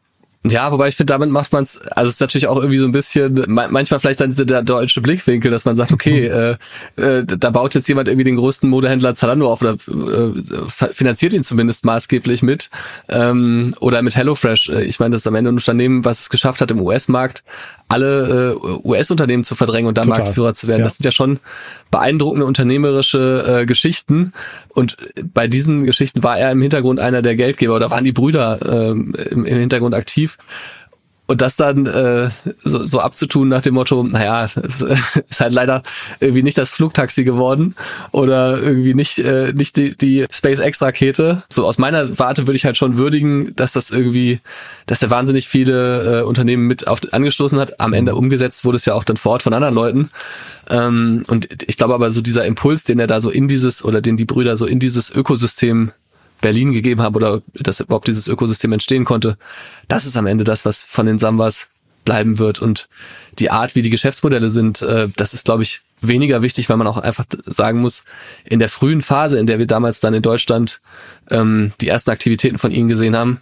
Ja, 0.43 0.71
wobei 0.71 0.87
ich 0.87 0.95
finde, 0.95 1.13
damit 1.13 1.29
macht 1.29 1.53
man 1.53 1.65
es, 1.65 1.79
also 1.91 2.09
es 2.09 2.15
ist 2.15 2.19
natürlich 2.19 2.47
auch 2.47 2.57
irgendwie 2.57 2.79
so 2.79 2.85
ein 2.85 2.91
bisschen, 2.91 3.43
manchmal 3.47 3.99
vielleicht 3.99 4.21
dann 4.21 4.35
der 4.35 4.63
deutsche 4.63 4.99
Blickwinkel, 4.99 5.51
dass 5.51 5.65
man 5.65 5.75
sagt, 5.75 5.91
okay, 5.91 6.25
äh, 6.25 6.55
äh, 6.95 7.23
da 7.25 7.51
baut 7.51 7.75
jetzt 7.75 7.87
jemand 7.87 8.07
irgendwie 8.07 8.23
den 8.23 8.37
größten 8.37 8.67
Modehändler 8.67 9.13
Zalando 9.13 9.51
auf 9.51 9.61
oder 9.61 9.73
äh, 9.73 10.93
finanziert 10.93 11.33
ihn 11.33 11.43
zumindest 11.43 11.85
maßgeblich 11.85 12.41
mit. 12.41 12.71
Ähm, 13.07 13.75
oder 13.79 14.01
mit 14.01 14.15
HelloFresh. 14.15 14.69
Äh, 14.69 14.83
ich 14.85 14.99
meine, 14.99 15.13
das 15.13 15.21
ist 15.21 15.27
am 15.27 15.35
Ende 15.35 15.51
ein 15.51 15.55
Unternehmen, 15.55 16.05
was 16.05 16.21
es 16.21 16.29
geschafft 16.31 16.59
hat, 16.59 16.71
im 16.71 16.81
US-Markt 16.81 17.43
alle 17.87 18.53
äh, 18.53 18.87
US-Unternehmen 18.87 19.43
zu 19.43 19.55
verdrängen 19.55 19.89
und 19.89 19.97
da 19.97 20.03
Total. 20.03 20.19
Marktführer 20.19 20.53
zu 20.53 20.67
werden. 20.67 20.79
Ja. 20.79 20.85
Das 20.85 20.97
sind 20.97 21.05
ja 21.05 21.11
schon 21.11 21.39
beeindruckende 21.91 22.45
unternehmerische 22.45 23.61
äh, 23.61 23.65
Geschichten. 23.65 24.33
Und 24.73 24.97
bei 25.33 25.47
diesen 25.47 25.85
Geschichten 25.85 26.23
war 26.23 26.37
er 26.37 26.51
im 26.51 26.61
Hintergrund 26.61 26.99
einer 26.99 27.21
der 27.21 27.35
Geldgeber 27.35 27.75
oder 27.75 27.91
waren 27.91 28.03
die 28.03 28.11
Brüder 28.11 28.59
äh, 28.61 28.91
im, 28.91 29.45
im 29.45 29.45
Hintergrund 29.45 29.93
aktiv. 29.95 30.37
Und 31.31 31.41
das 31.41 31.55
dann 31.55 31.85
äh, 31.85 32.29
so, 32.61 32.83
so 32.83 32.99
abzutun 32.99 33.47
nach 33.47 33.61
dem 33.61 33.75
Motto, 33.75 34.03
naja, 34.03 34.43
es 34.53 34.81
ist 34.81 35.39
halt 35.39 35.53
leider 35.53 35.81
irgendwie 36.19 36.43
nicht 36.43 36.57
das 36.57 36.69
Flugtaxi 36.69 37.23
geworden 37.23 37.73
oder 38.11 38.61
irgendwie 38.61 38.93
nicht, 38.93 39.17
äh, 39.19 39.53
nicht 39.53 39.77
die, 39.77 39.97
die 39.97 40.25
SpaceX-Rakete. 40.29 41.43
So 41.49 41.65
aus 41.65 41.77
meiner 41.77 42.19
Warte 42.19 42.47
würde 42.47 42.57
ich 42.57 42.65
halt 42.65 42.75
schon 42.75 42.97
würdigen, 42.97 43.55
dass 43.55 43.71
das 43.71 43.91
irgendwie, 43.91 44.41
dass 44.87 44.99
der 44.99 45.09
wahnsinnig 45.09 45.47
viele 45.47 46.19
äh, 46.19 46.23
Unternehmen 46.23 46.67
mit 46.67 46.85
auf, 46.85 46.99
angestoßen 47.09 47.57
hat. 47.61 47.79
Am 47.79 47.93
Ende 47.93 48.15
umgesetzt 48.15 48.65
wurde 48.65 48.75
es 48.75 48.83
ja 48.83 48.93
auch 48.93 49.05
dann 49.05 49.15
vor 49.15 49.31
Ort 49.31 49.43
von 49.43 49.53
anderen 49.53 49.75
Leuten. 49.75 50.09
Ähm, 50.69 51.23
und 51.29 51.47
ich 51.65 51.77
glaube 51.77 51.93
aber 51.93 52.11
so 52.11 52.19
dieser 52.19 52.43
Impuls, 52.43 52.83
den 52.83 52.99
er 52.99 53.07
da 53.07 53.21
so 53.21 53.29
in 53.29 53.47
dieses 53.47 53.85
oder 53.85 54.01
den 54.01 54.17
die 54.17 54.25
Brüder 54.25 54.57
so 54.57 54.65
in 54.65 54.79
dieses 54.79 55.09
Ökosystem 55.09 55.93
Berlin 56.41 56.73
gegeben 56.73 57.01
haben 57.01 57.15
oder 57.15 57.41
dass 57.53 57.79
überhaupt 57.79 58.07
dieses 58.07 58.27
Ökosystem 58.27 58.71
entstehen 58.71 59.05
konnte, 59.05 59.37
das 59.87 60.05
ist 60.05 60.17
am 60.17 60.27
Ende 60.27 60.43
das, 60.43 60.65
was 60.65 60.81
von 60.81 61.05
den 61.05 61.19
Sambas 61.19 61.69
bleiben 62.03 62.39
wird. 62.39 62.61
Und 62.61 62.89
die 63.39 63.51
Art, 63.51 63.75
wie 63.75 63.81
die 63.81 63.89
Geschäftsmodelle 63.89 64.49
sind, 64.49 64.81
äh, 64.81 65.07
das 65.15 65.33
ist, 65.33 65.45
glaube 65.45 65.63
ich, 65.63 65.81
weniger 66.01 66.41
wichtig, 66.41 66.69
weil 66.69 66.77
man 66.77 66.87
auch 66.87 66.97
einfach 66.97 67.25
sagen 67.45 67.79
muss, 67.79 68.03
in 68.43 68.59
der 68.59 68.69
frühen 68.69 69.01
Phase, 69.01 69.37
in 69.37 69.45
der 69.45 69.59
wir 69.59 69.67
damals 69.67 69.99
dann 69.99 70.13
in 70.13 70.23
Deutschland 70.23 70.81
ähm, 71.29 71.71
die 71.79 71.87
ersten 71.87 72.09
Aktivitäten 72.09 72.57
von 72.57 72.71
ihnen 72.71 72.89
gesehen 72.89 73.15
haben, 73.15 73.39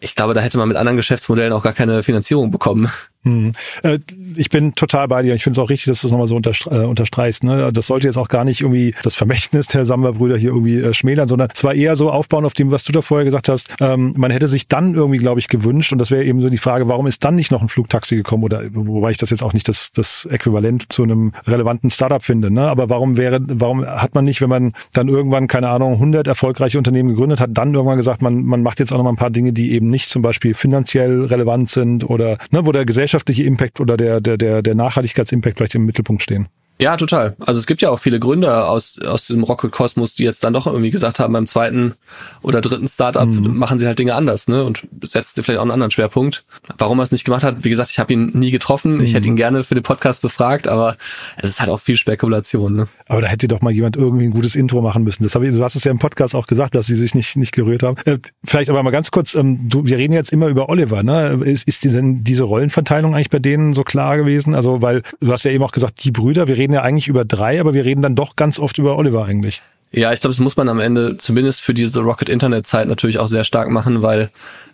ich 0.00 0.14
glaube, 0.14 0.34
da 0.34 0.40
hätte 0.40 0.58
man 0.58 0.68
mit 0.68 0.76
anderen 0.76 0.96
Geschäftsmodellen 0.96 1.52
auch 1.52 1.62
gar 1.62 1.72
keine 1.72 2.02
Finanzierung 2.02 2.50
bekommen. 2.50 2.90
Hm. 3.26 3.52
Äh, 3.82 3.98
ich 4.36 4.50
bin 4.50 4.76
total 4.76 5.08
bei 5.08 5.22
dir. 5.22 5.34
Ich 5.34 5.42
finde 5.42 5.58
es 5.58 5.64
auch 5.64 5.68
richtig, 5.68 5.86
dass 5.86 6.00
du 6.00 6.06
es 6.06 6.12
nochmal 6.12 6.28
so 6.28 6.36
äh, 6.70 6.84
unterstreichst. 6.84 7.42
Ne? 7.42 7.72
Das 7.72 7.88
sollte 7.88 8.06
jetzt 8.06 8.16
auch 8.16 8.28
gar 8.28 8.44
nicht 8.44 8.60
irgendwie 8.60 8.94
das 9.02 9.16
Vermächtnis 9.16 9.66
der 9.66 9.84
Samba-Brüder 9.84 10.36
hier 10.36 10.50
irgendwie 10.50 10.76
äh, 10.76 10.94
schmälern, 10.94 11.26
sondern 11.26 11.48
es 11.52 11.64
war 11.64 11.74
eher 11.74 11.96
so 11.96 12.10
aufbauen 12.10 12.44
auf 12.44 12.54
dem, 12.54 12.70
was 12.70 12.84
du 12.84 12.92
da 12.92 13.02
vorher 13.02 13.24
gesagt 13.24 13.48
hast. 13.48 13.74
Ähm, 13.80 14.14
man 14.16 14.30
hätte 14.30 14.46
sich 14.46 14.68
dann 14.68 14.94
irgendwie, 14.94 15.18
glaube 15.18 15.40
ich, 15.40 15.48
gewünscht, 15.48 15.92
und 15.92 15.98
das 15.98 16.12
wäre 16.12 16.24
eben 16.24 16.40
so 16.40 16.48
die 16.50 16.58
Frage, 16.58 16.86
warum 16.86 17.08
ist 17.08 17.24
dann 17.24 17.34
nicht 17.34 17.50
noch 17.50 17.62
ein 17.62 17.68
Flugtaxi 17.68 18.14
gekommen? 18.14 18.44
Oder 18.44 18.62
wobei 18.70 19.10
ich 19.10 19.18
das 19.18 19.30
jetzt 19.30 19.42
auch 19.42 19.52
nicht 19.52 19.68
das, 19.68 19.90
das 19.90 20.26
Äquivalent 20.30 20.92
zu 20.92 21.02
einem 21.02 21.32
relevanten 21.48 21.90
Startup 21.90 22.22
finde. 22.22 22.52
Ne? 22.52 22.62
Aber 22.62 22.88
warum 22.88 23.16
wäre, 23.16 23.40
warum 23.48 23.84
hat 23.84 24.14
man 24.14 24.24
nicht, 24.24 24.40
wenn 24.40 24.50
man 24.50 24.72
dann 24.92 25.08
irgendwann, 25.08 25.48
keine 25.48 25.68
Ahnung, 25.68 25.94
100 25.94 26.28
erfolgreiche 26.28 26.78
Unternehmen 26.78 27.08
gegründet 27.08 27.40
hat, 27.40 27.50
dann 27.54 27.74
irgendwann 27.74 27.96
gesagt, 27.96 28.22
man, 28.22 28.44
man 28.44 28.62
macht 28.62 28.78
jetzt 28.78 28.92
auch 28.92 28.98
noch 28.98 29.04
mal 29.04 29.10
ein 29.10 29.16
paar 29.16 29.30
Dinge, 29.30 29.52
die 29.52 29.72
eben 29.72 29.90
nicht 29.90 30.08
zum 30.08 30.22
Beispiel 30.22 30.54
finanziell 30.54 31.24
relevant 31.24 31.70
sind 31.70 32.08
oder 32.08 32.38
ne, 32.50 32.64
wo 32.66 32.72
der 32.72 32.84
gesellschaftliche 33.16 33.44
Impact 33.44 33.80
oder 33.80 33.96
der, 33.96 34.20
der, 34.20 34.36
der, 34.36 34.62
der 34.62 34.74
Nachhaltigkeitsimpact 34.74 35.56
vielleicht 35.56 35.74
im 35.74 35.86
Mittelpunkt 35.86 36.22
stehen. 36.22 36.48
Ja, 36.78 36.96
total. 36.96 37.36
Also 37.40 37.58
es 37.58 37.66
gibt 37.66 37.80
ja 37.80 37.90
auch 37.90 37.98
viele 37.98 38.20
Gründer 38.20 38.68
aus, 38.68 38.98
aus 38.98 39.26
diesem 39.26 39.44
Rocket-Kosmos, 39.44 40.14
die 40.14 40.24
jetzt 40.24 40.44
dann 40.44 40.52
doch 40.52 40.66
irgendwie 40.66 40.90
gesagt 40.90 41.18
haben, 41.18 41.32
beim 41.32 41.46
zweiten 41.46 41.94
oder 42.42 42.60
dritten 42.60 42.86
Startup 42.86 43.26
mhm. 43.26 43.56
machen 43.56 43.78
sie 43.78 43.86
halt 43.86 43.98
Dinge 43.98 44.14
anders, 44.14 44.46
ne? 44.46 44.62
Und 44.62 44.86
setzen 45.02 45.32
sie 45.34 45.42
vielleicht 45.42 45.58
auch 45.58 45.62
einen 45.62 45.70
anderen 45.70 45.90
Schwerpunkt. 45.90 46.44
Warum 46.76 47.00
er 47.00 47.04
es 47.04 47.12
nicht 47.12 47.24
gemacht 47.24 47.44
hat, 47.44 47.64
wie 47.64 47.70
gesagt, 47.70 47.90
ich 47.90 47.98
habe 47.98 48.12
ihn 48.12 48.30
nie 48.34 48.50
getroffen. 48.50 48.96
Mhm. 48.96 49.04
Ich 49.04 49.14
hätte 49.14 49.28
ihn 49.28 49.36
gerne 49.36 49.64
für 49.64 49.74
den 49.74 49.82
Podcast 49.82 50.20
befragt, 50.20 50.68
aber 50.68 50.96
es 51.38 51.48
ist 51.48 51.60
halt 51.60 51.70
auch 51.70 51.80
viel 51.80 51.96
Spekulation, 51.96 52.76
ne? 52.76 52.88
Aber 53.08 53.22
da 53.22 53.28
hätte 53.28 53.48
doch 53.48 53.62
mal 53.62 53.70
jemand 53.70 53.96
irgendwie 53.96 54.24
ein 54.24 54.32
gutes 54.32 54.54
Intro 54.54 54.82
machen 54.82 55.02
müssen. 55.02 55.22
Das 55.22 55.34
hab 55.34 55.42
ich, 55.42 55.52
du 55.52 55.62
hast 55.62 55.76
es 55.76 55.84
ja 55.84 55.90
im 55.90 55.98
Podcast 55.98 56.34
auch 56.34 56.46
gesagt, 56.46 56.74
dass 56.74 56.86
sie 56.86 56.96
sich 56.96 57.14
nicht, 57.14 57.36
nicht 57.36 57.52
gerührt 57.52 57.84
haben. 57.84 57.96
Äh, 58.04 58.18
vielleicht 58.44 58.68
aber 58.68 58.82
mal 58.82 58.90
ganz 58.90 59.10
kurz, 59.10 59.34
ähm, 59.34 59.68
du, 59.68 59.86
wir 59.86 59.96
reden 59.96 60.12
jetzt 60.12 60.32
immer 60.32 60.48
über 60.48 60.68
Oliver, 60.68 61.02
ne? 61.02 61.40
Ist, 61.44 61.66
ist 61.66 61.84
denn 61.84 62.22
diese 62.22 62.44
Rollenverteilung 62.44 63.14
eigentlich 63.14 63.30
bei 63.30 63.38
denen 63.38 63.72
so 63.72 63.82
klar 63.82 64.18
gewesen? 64.18 64.54
Also, 64.54 64.82
weil 64.82 65.02
du 65.20 65.32
hast 65.32 65.44
ja 65.44 65.52
eben 65.52 65.64
auch 65.64 65.72
gesagt, 65.72 66.04
die 66.04 66.10
Brüder, 66.10 66.48
wir 66.48 66.56
reden 66.56 66.65
ja 66.72 66.82
eigentlich 66.82 67.08
über 67.08 67.24
drei, 67.24 67.60
aber 67.60 67.74
wir 67.74 67.84
reden 67.84 68.02
dann 68.02 68.14
doch 68.14 68.36
ganz 68.36 68.58
oft 68.58 68.78
über 68.78 68.96
Oliver 68.96 69.24
eigentlich. 69.24 69.62
Ja, 69.92 70.12
ich 70.12 70.20
glaube, 70.20 70.32
das 70.32 70.40
muss 70.40 70.56
man 70.56 70.68
am 70.68 70.80
Ende 70.80 71.16
zumindest 71.16 71.62
für 71.62 71.72
diese 71.72 72.00
Rocket 72.00 72.28
Internet 72.28 72.66
Zeit 72.66 72.88
natürlich 72.88 73.18
auch 73.18 73.28
sehr 73.28 73.44
stark 73.44 73.70
machen, 73.70 74.02
weil 74.02 74.30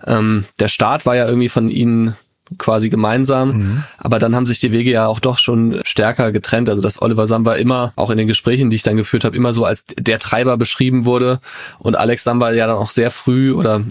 ähm, 0.06 0.44
der 0.58 0.68
Start 0.68 1.06
war 1.06 1.16
ja 1.16 1.26
irgendwie 1.26 1.48
von 1.48 1.70
ihnen 1.70 2.16
quasi 2.58 2.90
gemeinsam, 2.90 3.56
mhm. 3.56 3.84
aber 3.98 4.18
dann 4.18 4.34
haben 4.34 4.46
sich 4.46 4.60
die 4.60 4.72
Wege 4.72 4.90
ja 4.90 5.06
auch 5.06 5.20
doch 5.20 5.38
schon 5.38 5.80
stärker 5.84 6.32
getrennt. 6.32 6.68
Also 6.68 6.82
dass 6.82 7.00
Oliver 7.00 7.26
Samba 7.26 7.54
immer, 7.54 7.92
auch 7.96 8.10
in 8.10 8.18
den 8.18 8.26
Gesprächen, 8.26 8.70
die 8.70 8.76
ich 8.76 8.82
dann 8.82 8.96
geführt 8.96 9.24
habe, 9.24 9.36
immer 9.36 9.52
so 9.52 9.64
als 9.64 9.84
der 9.96 10.18
Treiber 10.18 10.56
beschrieben 10.56 11.04
wurde 11.04 11.40
und 11.78 11.96
Alex 11.96 12.24
Samba 12.24 12.52
ja 12.52 12.66
dann 12.66 12.76
auch 12.76 12.90
sehr 12.90 13.10
früh 13.10 13.52
oder 13.52 13.82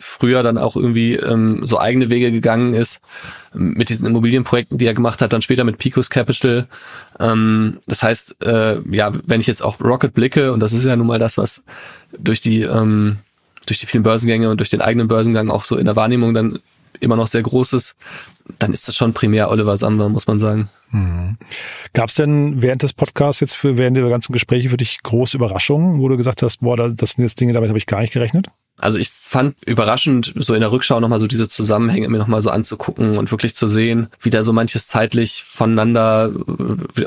früher 0.00 0.42
dann 0.42 0.58
auch 0.58 0.76
irgendwie 0.76 1.14
ähm, 1.14 1.60
so 1.64 1.78
eigene 1.78 2.10
Wege 2.10 2.30
gegangen 2.32 2.74
ist 2.74 3.00
mit 3.52 3.88
diesen 3.88 4.06
Immobilienprojekten, 4.06 4.78
die 4.78 4.86
er 4.86 4.94
gemacht 4.94 5.20
hat, 5.20 5.32
dann 5.32 5.42
später 5.42 5.64
mit 5.64 5.78
Picos 5.78 6.10
Capital. 6.10 6.66
Ähm, 7.20 7.78
das 7.86 8.02
heißt, 8.02 8.44
äh, 8.44 8.80
ja, 8.90 9.12
wenn 9.26 9.40
ich 9.40 9.46
jetzt 9.46 9.62
auf 9.62 9.80
Rocket 9.82 10.14
blicke, 10.14 10.52
und 10.52 10.60
das 10.60 10.72
ist 10.72 10.84
ja 10.84 10.96
nun 10.96 11.06
mal 11.06 11.18
das, 11.18 11.38
was 11.38 11.64
durch 12.18 12.40
die 12.40 12.62
ähm, 12.62 13.18
durch 13.66 13.78
die 13.78 13.86
vielen 13.86 14.02
Börsengänge 14.02 14.50
und 14.50 14.58
durch 14.58 14.70
den 14.70 14.82
eigenen 14.82 15.08
Börsengang 15.08 15.50
auch 15.50 15.64
so 15.64 15.76
in 15.76 15.86
der 15.86 15.96
Wahrnehmung 15.96 16.34
dann 16.34 16.58
immer 17.00 17.16
noch 17.16 17.28
sehr 17.28 17.42
groß 17.42 17.72
ist, 17.72 17.96
dann 18.58 18.72
ist 18.72 18.88
das 18.88 18.96
schon 18.96 19.14
primär 19.14 19.50
Oliver 19.50 19.76
Samba, 19.76 20.08
muss 20.08 20.26
man 20.26 20.38
sagen. 20.38 20.68
Mhm. 20.94 21.38
Gab 21.92 22.08
es 22.08 22.14
denn 22.14 22.62
während 22.62 22.84
des 22.84 22.92
Podcasts 22.92 23.40
jetzt 23.40 23.56
für 23.56 23.76
während 23.76 23.96
dieser 23.96 24.08
ganzen 24.08 24.32
Gespräche 24.32 24.68
für 24.68 24.76
dich 24.76 25.02
große 25.02 25.36
Überraschungen, 25.36 26.00
wo 26.00 26.08
du 26.08 26.16
gesagt 26.16 26.42
hast, 26.42 26.58
boah, 26.60 26.76
das 26.76 27.10
sind 27.10 27.24
jetzt 27.24 27.40
Dinge, 27.40 27.52
damit 27.52 27.68
habe 27.68 27.78
ich 27.78 27.86
gar 27.86 28.00
nicht 28.00 28.12
gerechnet? 28.12 28.46
Also 28.76 28.98
ich 28.98 29.10
fand 29.10 29.56
überraschend, 29.66 30.32
so 30.36 30.52
in 30.52 30.60
der 30.60 30.72
Rückschau 30.72 30.98
nochmal 30.98 31.20
so 31.20 31.28
diese 31.28 31.48
Zusammenhänge 31.48 32.08
mir 32.08 32.18
nochmal 32.18 32.42
so 32.42 32.50
anzugucken 32.50 33.18
und 33.18 33.30
wirklich 33.30 33.54
zu 33.54 33.68
sehen, 33.68 34.08
wie 34.20 34.30
da 34.30 34.42
so 34.42 34.52
manches 34.52 34.88
zeitlich 34.88 35.44
voneinander 35.44 36.32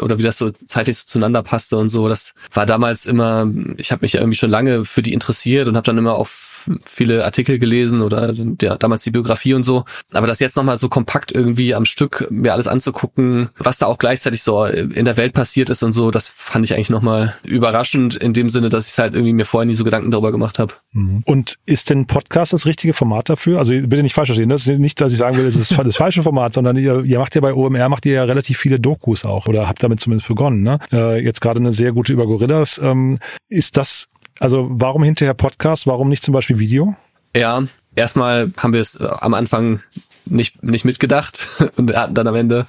oder 0.02 0.18
wie 0.18 0.24
das 0.24 0.38
so 0.38 0.52
zeitlich 0.52 0.98
so 0.98 1.06
zueinander 1.06 1.44
passte 1.44 1.78
und 1.78 1.90
so. 1.90 2.08
Das 2.08 2.34
war 2.54 2.66
damals 2.66 3.06
immer, 3.06 3.52
ich 3.76 3.92
habe 3.92 4.04
mich 4.04 4.14
ja 4.14 4.22
irgendwie 4.22 4.38
schon 4.38 4.50
lange 4.50 4.86
für 4.86 5.02
die 5.02 5.14
interessiert 5.14 5.68
und 5.68 5.76
habe 5.76 5.86
dann 5.86 5.98
immer 5.98 6.16
auf 6.16 6.47
viele 6.86 7.26
Artikel 7.26 7.60
gelesen 7.60 8.02
oder 8.02 8.34
ja, 8.62 8.78
damals 8.78 9.04
die 9.04 9.12
Biografie 9.12 9.54
und 9.54 9.64
so. 9.64 9.86
Aber 10.12 10.28
das 10.28 10.40
jetzt 10.40 10.58
nochmal 10.58 10.78
so 10.78 10.90
kompakt 10.90 11.32
irgendwie 11.32 11.74
am 11.74 11.86
Stück 11.86 12.28
mir 12.30 12.54
alles 12.54 12.68
anzugucken, 12.68 13.50
was 13.58 13.78
da 13.78 13.86
auch 13.88 13.98
gleichzeitig 13.98 14.44
so 14.44 14.66
in 14.66 15.06
der 15.06 15.18
Welt 15.18 15.34
passiert 15.34 15.70
ist 15.70 15.84
und 15.84 15.94
so, 15.94 16.12
das 16.12 16.30
fand 16.30 16.66
ich 16.66 16.74
eigentlich 16.74 16.90
nochmal 16.90 17.36
überraschend 17.44 18.16
in 18.16 18.34
dem 18.34 18.50
Sinne, 18.50 18.70
dass 18.70 18.92
ich 18.92 18.98
halt 18.98 19.14
irgendwie 19.14 19.34
mir 19.34 19.46
vorher 19.46 19.66
nie 19.66 19.76
so 19.76 19.84
Gedanken 19.84 20.12
darüber 20.12 20.32
gemacht 20.32 20.60
habe. 20.60 20.74
Mhm. 20.94 21.24
Und 21.26 21.58
ist 21.66 21.90
denn 21.90 22.08
Podcast 22.08 22.54
das 22.54 22.66
richtige 22.66 22.94
Format 22.94 23.30
dafür? 23.30 23.60
Also 23.60 23.74
bitte 23.74 24.04
nicht 24.04 24.14
falsch 24.14 24.30
verstehen, 24.30 24.50
das 24.50 24.68
ist 24.68 24.80
nicht, 24.80 25.00
dass 25.02 25.12
ich 25.12 25.18
sagen 25.18 25.38
will, 25.38 25.46
es 25.46 25.56
ist 25.56 25.78
das 25.78 25.96
falsche 25.96 26.24
Format, 26.24 26.54
sondern 26.54 26.76
ihr, 26.78 27.04
ihr 27.04 27.20
macht 27.20 27.36
ja 27.36 27.42
bei 27.42 27.54
OMR, 27.54 27.90
macht 27.90 28.06
ihr 28.06 28.14
ja 28.14 28.24
relativ 28.24 28.58
viele 28.58 28.80
Dokus 28.80 29.26
auch 29.26 29.48
oder 29.48 29.68
habt 29.68 29.84
damit 29.84 30.00
zumindest 30.00 30.28
begonnen. 30.28 30.64
Ne? 30.64 30.80
Äh, 30.92 31.24
jetzt 31.24 31.42
gerade 31.42 31.60
eine 31.60 31.74
sehr 31.74 31.92
gute 31.92 32.14
über 32.14 32.26
Gorillas. 32.26 32.80
Ähm, 32.84 33.20
ist 33.50 33.78
das 33.78 34.08
also 34.40 34.68
warum 34.70 35.04
hinterher 35.04 35.34
Podcast? 35.34 35.88
Warum 35.88 36.10
nicht 36.10 36.24
zum 36.24 36.34
Beispiel 36.34 36.60
Video? 36.60 36.96
Ja, 37.36 37.64
erstmal 37.96 38.52
haben 38.58 38.74
wir 38.74 38.82
es 38.82 38.96
äh, 38.96 39.08
am 39.20 39.34
Anfang 39.34 39.82
nicht, 40.30 40.64
nicht 40.64 40.86
mitgedacht 40.86 41.48
und 41.76 41.96
hatten 41.96 42.14
dann 42.14 42.28
am 42.28 42.36
Ende 42.36 42.66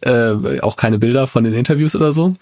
äh, 0.00 0.60
auch 0.60 0.76
keine 0.76 0.98
Bilder 0.98 1.26
von 1.26 1.44
den 1.44 1.54
Interviews 1.54 1.94
oder 1.96 2.12
so. 2.12 2.36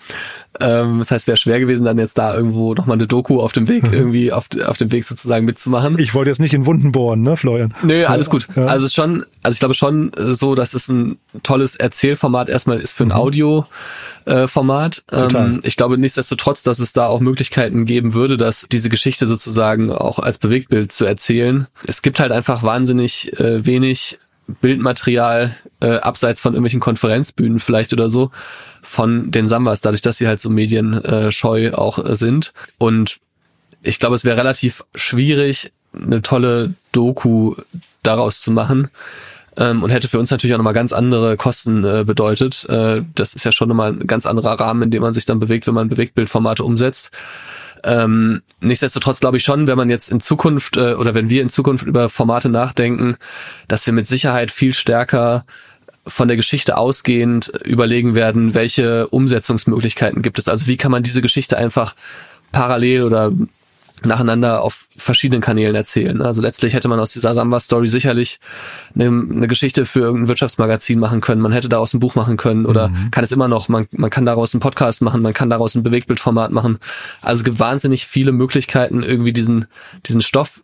Ähm, 0.60 0.98
das 0.98 1.10
heißt, 1.10 1.26
wäre 1.26 1.36
schwer 1.36 1.60
gewesen, 1.60 1.84
dann 1.84 1.98
jetzt 1.98 2.18
da 2.18 2.34
irgendwo 2.34 2.74
nochmal 2.74 2.96
eine 2.96 3.06
Doku 3.06 3.40
auf 3.40 3.52
dem 3.52 3.68
Weg, 3.68 3.84
mhm. 3.84 3.94
irgendwie 3.94 4.32
auf, 4.32 4.48
auf 4.66 4.76
dem 4.76 4.92
Weg 4.92 5.04
sozusagen 5.04 5.44
mitzumachen. 5.44 5.98
Ich 5.98 6.14
wollte 6.14 6.30
jetzt 6.30 6.40
nicht 6.40 6.54
in 6.54 6.66
Wunden 6.66 6.92
bohren, 6.92 7.22
ne, 7.22 7.36
Florian? 7.36 7.74
Nö, 7.82 8.04
alles 8.04 8.28
gut. 8.28 8.48
Ja. 8.56 8.66
Also 8.66 8.88
schon, 8.88 9.24
also 9.42 9.54
ich 9.54 9.60
glaube 9.60 9.74
schon 9.74 10.12
äh, 10.14 10.34
so, 10.34 10.54
dass 10.54 10.74
es 10.74 10.88
ein 10.88 11.18
tolles 11.42 11.76
Erzählformat 11.76 12.48
erstmal 12.48 12.78
ist 12.78 12.92
für 12.92 13.04
ein 13.04 13.08
mhm. 13.08 13.12
Audio. 13.12 13.66
Äh. 14.24 14.46
Ähm, 14.54 15.60
ich 15.64 15.76
glaube 15.76 15.98
nichtsdestotrotz, 15.98 16.62
dass 16.62 16.78
es 16.78 16.92
da 16.92 17.06
auch 17.06 17.20
Möglichkeiten 17.20 17.86
geben 17.86 18.14
würde, 18.14 18.36
dass 18.36 18.66
diese 18.70 18.88
Geschichte 18.88 19.26
sozusagen 19.26 19.90
auch 19.90 20.18
als 20.18 20.38
Bewegtbild 20.38 20.92
zu 20.92 21.04
erzählen. 21.04 21.66
Es 21.86 22.02
gibt 22.02 22.20
halt 22.20 22.32
einfach 22.32 22.62
wahnsinnig 22.62 23.32
äh, 23.38 23.66
wenig 23.66 24.18
Bildmaterial 24.46 25.54
äh, 25.80 25.94
abseits 25.96 26.40
von 26.40 26.54
irgendwelchen 26.54 26.80
Konferenzbühnen 26.80 27.60
vielleicht 27.60 27.92
oder 27.92 28.08
so 28.08 28.30
von 28.82 29.30
den 29.30 29.48
Sambas, 29.48 29.80
dadurch, 29.80 30.00
dass 30.00 30.18
sie 30.18 30.26
halt 30.26 30.40
so 30.40 30.50
medienscheu 30.50 31.72
auch 31.72 31.98
sind. 32.14 32.52
Und 32.78 33.18
ich 33.82 33.98
glaube, 33.98 34.16
es 34.16 34.24
wäre 34.24 34.36
relativ 34.36 34.84
schwierig, 34.94 35.72
eine 35.94 36.22
tolle 36.22 36.74
Doku 36.92 37.54
daraus 38.02 38.40
zu 38.40 38.50
machen. 38.50 38.88
Ähm, 39.56 39.82
und 39.82 39.90
hätte 39.90 40.08
für 40.08 40.18
uns 40.18 40.30
natürlich 40.30 40.54
auch 40.54 40.58
nochmal 40.58 40.72
ganz 40.72 40.92
andere 40.92 41.36
Kosten 41.36 41.84
äh, 41.84 42.04
bedeutet. 42.06 42.64
Äh, 42.70 43.02
das 43.14 43.34
ist 43.34 43.44
ja 43.44 43.52
schon 43.52 43.68
nochmal 43.68 43.92
ein 43.92 44.06
ganz 44.06 44.24
anderer 44.24 44.58
Rahmen, 44.58 44.82
in 44.82 44.90
dem 44.90 45.02
man 45.02 45.12
sich 45.12 45.26
dann 45.26 45.40
bewegt, 45.40 45.66
wenn 45.66 45.74
man 45.74 45.90
Bewegtbildformate 45.90 46.64
umsetzt. 46.64 47.10
Ähm, 47.84 48.42
nichtsdestotrotz 48.60 49.20
glaube 49.20 49.38
ich 49.38 49.44
schon, 49.44 49.66
wenn 49.66 49.76
man 49.76 49.90
jetzt 49.90 50.10
in 50.10 50.20
Zukunft 50.20 50.76
äh, 50.76 50.94
oder 50.94 51.14
wenn 51.14 51.30
wir 51.30 51.42
in 51.42 51.50
Zukunft 51.50 51.86
über 51.86 52.08
Formate 52.08 52.48
nachdenken, 52.48 53.16
dass 53.68 53.86
wir 53.86 53.92
mit 53.92 54.06
Sicherheit 54.06 54.50
viel 54.50 54.72
stärker 54.72 55.44
von 56.06 56.28
der 56.28 56.36
Geschichte 56.36 56.76
ausgehend 56.76 57.52
überlegen 57.64 58.14
werden, 58.14 58.54
welche 58.54 59.08
Umsetzungsmöglichkeiten 59.08 60.22
gibt 60.22 60.38
es. 60.38 60.48
Also 60.48 60.66
wie 60.66 60.76
kann 60.76 60.90
man 60.90 61.02
diese 61.02 61.22
Geschichte 61.22 61.56
einfach 61.56 61.94
parallel 62.50 63.04
oder 63.04 63.32
nacheinander 64.06 64.62
auf 64.62 64.86
verschiedenen 64.96 65.40
Kanälen 65.40 65.74
erzählen. 65.74 66.22
Also 66.22 66.42
letztlich 66.42 66.74
hätte 66.74 66.88
man 66.88 67.00
aus 67.00 67.12
dieser 67.12 67.34
Samba-Story 67.34 67.88
sicherlich 67.88 68.40
eine, 68.94 69.06
eine, 69.06 69.48
Geschichte 69.48 69.86
für 69.86 70.00
irgendein 70.00 70.28
Wirtschaftsmagazin 70.28 70.98
machen 70.98 71.20
können. 71.20 71.40
Man 71.40 71.52
hätte 71.52 71.68
daraus 71.68 71.94
ein 71.94 72.00
Buch 72.00 72.14
machen 72.14 72.36
können 72.36 72.66
oder 72.66 72.88
mhm. 72.88 73.10
kann 73.10 73.24
es 73.24 73.32
immer 73.32 73.48
noch. 73.48 73.68
Man, 73.68 73.86
man 73.92 74.10
kann 74.10 74.26
daraus 74.26 74.54
einen 74.54 74.60
Podcast 74.60 75.02
machen, 75.02 75.22
man 75.22 75.32
kann 75.32 75.50
daraus 75.50 75.74
ein 75.74 75.82
Bewegtbildformat 75.82 76.52
machen. 76.52 76.78
Also 77.20 77.40
es 77.40 77.44
gibt 77.44 77.58
wahnsinnig 77.58 78.06
viele 78.06 78.32
Möglichkeiten, 78.32 79.02
irgendwie 79.02 79.32
diesen, 79.32 79.66
diesen 80.06 80.20
Stoff 80.20 80.62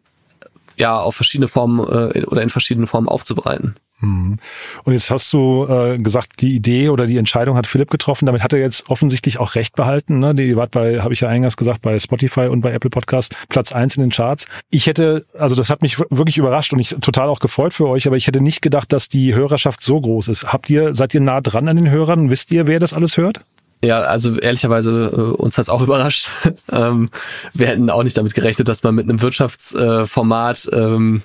ja 0.76 0.98
auf 0.98 1.16
verschiedene 1.16 1.48
Formen 1.48 1.80
äh, 1.80 2.24
oder 2.24 2.42
in 2.42 2.50
verschiedenen 2.50 2.86
Formen 2.86 3.08
aufzubereiten. 3.08 3.74
Mhm. 4.00 4.36
Und 4.84 4.92
jetzt 4.92 5.10
hast 5.10 5.32
du 5.32 5.66
äh, 5.68 5.98
gesagt, 5.98 6.40
die 6.40 6.54
Idee 6.54 6.88
oder 6.88 7.06
die 7.06 7.16
Entscheidung 7.16 7.56
hat 7.56 7.66
Philipp 7.66 7.90
getroffen. 7.90 8.26
Damit 8.26 8.42
hat 8.42 8.52
er 8.52 8.60
jetzt 8.60 8.88
offensichtlich 8.88 9.38
auch 9.38 9.54
recht 9.54 9.74
behalten. 9.74 10.18
Ne? 10.20 10.34
Die 10.34 10.56
war 10.56 10.68
bei, 10.68 11.00
habe 11.00 11.14
ich 11.14 11.20
ja 11.20 11.28
eingangs 11.28 11.56
gesagt, 11.56 11.82
bei 11.82 11.98
Spotify 11.98 12.46
und 12.48 12.60
bei 12.60 12.72
Apple 12.72 12.90
Podcast 12.90 13.34
Platz 13.48 13.72
eins 13.72 13.96
in 13.96 14.02
den 14.02 14.10
Charts. 14.10 14.46
Ich 14.70 14.86
hätte, 14.86 15.26
also 15.36 15.54
das 15.54 15.70
hat 15.70 15.82
mich 15.82 15.98
wirklich 15.98 16.38
überrascht 16.38 16.72
und 16.72 16.78
ich 16.78 16.96
total 17.00 17.28
auch 17.28 17.40
gefreut 17.40 17.74
für 17.74 17.88
euch, 17.88 18.06
aber 18.06 18.16
ich 18.16 18.26
hätte 18.26 18.40
nicht 18.40 18.62
gedacht, 18.62 18.92
dass 18.92 19.08
die 19.08 19.34
Hörerschaft 19.34 19.82
so 19.82 20.00
groß 20.00 20.28
ist. 20.28 20.52
Habt 20.52 20.70
ihr, 20.70 20.94
seid 20.94 21.14
ihr 21.14 21.20
nah 21.20 21.40
dran 21.40 21.68
an 21.68 21.76
den 21.76 21.90
Hörern? 21.90 22.30
Wisst 22.30 22.52
ihr, 22.52 22.66
wer 22.66 22.80
das 22.80 22.92
alles 22.92 23.16
hört? 23.16 23.44
Ja, 23.82 24.00
also 24.00 24.36
ehrlicherweise 24.38 25.12
äh, 25.14 25.20
uns 25.40 25.56
hat's 25.56 25.68
auch 25.68 25.82
überrascht. 25.82 26.30
ähm, 26.70 27.10
wir 27.54 27.68
hätten 27.68 27.90
auch 27.90 28.02
nicht 28.02 28.16
damit 28.16 28.34
gerechnet, 28.34 28.68
dass 28.68 28.82
man 28.82 28.94
mit 28.94 29.08
einem 29.08 29.22
Wirtschaftsformat 29.22 30.68
äh, 30.72 30.76
ähm, 30.76 31.22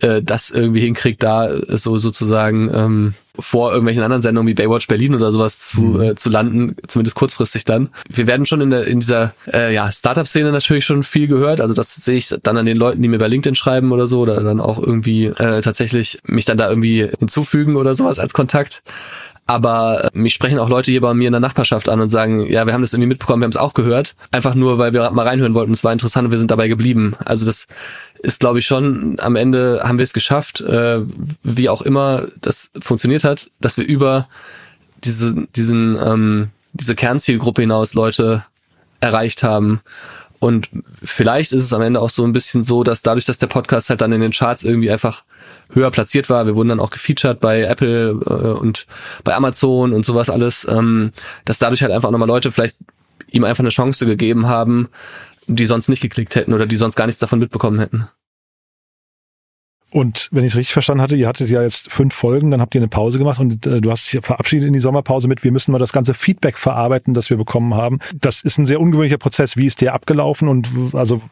äh, 0.00 0.22
das 0.22 0.50
irgendwie 0.50 0.80
hinkriegt, 0.80 1.22
da 1.22 1.50
so 1.68 1.98
sozusagen 1.98 2.70
ähm, 2.74 3.14
vor 3.38 3.70
irgendwelchen 3.70 4.02
anderen 4.02 4.22
Sendungen 4.22 4.48
wie 4.48 4.54
Baywatch 4.54 4.86
Berlin 4.86 5.14
oder 5.14 5.30
sowas 5.32 5.68
zu, 5.68 5.82
mhm. 5.82 6.02
äh, 6.02 6.14
zu 6.14 6.30
landen, 6.30 6.76
zumindest 6.86 7.16
kurzfristig 7.16 7.64
dann. 7.64 7.90
Wir 8.08 8.26
werden 8.26 8.46
schon 8.46 8.60
in, 8.60 8.70
der, 8.70 8.86
in 8.86 9.00
dieser 9.00 9.34
äh, 9.52 9.74
ja, 9.74 9.90
Startup-Szene 9.90 10.52
natürlich 10.52 10.84
schon 10.84 11.02
viel 11.02 11.26
gehört. 11.26 11.60
Also 11.60 11.74
das 11.74 11.94
sehe 11.94 12.16
ich 12.16 12.34
dann 12.42 12.56
an 12.56 12.66
den 12.66 12.76
Leuten, 12.76 13.02
die 13.02 13.08
mir 13.08 13.18
bei 13.18 13.28
LinkedIn 13.28 13.54
schreiben 13.54 13.92
oder 13.92 14.06
so, 14.06 14.20
oder 14.20 14.42
dann 14.42 14.60
auch 14.60 14.78
irgendwie 14.78 15.26
äh, 15.26 15.60
tatsächlich 15.60 16.18
mich 16.24 16.44
dann 16.44 16.56
da 16.56 16.68
irgendwie 16.68 17.08
hinzufügen 17.18 17.76
oder 17.76 17.94
sowas 17.94 18.18
als 18.18 18.32
Kontakt. 18.32 18.82
Aber 19.46 20.04
äh, 20.04 20.10
mich 20.12 20.34
sprechen 20.34 20.58
auch 20.58 20.68
Leute 20.68 20.90
hier 20.90 21.00
bei 21.00 21.14
mir 21.14 21.28
in 21.28 21.32
der 21.32 21.40
Nachbarschaft 21.40 21.88
an 21.88 22.00
und 22.00 22.08
sagen, 22.08 22.46
ja, 22.46 22.66
wir 22.66 22.74
haben 22.74 22.82
das 22.82 22.92
irgendwie 22.92 23.08
mitbekommen, 23.08 23.42
wir 23.42 23.46
haben 23.46 23.52
es 23.52 23.56
auch 23.56 23.74
gehört. 23.74 24.16
Einfach 24.32 24.54
nur, 24.54 24.78
weil 24.78 24.92
wir 24.92 25.10
mal 25.12 25.26
reinhören 25.26 25.54
wollten. 25.54 25.72
Es 25.72 25.84
war 25.84 25.92
interessant 25.92 26.26
und 26.26 26.30
wir 26.32 26.38
sind 26.38 26.50
dabei 26.50 26.68
geblieben. 26.68 27.14
Also 27.24 27.46
das 27.46 27.68
ist, 28.18 28.40
glaube 28.40 28.58
ich, 28.58 28.66
schon, 28.66 29.16
am 29.20 29.36
Ende 29.36 29.80
haben 29.84 29.98
wir 29.98 30.02
es 30.02 30.12
geschafft, 30.12 30.60
äh, 30.62 31.00
wie 31.42 31.68
auch 31.68 31.82
immer 31.82 32.26
das 32.40 32.70
funktioniert 32.80 33.24
hat, 33.24 33.50
dass 33.60 33.76
wir 33.76 33.86
über 33.86 34.28
diese, 35.04 35.46
diesen, 35.54 35.96
ähm, 35.96 36.48
diese 36.72 36.96
Kernzielgruppe 36.96 37.62
hinaus 37.62 37.94
Leute 37.94 38.44
erreicht 39.00 39.42
haben. 39.42 39.80
Und 40.38 40.68
vielleicht 41.02 41.52
ist 41.52 41.62
es 41.62 41.72
am 41.72 41.82
Ende 41.82 42.00
auch 42.00 42.10
so 42.10 42.24
ein 42.24 42.32
bisschen 42.32 42.62
so, 42.62 42.84
dass 42.84 43.02
dadurch, 43.02 43.24
dass 43.24 43.38
der 43.38 43.46
Podcast 43.46 43.88
halt 43.88 44.00
dann 44.00 44.12
in 44.12 44.20
den 44.20 44.32
Charts 44.32 44.64
irgendwie 44.64 44.90
einfach 44.90 45.24
höher 45.72 45.90
platziert 45.90 46.28
war, 46.28 46.46
wir 46.46 46.56
wurden 46.56 46.68
dann 46.68 46.80
auch 46.80 46.90
gefeatured 46.90 47.40
bei 47.40 47.62
Apple 47.62 48.10
äh, 48.10 48.58
und 48.58 48.86
bei 49.24 49.34
Amazon 49.34 49.92
und 49.92 50.04
sowas 50.04 50.30
alles, 50.30 50.66
ähm, 50.68 51.12
dass 51.44 51.58
dadurch 51.58 51.82
halt 51.82 51.92
einfach 51.92 52.10
nochmal 52.10 52.28
Leute 52.28 52.50
vielleicht 52.50 52.76
ihm 53.30 53.44
einfach 53.44 53.62
eine 53.62 53.70
Chance 53.70 54.06
gegeben 54.06 54.46
haben, 54.46 54.88
die 55.46 55.66
sonst 55.66 55.88
nicht 55.88 56.02
geklickt 56.02 56.34
hätten 56.34 56.52
oder 56.52 56.66
die 56.66 56.76
sonst 56.76 56.96
gar 56.96 57.06
nichts 57.06 57.20
davon 57.20 57.38
mitbekommen 57.38 57.78
hätten. 57.78 58.08
Und 59.90 60.28
wenn 60.32 60.44
ich 60.44 60.52
es 60.52 60.56
richtig 60.56 60.72
verstanden 60.72 61.00
hatte, 61.00 61.14
ihr 61.14 61.28
hattet 61.28 61.48
ja 61.48 61.62
jetzt 61.62 61.92
fünf 61.92 62.12
Folgen, 62.12 62.50
dann 62.50 62.60
habt 62.60 62.74
ihr 62.74 62.80
eine 62.80 62.88
Pause 62.88 63.18
gemacht 63.18 63.38
und 63.38 63.66
äh, 63.66 63.80
du 63.80 63.90
hast 63.90 64.12
dich 64.12 64.20
verabschiedet 64.20 64.66
in 64.66 64.72
die 64.72 64.80
Sommerpause 64.80 65.28
mit, 65.28 65.44
wir 65.44 65.52
müssen 65.52 65.70
mal 65.70 65.78
das 65.78 65.92
ganze 65.92 66.12
Feedback 66.12 66.58
verarbeiten, 66.58 67.14
das 67.14 67.30
wir 67.30 67.36
bekommen 67.36 67.74
haben. 67.74 68.00
Das 68.20 68.42
ist 68.42 68.58
ein 68.58 68.66
sehr 68.66 68.80
ungewöhnlicher 68.80 69.16
Prozess. 69.16 69.56
Wie 69.56 69.64
ist 69.64 69.80
der 69.80 69.94
abgelaufen 69.94 70.48
und 70.48 70.68
also 70.92 71.22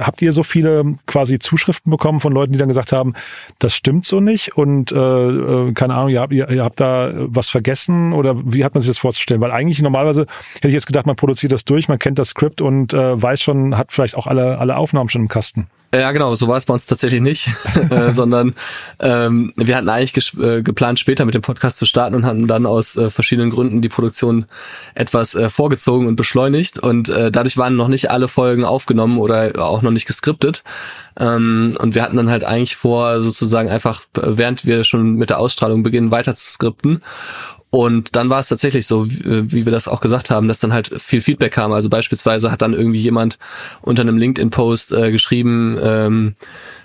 habt 0.00 0.20
ihr 0.22 0.32
so 0.32 0.42
viele 0.42 0.96
quasi 1.06 1.38
Zuschriften 1.38 1.90
bekommen 1.90 2.18
von 2.18 2.32
Leuten, 2.32 2.52
die 2.52 2.58
dann 2.58 2.68
gesagt 2.68 2.90
haben, 2.90 3.14
das 3.60 3.76
stimmt 3.76 4.06
so 4.06 4.20
nicht 4.20 4.56
und 4.56 4.90
äh, 4.90 4.96
äh 4.96 5.72
keine 5.72 5.94
Ahnung, 5.94 6.08
ihr 6.08 6.20
habt, 6.20 6.32
ihr, 6.32 6.50
ihr 6.50 6.64
habt 6.64 6.80
da 6.80 7.12
was 7.14 7.48
vergessen 7.48 8.12
oder 8.12 8.34
wie 8.44 8.64
hat 8.64 8.74
man 8.74 8.80
sich 8.80 8.90
das 8.90 8.98
vorzustellen? 8.98 9.40
Weil 9.40 9.52
eigentlich 9.52 9.80
normalerweise 9.80 10.26
hätte 10.56 10.68
ich 10.68 10.74
jetzt 10.74 10.86
gedacht, 10.86 11.06
man 11.06 11.16
produziert 11.16 11.52
das 11.52 11.64
durch, 11.64 11.88
man 11.88 12.00
kennt 12.00 12.18
das 12.18 12.30
Skript 12.30 12.60
und 12.60 12.92
äh, 12.92 13.22
weiß 13.22 13.40
schon, 13.40 13.78
hat 13.78 13.92
vielleicht 13.92 14.16
auch 14.16 14.26
alle, 14.26 14.58
alle 14.58 14.76
Aufnahmen 14.76 15.08
schon 15.08 15.22
im 15.22 15.28
Kasten. 15.28 15.68
Ja, 15.94 16.10
genau, 16.10 16.34
so 16.34 16.48
war 16.48 16.56
es 16.56 16.66
bei 16.66 16.74
uns 16.74 16.86
tatsächlich 16.86 17.20
nicht, 17.20 17.50
äh, 17.90 18.12
sondern 18.12 18.54
ähm, 18.98 19.52
wir 19.56 19.76
hatten 19.76 19.88
eigentlich 19.88 20.36
äh, 20.38 20.60
geplant, 20.60 20.98
später 20.98 21.24
mit 21.24 21.34
dem 21.34 21.42
Podcast 21.42 21.76
zu 21.76 21.86
starten 21.86 22.16
und 22.16 22.26
hatten 22.26 22.48
dann 22.48 22.66
aus 22.66 22.96
äh, 22.96 23.10
verschiedenen 23.10 23.50
Gründen 23.50 23.80
die 23.80 23.88
Produktion 23.88 24.46
etwas 24.96 25.36
äh, 25.36 25.48
vorgezogen 25.50 26.08
und 26.08 26.16
beschleunigt 26.16 26.80
und 26.80 27.10
äh, 27.10 27.30
dadurch 27.30 27.56
waren 27.58 27.76
noch 27.76 27.86
nicht 27.86 28.10
alle 28.10 28.26
Folgen 28.26 28.64
aufgenommen 28.64 29.18
oder 29.18 29.52
auch 29.58 29.82
noch 29.82 29.92
nicht 29.92 30.06
geskriptet. 30.06 30.64
Ähm, 31.16 31.76
und 31.78 31.94
wir 31.94 32.02
hatten 32.02 32.16
dann 32.16 32.30
halt 32.30 32.42
eigentlich 32.42 32.74
vor, 32.74 33.20
sozusagen 33.20 33.68
einfach, 33.68 34.02
während 34.14 34.66
wir 34.66 34.82
schon 34.82 35.14
mit 35.14 35.30
der 35.30 35.38
Ausstrahlung 35.38 35.84
beginnen, 35.84 36.10
weiter 36.10 36.34
zu 36.34 36.50
skripten. 36.50 37.02
Und 37.74 38.14
dann 38.14 38.30
war 38.30 38.38
es 38.38 38.46
tatsächlich 38.46 38.86
so, 38.86 39.08
wie 39.08 39.64
wir 39.64 39.72
das 39.72 39.88
auch 39.88 40.00
gesagt 40.00 40.30
haben, 40.30 40.46
dass 40.46 40.60
dann 40.60 40.72
halt 40.72 40.92
viel 41.02 41.20
Feedback 41.20 41.54
kam. 41.54 41.72
Also 41.72 41.88
beispielsweise 41.88 42.52
hat 42.52 42.62
dann 42.62 42.72
irgendwie 42.72 43.00
jemand 43.00 43.36
unter 43.82 44.02
einem 44.02 44.16
LinkedIn-Post 44.16 44.92
äh, 44.92 45.10
geschrieben, 45.10 45.76
ähm, 45.82 46.36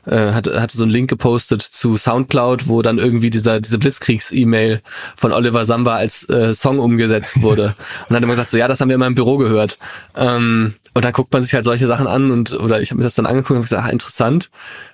äh, 0.08 0.32
hat, 0.32 0.47
hatte 0.47 0.75
so 0.75 0.82
einen 0.82 0.91
Link 0.91 1.08
gepostet 1.08 1.62
zu 1.62 1.95
Soundcloud, 1.95 2.67
wo 2.67 2.82
dann 2.82 2.97
irgendwie 2.97 3.30
dieser 3.30 3.60
diese 3.60 3.78
Blitzkriegs-E-Mail 3.78 4.82
von 5.15 5.32
Oliver 5.32 5.63
Samba 5.63 5.95
als 5.95 6.28
äh, 6.28 6.56
Song 6.56 6.80
umgesetzt 6.80 7.43
wurde. 7.43 7.65
Und 7.67 7.75
dann 8.10 8.15
hat 8.15 8.23
immer 8.23 8.34
gesagt, 8.34 8.49
so 8.49 8.58
ja, 8.58 8.67
das 8.67 8.82
haben 8.82 8.89
wir 8.89 8.95
immer 8.95 9.06
im 9.06 9.13
Büro 9.13 9.38
gehört. 9.38 9.78
Ähm, 10.17 10.73
und 10.99 11.05
dann 11.05 11.13
guckt 11.13 11.31
man 11.31 11.41
sich 11.41 11.53
halt 11.53 11.63
solche 11.63 11.88
Sachen 11.88 12.07
an 12.07 12.29
und 12.29 12.51
oder 12.51 12.81
ich 12.81 12.91
habe 12.91 12.97
mir 12.97 13.05
das 13.05 13.15
dann 13.15 13.25
angeguckt 13.25 13.55
und 13.55 13.62
gesagt, 13.62 13.85
ah, 13.85 13.89
interessant. 13.89 14.49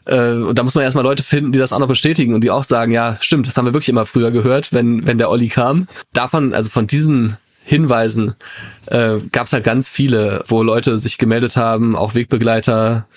Äh, 0.05 0.33
und 0.33 0.59
da 0.59 0.61
muss 0.61 0.75
man 0.75 0.83
erstmal 0.83 1.03
Leute 1.03 1.23
finden, 1.23 1.51
die 1.51 1.57
das 1.57 1.73
auch 1.73 1.79
noch 1.79 1.87
bestätigen 1.87 2.35
und 2.35 2.43
die 2.43 2.51
auch 2.51 2.63
sagen, 2.63 2.91
ja, 2.91 3.17
stimmt, 3.21 3.47
das 3.47 3.57
haben 3.57 3.65
wir 3.65 3.73
wirklich 3.73 3.89
immer 3.89 4.05
früher 4.05 4.29
gehört, 4.29 4.71
wenn 4.71 5.07
wenn 5.07 5.17
der 5.17 5.31
Olli 5.31 5.47
kam. 5.47 5.87
Davon, 6.13 6.53
also 6.53 6.69
von 6.69 6.85
diesen 6.85 7.37
Hinweisen 7.67 8.35
äh, 8.85 9.17
gab 9.31 9.47
es 9.47 9.53
halt 9.53 9.63
ganz 9.63 9.89
viele, 9.89 10.43
wo 10.47 10.61
Leute 10.61 10.99
sich 10.99 11.17
gemeldet 11.17 11.57
haben, 11.57 11.95
auch 11.95 12.13
Wegbegleiter. 12.13 13.07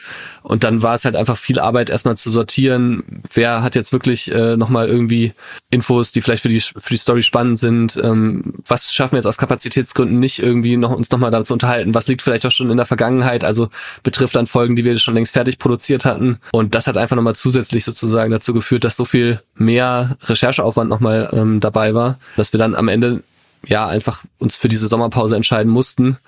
Und 0.42 0.64
dann 0.64 0.82
war 0.82 0.94
es 0.94 1.04
halt 1.04 1.16
einfach 1.16 1.36
viel 1.36 1.58
Arbeit, 1.58 1.90
erstmal 1.90 2.16
zu 2.16 2.30
sortieren, 2.30 3.02
wer 3.34 3.62
hat 3.62 3.74
jetzt 3.74 3.92
wirklich 3.92 4.32
äh, 4.32 4.56
nochmal 4.56 4.88
irgendwie 4.88 5.34
Infos, 5.68 6.12
die 6.12 6.22
vielleicht 6.22 6.42
für 6.42 6.48
die, 6.48 6.60
für 6.60 6.88
die 6.88 6.96
Story 6.96 7.22
spannend 7.22 7.58
sind. 7.58 8.00
Ähm, 8.02 8.54
was 8.66 8.94
schaffen 8.94 9.12
wir 9.12 9.18
jetzt 9.18 9.26
aus 9.26 9.36
Kapazitätsgründen 9.36 10.18
nicht 10.18 10.38
irgendwie 10.38 10.78
noch 10.78 10.92
uns 10.92 11.10
nochmal 11.10 11.30
dazu 11.30 11.52
unterhalten? 11.52 11.94
Was 11.94 12.08
liegt 12.08 12.22
vielleicht 12.22 12.46
auch 12.46 12.50
schon 12.50 12.70
in 12.70 12.78
der 12.78 12.86
Vergangenheit? 12.86 13.44
Also 13.44 13.68
betrifft 14.02 14.34
dann 14.34 14.46
Folgen, 14.46 14.76
die 14.76 14.86
wir 14.86 14.98
schon 14.98 15.12
längst 15.12 15.34
fertig 15.34 15.58
produziert 15.58 16.06
hatten. 16.06 16.38
Und 16.52 16.74
das 16.74 16.86
hat 16.86 16.96
einfach 16.96 17.16
nochmal 17.16 17.36
zusätzlich 17.36 17.84
sozusagen 17.84 18.30
dazu 18.30 18.54
geführt, 18.54 18.84
dass 18.84 18.96
so 18.96 19.04
viel 19.04 19.42
mehr 19.56 20.16
Rechercheaufwand 20.22 20.88
nochmal 20.88 21.28
ähm, 21.32 21.60
dabei 21.60 21.92
war, 21.92 22.18
dass 22.38 22.54
wir 22.54 22.58
dann 22.58 22.74
am 22.74 22.88
Ende 22.88 23.22
ja 23.66 23.86
einfach 23.86 24.24
uns 24.38 24.56
für 24.56 24.68
diese 24.68 24.88
Sommerpause 24.88 25.36
entscheiden 25.36 25.70
mussten, 25.70 26.18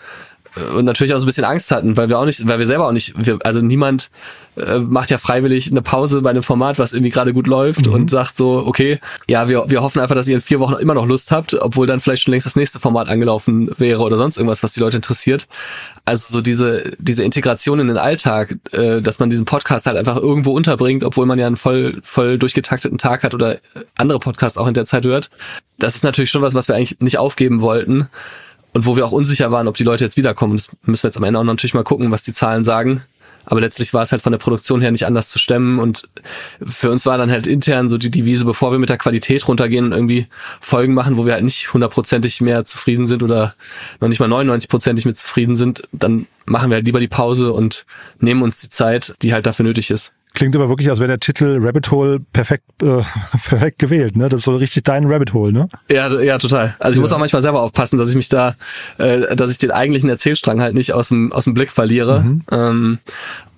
und 0.76 0.84
natürlich 0.84 1.14
auch 1.14 1.18
so 1.18 1.24
ein 1.24 1.26
bisschen 1.26 1.44
Angst 1.44 1.70
hatten, 1.70 1.96
weil 1.96 2.08
wir 2.08 2.18
auch 2.18 2.24
nicht, 2.24 2.46
weil 2.46 2.58
wir 2.58 2.66
selber 2.66 2.88
auch 2.88 2.92
nicht, 2.92 3.14
wir, 3.16 3.38
also 3.44 3.60
niemand 3.60 4.10
äh, 4.56 4.80
macht 4.80 5.10
ja 5.10 5.18
freiwillig 5.18 5.70
eine 5.70 5.82
Pause 5.82 6.22
bei 6.22 6.30
einem 6.30 6.42
Format, 6.42 6.78
was 6.78 6.92
irgendwie 6.92 7.10
gerade 7.10 7.32
gut 7.32 7.46
läuft 7.46 7.86
mhm. 7.86 7.92
und 7.92 8.10
sagt 8.10 8.36
so, 8.36 8.64
okay, 8.66 8.98
ja, 9.28 9.48
wir, 9.48 9.64
wir 9.68 9.82
hoffen 9.82 10.00
einfach, 10.00 10.16
dass 10.16 10.26
ihr 10.26 10.34
in 10.34 10.40
vier 10.40 10.58
Wochen 10.58 10.74
immer 10.74 10.94
noch 10.94 11.06
Lust 11.06 11.30
habt, 11.30 11.54
obwohl 11.54 11.86
dann 11.86 12.00
vielleicht 12.00 12.24
schon 12.24 12.32
längst 12.32 12.46
das 12.46 12.56
nächste 12.56 12.80
Format 12.80 13.08
angelaufen 13.08 13.70
wäre 13.78 14.02
oder 14.02 14.16
sonst 14.16 14.36
irgendwas, 14.38 14.62
was 14.62 14.72
die 14.72 14.80
Leute 14.80 14.96
interessiert. 14.96 15.46
Also 16.04 16.32
so 16.32 16.40
diese, 16.40 16.92
diese 16.98 17.22
Integration 17.22 17.78
in 17.78 17.86
den 17.86 17.96
Alltag, 17.96 18.56
äh, 18.72 19.00
dass 19.00 19.20
man 19.20 19.30
diesen 19.30 19.44
Podcast 19.44 19.86
halt 19.86 19.96
einfach 19.96 20.16
irgendwo 20.16 20.52
unterbringt, 20.52 21.04
obwohl 21.04 21.26
man 21.26 21.38
ja 21.38 21.46
einen 21.46 21.56
voll, 21.56 22.00
voll 22.02 22.38
durchgetakteten 22.38 22.98
Tag 22.98 23.22
hat 23.22 23.34
oder 23.34 23.58
andere 23.96 24.18
Podcasts 24.18 24.58
auch 24.58 24.66
in 24.66 24.74
der 24.74 24.86
Zeit 24.86 25.04
hört. 25.04 25.30
Das 25.78 25.94
ist 25.94 26.02
natürlich 26.02 26.30
schon 26.30 26.42
was, 26.42 26.54
was 26.54 26.68
wir 26.68 26.74
eigentlich 26.74 26.98
nicht 27.00 27.18
aufgeben 27.18 27.60
wollten 27.60 28.08
und 28.72 28.86
wo 28.86 28.96
wir 28.96 29.06
auch 29.06 29.12
unsicher 29.12 29.50
waren, 29.50 29.68
ob 29.68 29.76
die 29.76 29.84
Leute 29.84 30.04
jetzt 30.04 30.16
wiederkommen. 30.16 30.56
Das 30.56 30.68
müssen 30.82 31.04
wir 31.04 31.08
jetzt 31.08 31.16
am 31.16 31.24
Ende 31.24 31.38
auch 31.38 31.44
natürlich 31.44 31.74
mal 31.74 31.84
gucken, 31.84 32.10
was 32.10 32.22
die 32.22 32.32
Zahlen 32.32 32.64
sagen. 32.64 33.02
Aber 33.46 33.60
letztlich 33.60 33.94
war 33.94 34.02
es 34.02 34.12
halt 34.12 34.22
von 34.22 34.32
der 34.32 34.38
Produktion 34.38 34.80
her 34.80 34.90
nicht 34.90 35.06
anders 35.06 35.30
zu 35.30 35.38
stemmen 35.38 35.78
und 35.78 36.08
für 36.64 36.90
uns 36.90 37.06
war 37.06 37.16
dann 37.16 37.30
halt 37.30 37.46
intern 37.46 37.88
so 37.88 37.96
die 37.96 38.10
Devise, 38.10 38.44
bevor 38.44 38.70
wir 38.70 38.78
mit 38.78 38.90
der 38.90 38.98
Qualität 38.98 39.48
runtergehen 39.48 39.86
und 39.86 39.92
irgendwie 39.92 40.26
Folgen 40.60 40.94
machen, 40.94 41.16
wo 41.16 41.24
wir 41.24 41.32
halt 41.32 41.44
nicht 41.44 41.72
hundertprozentig 41.72 42.40
mehr 42.42 42.64
zufrieden 42.64 43.06
sind 43.06 43.22
oder 43.22 43.54
noch 44.00 44.08
nicht 44.08 44.20
mal 44.20 44.30
99-prozentig 44.30 45.06
mit 45.06 45.16
zufrieden 45.16 45.56
sind, 45.56 45.88
dann 45.90 46.26
machen 46.44 46.70
wir 46.70 46.76
halt 46.76 46.86
lieber 46.86 47.00
die 47.00 47.08
Pause 47.08 47.52
und 47.52 47.86
nehmen 48.18 48.42
uns 48.42 48.60
die 48.60 48.70
Zeit, 48.70 49.14
die 49.22 49.32
halt 49.32 49.46
dafür 49.46 49.64
nötig 49.64 49.90
ist. 49.90 50.12
Klingt 50.32 50.54
aber 50.54 50.68
wirklich, 50.68 50.88
als 50.88 51.00
wäre 51.00 51.08
der 51.08 51.20
Titel 51.20 51.58
Rabbit 51.60 51.90
Hole 51.90 52.20
perfekt, 52.32 52.64
äh, 52.82 53.02
perfekt 53.48 53.78
gewählt, 53.78 54.16
ne? 54.16 54.28
Das 54.28 54.40
ist 54.40 54.44
so 54.44 54.56
richtig 54.56 54.84
dein 54.84 55.06
Rabbit 55.06 55.32
Hole, 55.32 55.52
ne? 55.52 55.68
Ja, 55.88 56.08
ja, 56.20 56.38
total. 56.38 56.76
Also 56.78 56.92
ich 56.92 56.96
ja. 56.96 57.02
muss 57.02 57.12
auch 57.12 57.18
manchmal 57.18 57.42
selber 57.42 57.62
aufpassen, 57.62 57.98
dass 57.98 58.10
ich 58.10 58.16
mich 58.16 58.28
da, 58.28 58.54
äh, 58.98 59.34
dass 59.34 59.50
ich 59.50 59.58
den 59.58 59.72
eigentlichen 59.72 60.08
Erzählstrang 60.08 60.60
halt 60.60 60.74
nicht 60.74 60.92
aus 60.92 61.08
dem, 61.08 61.32
aus 61.32 61.44
dem 61.44 61.54
Blick 61.54 61.70
verliere. 61.70 62.20
Mhm. 62.20 62.42
Ähm, 62.52 62.98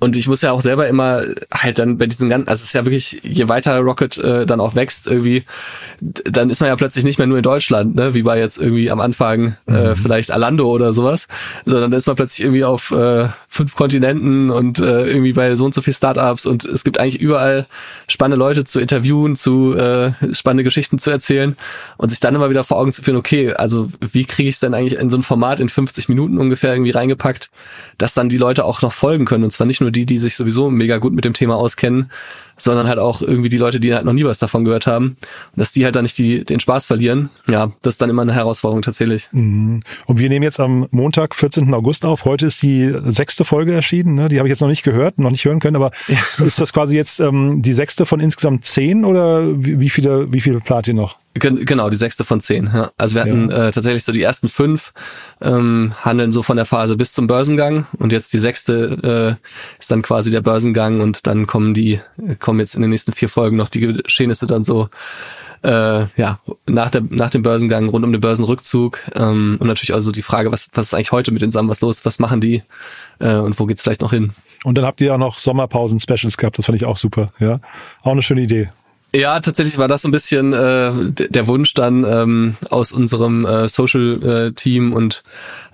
und 0.03 0.17
ich 0.17 0.27
muss 0.27 0.43
ja 0.43 0.51
auch 0.51 0.61
selber 0.63 0.89
immer 0.89 1.23
halt 1.53 1.79
dann 1.79 1.97
bei 1.97 2.07
diesen 2.07 2.29
ganzen, 2.29 2.49
also 2.49 2.63
es 2.63 2.69
ist 2.69 2.75
ja 2.75 2.85
wirklich, 2.85 3.21
je 3.23 3.49
weiter 3.49 3.79
Rocket 3.79 4.19
äh, 4.19 4.47
dann 4.47 4.59
auch 4.59 4.75
wächst, 4.75 5.07
irgendwie, 5.07 5.45
dann 6.01 6.51
ist 6.51 6.61
man 6.61 6.69
ja 6.69 6.75
plötzlich 6.75 7.05
nicht 7.05 7.19
mehr 7.19 7.29
nur 7.29 7.37
in 7.37 7.45
Deutschland, 7.45 7.95
ne, 7.95 8.13
wie 8.13 8.23
bei 8.23 8.37
jetzt 8.37 8.59
irgendwie 8.59 8.91
am 8.91 8.99
Anfang 8.99 9.57
äh, 9.69 9.71
mhm. 9.71 9.77
äh, 9.77 9.95
vielleicht 9.95 10.33
Alando 10.33 10.69
oder 10.69 10.93
sowas, 10.93 11.29
sondern 11.67 11.93
dann 11.93 11.99
ist 11.99 12.09
man 12.09 12.17
plötzlich 12.17 12.45
irgendwie 12.45 12.65
auf 12.65 12.91
äh, 12.91 13.29
fünf 13.49 13.77
Kontinenten 13.77 14.51
und 14.51 14.81
äh, 14.81 15.07
irgendwie 15.07 15.35
bei 15.35 15.55
so 15.55 15.67
und 15.67 15.75
so 15.75 15.83
viel 15.83 15.95
Startups 15.95 16.47
und 16.47 16.62
es 16.64 16.85
gibt 16.85 16.98
eigentlich 16.98 17.20
überall 17.20 17.66
spannende 18.09 18.37
Leute 18.37 18.64
zu 18.64 18.81
interviewen, 18.81 19.37
zu 19.37 19.75
äh, 19.75 20.12
spannende 20.33 20.64
Geschichten 20.64 20.98
zu 20.98 21.11
erzählen 21.11 21.57
und 21.96 22.11
sich 22.11 22.20
dann 22.20 22.35
immer 22.35 22.51
wieder 22.51 22.64
vor 22.64 22.79
Augen 22.79 22.92
zu 22.92 23.03
führen, 23.03 23.16
okay, 23.16 23.53
also 23.53 23.90
wie 24.01 24.25
kriege 24.25 24.48
ich 24.48 24.57
es 24.57 24.61
denn 24.61 24.75
eigentlich 24.75 24.98
in 24.98 25.11
so 25.11 25.16
ein 25.16 25.22
Format 25.22 25.61
in 25.61 25.68
50 25.68 26.09
Minuten 26.09 26.38
ungefähr 26.38 26.72
irgendwie 26.72 26.90
reingepackt, 26.90 27.51
dass 27.98 28.14
dann 28.14 28.29
die 28.29 28.38
Leute 28.38 28.64
auch 28.64 28.83
noch 28.83 28.92
folgen 28.92 29.25
können. 29.25 29.44
Und 29.44 29.53
zwar 29.53 29.66
nicht 29.66 29.81
nur 29.81 29.90
die, 29.90 30.07
die 30.07 30.18
sich 30.18 30.37
sowieso 30.37 30.70
mega 30.70 30.98
gut 30.98 31.12
mit 31.12 31.25
dem 31.25 31.35
Thema 31.35 31.57
auskennen, 31.57 32.11
sondern 32.57 32.88
halt 32.88 32.99
auch 32.99 33.23
irgendwie 33.23 33.49
die 33.49 33.59
Leute, 33.59 33.81
die 33.81 33.95
halt 33.95 34.05
noch 34.05 34.12
nie 34.12 34.25
was 34.25 34.38
davon 34.38 34.65
gehört 34.65 34.87
haben. 34.87 35.17
Dass 35.57 35.73
die 35.73 35.85
halt 35.85 35.97
dann 35.97 36.05
nicht 36.05 36.19
die, 36.19 36.45
den 36.45 36.61
Spaß 36.61 36.87
verlieren. 36.87 37.31
Ja, 37.49 37.73
das 37.83 37.95
ist 37.95 38.03
dann 38.03 38.11
immer 38.11 38.23
eine 38.23 38.35
Herausforderung 38.35 38.83
tatsächlich. 38.83 39.29
Mhm. 39.33 39.83
Und 40.07 40.19
wir 40.19 40.29
nehmen 40.29 40.43
jetzt 40.43 40.61
am 40.61 40.87
Montag, 40.91 41.35
14. 41.35 41.73
August 41.75 42.05
auf. 42.05 42.25
Heute 42.25 42.47
ist 42.47 42.62
die 42.62 42.93
sechste 43.07 43.45
Folge 43.45 43.73
erschienen. 43.73 44.15
Ne? 44.15 44.29
Die 44.29 44.38
habe 44.38 44.49
ich 44.49 44.51
jetzt 44.51 44.61
noch 44.61 44.69
nicht 44.69 44.83
gehört, 44.83 45.19
noch 45.19 45.31
nicht 45.31 45.45
hören 45.45 45.61
können. 45.61 45.77
Aber 45.77 45.91
ja. 46.09 46.45
ist 46.45 46.61
das 46.61 46.73
quasi 46.73 46.97
jetzt 46.97 47.21
ähm, 47.21 47.62
die 47.62 47.73
sechste 47.73 48.07
von 48.07 48.21
insgesamt 48.21 48.65
zehn 48.65 49.05
oder 49.05 49.45
wie, 49.62 49.81
wie 49.81 49.91
viele, 49.91 50.33
wie 50.33 50.41
viele 50.41 50.61
plant 50.61 50.88
ihr 50.88 50.95
noch? 50.95 51.22
Genau, 51.35 51.88
die 51.88 51.97
sechste 51.97 52.25
von 52.25 52.40
zehn. 52.40 52.71
Ja. 52.73 52.90
Also 52.99 53.14
wir 53.14 53.23
hatten 53.23 53.51
ja. 53.51 53.68
äh, 53.68 53.71
tatsächlich 53.71 54.05
so 54.05 54.12
die 54.12 54.23
ersten 54.23 54.49
fünf 54.51 54.92
ähm, 55.40 55.95
handeln 56.03 56.31
so 56.31 56.42
von 56.42 56.57
der 56.57 56.66
Phase 56.66 56.97
bis 56.97 57.14
zum 57.14 57.27
Börsengang 57.27 57.87
und 57.99 58.12
jetzt 58.12 58.35
die 58.35 58.38
sechste 58.38 59.38
äh, 59.40 59.81
ist 59.81 59.90
dann 59.90 60.03
quasi 60.03 60.31
der 60.31 60.42
Börsengang 60.42 61.01
und 61.01 61.27
dann 61.27 61.47
kommen 61.47 61.73
die 61.73 62.01
kommen 62.38 62.61
jetzt 62.61 62.75
in 62.75 62.83
den 62.83 62.90
nächsten 62.90 63.14
vier 63.14 63.31
Folgen 63.31 63.57
noch 63.57 63.71
die 63.71 63.81
Geschehnisse 63.81 64.47
dann 64.47 64.62
so 64.62 64.90
äh, 65.62 66.05
ja 66.16 66.40
nach 66.66 66.90
der 66.90 67.03
nach 67.09 67.31
dem 67.31 67.42
Börsengang 67.42 67.88
rund 67.88 68.05
um 68.05 68.12
den 68.12 68.21
Börsenrückzug 68.21 68.99
ähm, 69.14 69.57
und 69.59 69.66
natürlich 69.66 69.95
also 69.95 70.12
die 70.12 70.23
Frage 70.23 70.53
was 70.53 70.68
was 70.75 70.87
ist 70.87 70.95
eigentlich 70.95 71.12
heute 71.12 71.33
mit 71.33 71.40
den 71.40 71.53
Samen 71.53 71.71
was 71.71 71.81
los 71.81 72.05
was 72.05 72.18
machen 72.18 72.42
die 72.42 72.62
äh, 73.21 73.37
und 73.37 73.59
wo 73.59 73.64
geht's 73.64 73.81
vielleicht 73.81 74.03
noch 74.03 74.12
hin 74.12 74.33
und 74.64 74.77
dann 74.77 74.85
habt 74.85 75.01
ihr 75.01 75.14
auch 75.14 75.18
noch 75.18 75.38
Sommerpausen 75.38 75.99
Specials 75.99 76.37
gehabt 76.37 76.59
das 76.59 76.66
fand 76.66 76.77
ich 76.77 76.85
auch 76.85 76.99
super 76.99 77.33
ja 77.38 77.61
auch 78.03 78.12
eine 78.12 78.23
schöne 78.23 78.42
Idee 78.42 78.71
ja, 79.14 79.40
tatsächlich 79.40 79.79
war 79.79 79.88
das 79.88 80.03
so 80.03 80.09
ein 80.09 80.12
bisschen 80.12 80.53
äh, 80.53 81.12
der 81.12 81.46
Wunsch 81.46 81.75
dann 81.75 82.05
ähm, 82.05 82.57
aus 82.70 82.92
unserem 82.92 83.44
äh, 83.44 83.68
Social-Team 83.68 84.92
äh, 84.92 84.94
und 84.94 85.22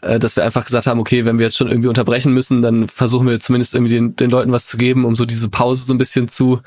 äh, 0.01 0.19
dass 0.19 0.37
wir 0.37 0.45
einfach 0.45 0.65
gesagt 0.65 0.87
haben, 0.87 1.01
okay, 1.01 1.25
wenn 1.25 1.39
wir 1.39 1.47
jetzt 1.47 1.57
schon 1.57 1.69
irgendwie 1.69 1.89
unterbrechen 1.89 2.33
müssen, 2.33 2.63
dann 2.63 2.89
versuchen 2.89 3.29
wir 3.29 3.39
zumindest 3.41 3.75
irgendwie 3.75 3.95
den, 3.95 4.17
den 4.17 4.31
Leuten 4.31 4.53
was 4.53 4.67
zu 4.67 4.77
geben, 4.77 5.05
um 5.05 5.17
so 5.17 5.25
diese 5.25 5.49
Pause 5.49 5.85
so 5.85 5.95
ein 5.95 5.99
bisschen 5.99 6.29
zu 6.29 6.61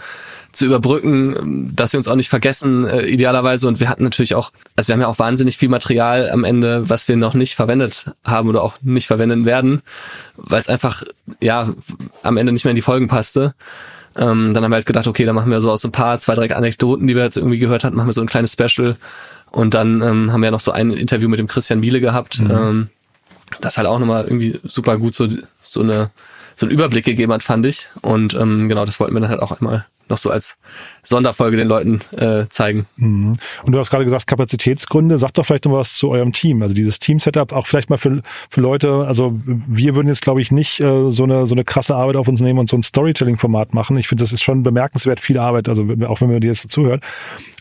zu 0.51 0.65
überbrücken, 0.65 1.71
dass 1.75 1.91
sie 1.91 1.97
uns 1.97 2.07
auch 2.07 2.15
nicht 2.15 2.29
vergessen, 2.29 2.85
äh, 2.85 3.05
idealerweise. 3.05 3.67
Und 3.67 3.79
wir 3.79 3.89
hatten 3.89 4.03
natürlich 4.03 4.35
auch, 4.35 4.51
also 4.75 4.89
wir 4.89 4.93
haben 4.93 5.01
ja 5.01 5.07
auch 5.07 5.19
wahnsinnig 5.19 5.57
viel 5.57 5.69
Material 5.69 6.29
am 6.29 6.43
Ende, 6.43 6.89
was 6.89 7.07
wir 7.07 7.15
noch 7.15 7.33
nicht 7.33 7.55
verwendet 7.55 8.05
haben 8.23 8.49
oder 8.49 8.61
auch 8.61 8.75
nicht 8.81 9.07
verwenden 9.07 9.45
werden, 9.45 9.81
weil 10.35 10.59
es 10.59 10.67
einfach, 10.67 11.03
ja, 11.41 11.73
am 12.23 12.37
Ende 12.37 12.51
nicht 12.51 12.65
mehr 12.65 12.71
in 12.71 12.75
die 12.75 12.81
Folgen 12.81 13.07
passte. 13.07 13.53
Ähm, 14.15 14.53
dann 14.53 14.63
haben 14.63 14.71
wir 14.71 14.75
halt 14.75 14.85
gedacht, 14.85 15.07
okay, 15.07 15.25
dann 15.25 15.35
machen 15.35 15.51
wir 15.51 15.61
so 15.61 15.71
aus 15.71 15.83
ein 15.85 15.91
paar, 15.91 16.19
zwei, 16.19 16.35
drei 16.35 16.53
Anekdoten, 16.53 17.07
die 17.07 17.15
wir 17.15 17.23
jetzt 17.23 17.37
irgendwie 17.37 17.59
gehört 17.59 17.83
hatten, 17.83 17.95
machen 17.95 18.07
wir 18.07 18.13
so 18.13 18.21
ein 18.21 18.27
kleines 18.27 18.53
Special. 18.53 18.97
Und 19.51 19.73
dann 19.73 20.01
ähm, 20.01 20.31
haben 20.31 20.41
wir 20.41 20.51
noch 20.51 20.59
so 20.59 20.71
ein 20.71 20.91
Interview 20.91 21.29
mit 21.29 21.39
dem 21.39 21.47
Christian 21.47 21.79
Miele 21.79 22.01
gehabt. 22.01 22.39
Mhm. 22.39 22.51
Ähm, 22.51 22.89
das 23.59 23.77
halt 23.77 23.87
auch 23.87 23.99
nochmal 23.99 24.23
irgendwie 24.23 24.59
super 24.63 24.97
gut 24.97 25.15
so, 25.15 25.27
so 25.63 25.81
eine 25.81 26.09
so 26.55 26.65
einen 26.65 26.73
Überblick 26.73 27.05
gegeben 27.05 27.31
hat, 27.33 27.43
fand 27.43 27.65
ich. 27.65 27.87
Und 28.01 28.33
ähm, 28.33 28.69
genau, 28.69 28.85
das 28.85 28.99
wollten 28.99 29.13
wir 29.13 29.21
dann 29.21 29.29
halt 29.29 29.41
auch 29.41 29.59
einmal 29.59 29.85
noch 30.11 30.17
so 30.17 30.29
als 30.29 30.57
Sonderfolge 31.03 31.57
den 31.57 31.67
Leuten 31.67 32.01
äh, 32.15 32.47
zeigen. 32.49 32.85
Mhm. 32.97 33.37
Und 33.63 33.71
du 33.71 33.79
hast 33.79 33.89
gerade 33.89 34.03
gesagt, 34.03 34.27
Kapazitätsgründe. 34.27 35.17
Sag 35.17 35.33
doch 35.33 35.45
vielleicht 35.45 35.65
noch 35.65 35.73
was 35.73 35.95
zu 35.95 36.09
eurem 36.11 36.33
Team. 36.33 36.61
Also 36.61 36.75
dieses 36.75 36.99
Team-Setup 36.99 37.53
auch 37.53 37.65
vielleicht 37.65 37.89
mal 37.89 37.97
für, 37.97 38.21
für 38.49 38.61
Leute, 38.61 39.07
also 39.07 39.39
wir 39.45 39.95
würden 39.95 40.09
jetzt, 40.09 40.21
glaube 40.21 40.41
ich, 40.41 40.51
nicht 40.51 40.79
äh, 40.79 41.09
so, 41.09 41.23
eine, 41.23 41.47
so 41.47 41.55
eine 41.55 41.63
krasse 41.63 41.95
Arbeit 41.95 42.17
auf 42.17 42.27
uns 42.27 42.41
nehmen 42.41 42.59
und 42.59 42.69
so 42.69 42.77
ein 42.77 42.83
Storytelling-Format 42.83 43.73
machen. 43.73 43.97
Ich 43.97 44.07
finde, 44.07 44.23
das 44.23 44.33
ist 44.33 44.43
schon 44.43 44.61
bemerkenswert 44.61 45.19
viel 45.19 45.39
Arbeit, 45.39 45.69
also 45.69 45.87
auch 46.07 46.21
wenn 46.21 46.29
man 46.29 46.41
dir 46.41 46.47
jetzt 46.47 46.69
zuhört. 46.69 47.03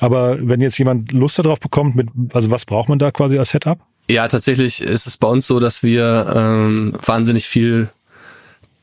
Aber 0.01 0.37
wenn 0.47 0.61
jetzt 0.61 0.79
jemand 0.79 1.13
Lust 1.13 1.39
darauf 1.39 1.61
bekommt, 1.61 1.97
mit, 1.97 2.09
also 2.35 2.51
was 2.51 2.67
braucht 2.67 2.89
man 2.89 2.99
da 2.99 3.11
quasi 3.11 3.39
als 3.39 3.51
Setup? 3.51 3.79
Ja, 4.09 4.27
tatsächlich 4.27 4.83
ist 4.83 5.07
es 5.07 5.17
bei 5.17 5.29
uns 5.29 5.47
so, 5.47 5.61
dass 5.61 5.85
wir 5.85 6.33
ähm, 6.35 6.95
wahnsinnig 7.05 7.47
viel 7.47 7.91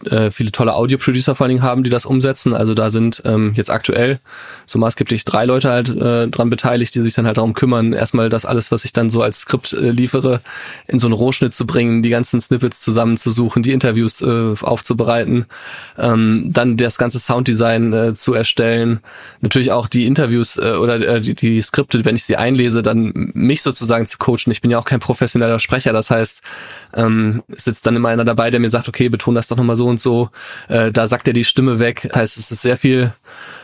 äh, 0.05 0.29
viele 0.29 0.51
tolle 0.51 0.75
Audio-Producer 0.75 1.35
vor 1.35 1.45
allen 1.45 1.55
Dingen 1.55 1.63
haben, 1.63 1.83
die 1.83 1.89
das 1.89 2.05
umsetzen. 2.05 2.53
Also 2.53 2.73
da 2.73 2.91
sind 2.91 3.21
ähm, 3.25 3.53
jetzt 3.55 3.71
aktuell 3.71 4.19
so 4.65 4.77
maßgeblich 4.77 5.25
drei 5.25 5.45
Leute 5.45 5.69
halt 5.69 5.89
äh, 5.89 6.27
dran 6.27 6.49
beteiligt, 6.49 6.93
die 6.93 7.01
sich 7.01 7.15
dann 7.15 7.25
halt 7.25 7.37
darum 7.37 7.53
kümmern, 7.53 7.93
erstmal 7.93 8.29
das 8.29 8.45
alles, 8.45 8.71
was 8.71 8.85
ich 8.85 8.93
dann 8.93 9.09
so 9.09 9.23
als 9.23 9.39
Skript 9.39 9.73
äh, 9.73 9.89
liefere, 9.89 10.41
in 10.87 10.99
so 10.99 11.07
einen 11.07 11.13
Rohschnitt 11.13 11.53
zu 11.53 11.65
bringen, 11.65 12.03
die 12.03 12.09
ganzen 12.09 12.39
Snippets 12.39 12.81
zusammenzusuchen, 12.81 13.63
die 13.63 13.71
Interviews 13.71 14.21
äh, 14.21 14.53
aufzubereiten, 14.61 15.45
ähm, 15.97 16.51
dann 16.53 16.77
das 16.77 16.97
ganze 16.97 17.19
Sounddesign 17.19 17.93
äh, 17.93 18.15
zu 18.15 18.33
erstellen, 18.33 18.99
natürlich 19.41 19.71
auch 19.71 19.87
die 19.87 20.05
Interviews 20.05 20.57
äh, 20.57 20.73
oder 20.73 21.01
äh, 21.01 21.21
die, 21.21 21.33
die 21.33 21.61
Skripte, 21.61 22.05
wenn 22.05 22.15
ich 22.15 22.23
sie 22.23 22.35
einlese, 22.35 22.83
dann 22.83 23.31
mich 23.33 23.63
sozusagen 23.63 24.05
zu 24.05 24.17
coachen. 24.19 24.51
Ich 24.51 24.61
bin 24.61 24.69
ja 24.69 24.77
auch 24.77 24.85
kein 24.85 24.99
professioneller 24.99 25.59
Sprecher, 25.59 25.91
das 25.91 26.11
heißt, 26.11 26.41
ähm, 26.93 27.43
sitzt 27.49 27.87
dann 27.87 27.95
immer 27.95 28.09
einer 28.09 28.25
dabei, 28.25 28.51
der 28.51 28.59
mir 28.59 28.69
sagt, 28.69 28.87
okay, 28.87 29.09
beton 29.09 29.33
das 29.33 29.47
doch 29.47 29.57
nochmal 29.57 29.75
so 29.75 29.86
und 29.87 30.01
so, 30.01 30.29
äh, 30.67 30.91
da 30.91 31.07
sagt 31.07 31.27
er 31.27 31.33
die 31.33 31.43
Stimme 31.43 31.79
weg. 31.79 32.07
Das 32.09 32.21
heißt, 32.21 32.37
es 32.37 32.51
ist 32.51 32.61
sehr 32.61 32.77
viel 32.77 33.11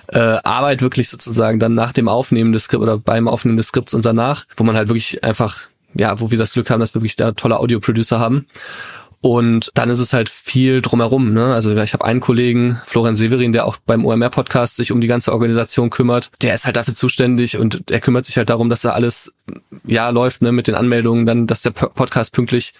äh, 0.07 0.19
Arbeit 0.19 0.81
wirklich 0.81 1.09
sozusagen 1.09 1.59
dann 1.59 1.75
nach 1.75 1.93
dem 1.93 2.07
Aufnehmen 2.07 2.51
des 2.51 2.65
Skripts 2.65 2.83
oder 2.83 2.97
beim 2.97 3.27
Aufnehmen 3.27 3.57
des 3.57 3.67
Skripts 3.67 3.93
und 3.93 4.05
danach, 4.05 4.45
wo 4.57 4.63
man 4.63 4.75
halt 4.75 4.89
wirklich 4.89 5.23
einfach, 5.23 5.61
ja, 5.93 6.19
wo 6.19 6.31
wir 6.31 6.37
das 6.37 6.53
Glück 6.53 6.69
haben, 6.69 6.79
dass 6.79 6.93
wir 6.93 7.01
wirklich 7.01 7.15
da 7.15 7.31
tolle 7.31 7.59
Audio-Producer 7.59 8.19
haben. 8.19 8.47
Und 9.23 9.71
dann 9.75 9.89
ist 9.89 9.99
es 9.99 10.11
halt 10.11 10.27
viel 10.27 10.81
drumherum. 10.81 11.31
Ne? 11.31 11.53
Also 11.53 11.73
ich 11.77 11.93
habe 11.93 12.03
einen 12.03 12.19
Kollegen, 12.19 12.81
Florian 12.85 13.15
Severin, 13.15 13.53
der 13.53 13.65
auch 13.65 13.77
beim 13.77 14.05
OMR-Podcast 14.05 14.75
sich 14.75 14.91
um 14.91 14.99
die 14.99 15.07
ganze 15.07 15.31
Organisation 15.31 15.89
kümmert. 15.89 16.29
Der 16.41 16.53
ist 16.53 16.65
halt 16.65 16.75
dafür 16.75 16.93
zuständig 16.93 17.57
und 17.57 17.89
er 17.89 18.01
kümmert 18.01 18.25
sich 18.25 18.35
halt 18.35 18.49
darum, 18.49 18.69
dass 18.69 18.81
da 18.81 18.89
alles 18.89 19.31
ja 19.85 20.09
läuft 20.09 20.41
ne, 20.41 20.51
mit 20.51 20.67
den 20.67 20.75
Anmeldungen, 20.75 21.25
dann, 21.25 21.47
dass 21.47 21.61
der 21.61 21.71
Podcast 21.71 22.33
pünktlich 22.33 22.73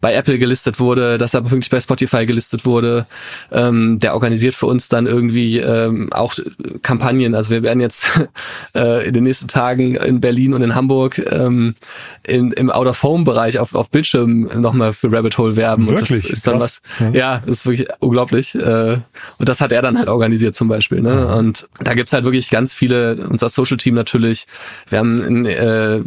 bei 0.00 0.14
Apple 0.14 0.38
gelistet 0.38 0.80
wurde, 0.80 1.18
dass 1.18 1.34
er 1.34 1.42
pünktlich 1.42 1.70
bei 1.70 1.80
Spotify 1.80 2.26
gelistet 2.26 2.64
wurde. 2.64 3.06
Ähm, 3.52 3.98
der 3.98 4.14
organisiert 4.14 4.54
für 4.54 4.66
uns 4.66 4.88
dann 4.88 5.06
irgendwie 5.06 5.58
ähm, 5.58 6.12
auch 6.12 6.34
Kampagnen. 6.82 7.34
Also 7.34 7.50
wir 7.50 7.62
werden 7.62 7.80
jetzt 7.80 8.06
äh, 8.74 9.06
in 9.06 9.14
den 9.14 9.24
nächsten 9.24 9.48
Tagen 9.48 9.94
in 9.96 10.20
Berlin 10.20 10.54
und 10.54 10.62
in 10.62 10.74
Hamburg 10.74 11.18
ähm, 11.30 11.74
in, 12.22 12.52
im 12.52 12.70
Out-of-Home-Bereich 12.70 13.58
auf, 13.58 13.74
auf 13.74 13.90
Bildschirm 13.90 14.48
nochmal 14.60 14.92
für 14.92 15.12
Rabbit 15.12 15.36
Hole 15.38 15.56
werben. 15.56 15.88
Wirklich? 15.88 16.10
Und 16.10 16.24
das 16.24 16.30
ist 16.30 16.46
dann 16.46 16.58
Krass. 16.58 16.80
was, 16.98 17.14
ja. 17.14 17.18
ja, 17.18 17.42
das 17.44 17.58
ist 17.58 17.66
wirklich 17.66 17.88
unglaublich. 17.98 18.54
Äh, 18.54 18.98
und 19.38 19.48
das 19.48 19.60
hat 19.60 19.72
er 19.72 19.82
dann 19.82 19.98
halt 19.98 20.08
organisiert 20.08 20.56
zum 20.56 20.68
Beispiel. 20.68 21.00
Ne? 21.00 21.26
Und 21.26 21.68
da 21.78 21.94
gibt's 21.94 22.12
halt 22.12 22.24
wirklich 22.24 22.50
ganz 22.50 22.72
viele, 22.72 23.26
unser 23.28 23.48
Social-Team 23.48 23.94
natürlich. 23.94 24.46
Wir 24.88 24.98
haben 24.98 25.20
ein, 25.20 25.46
äh, 25.46 26.00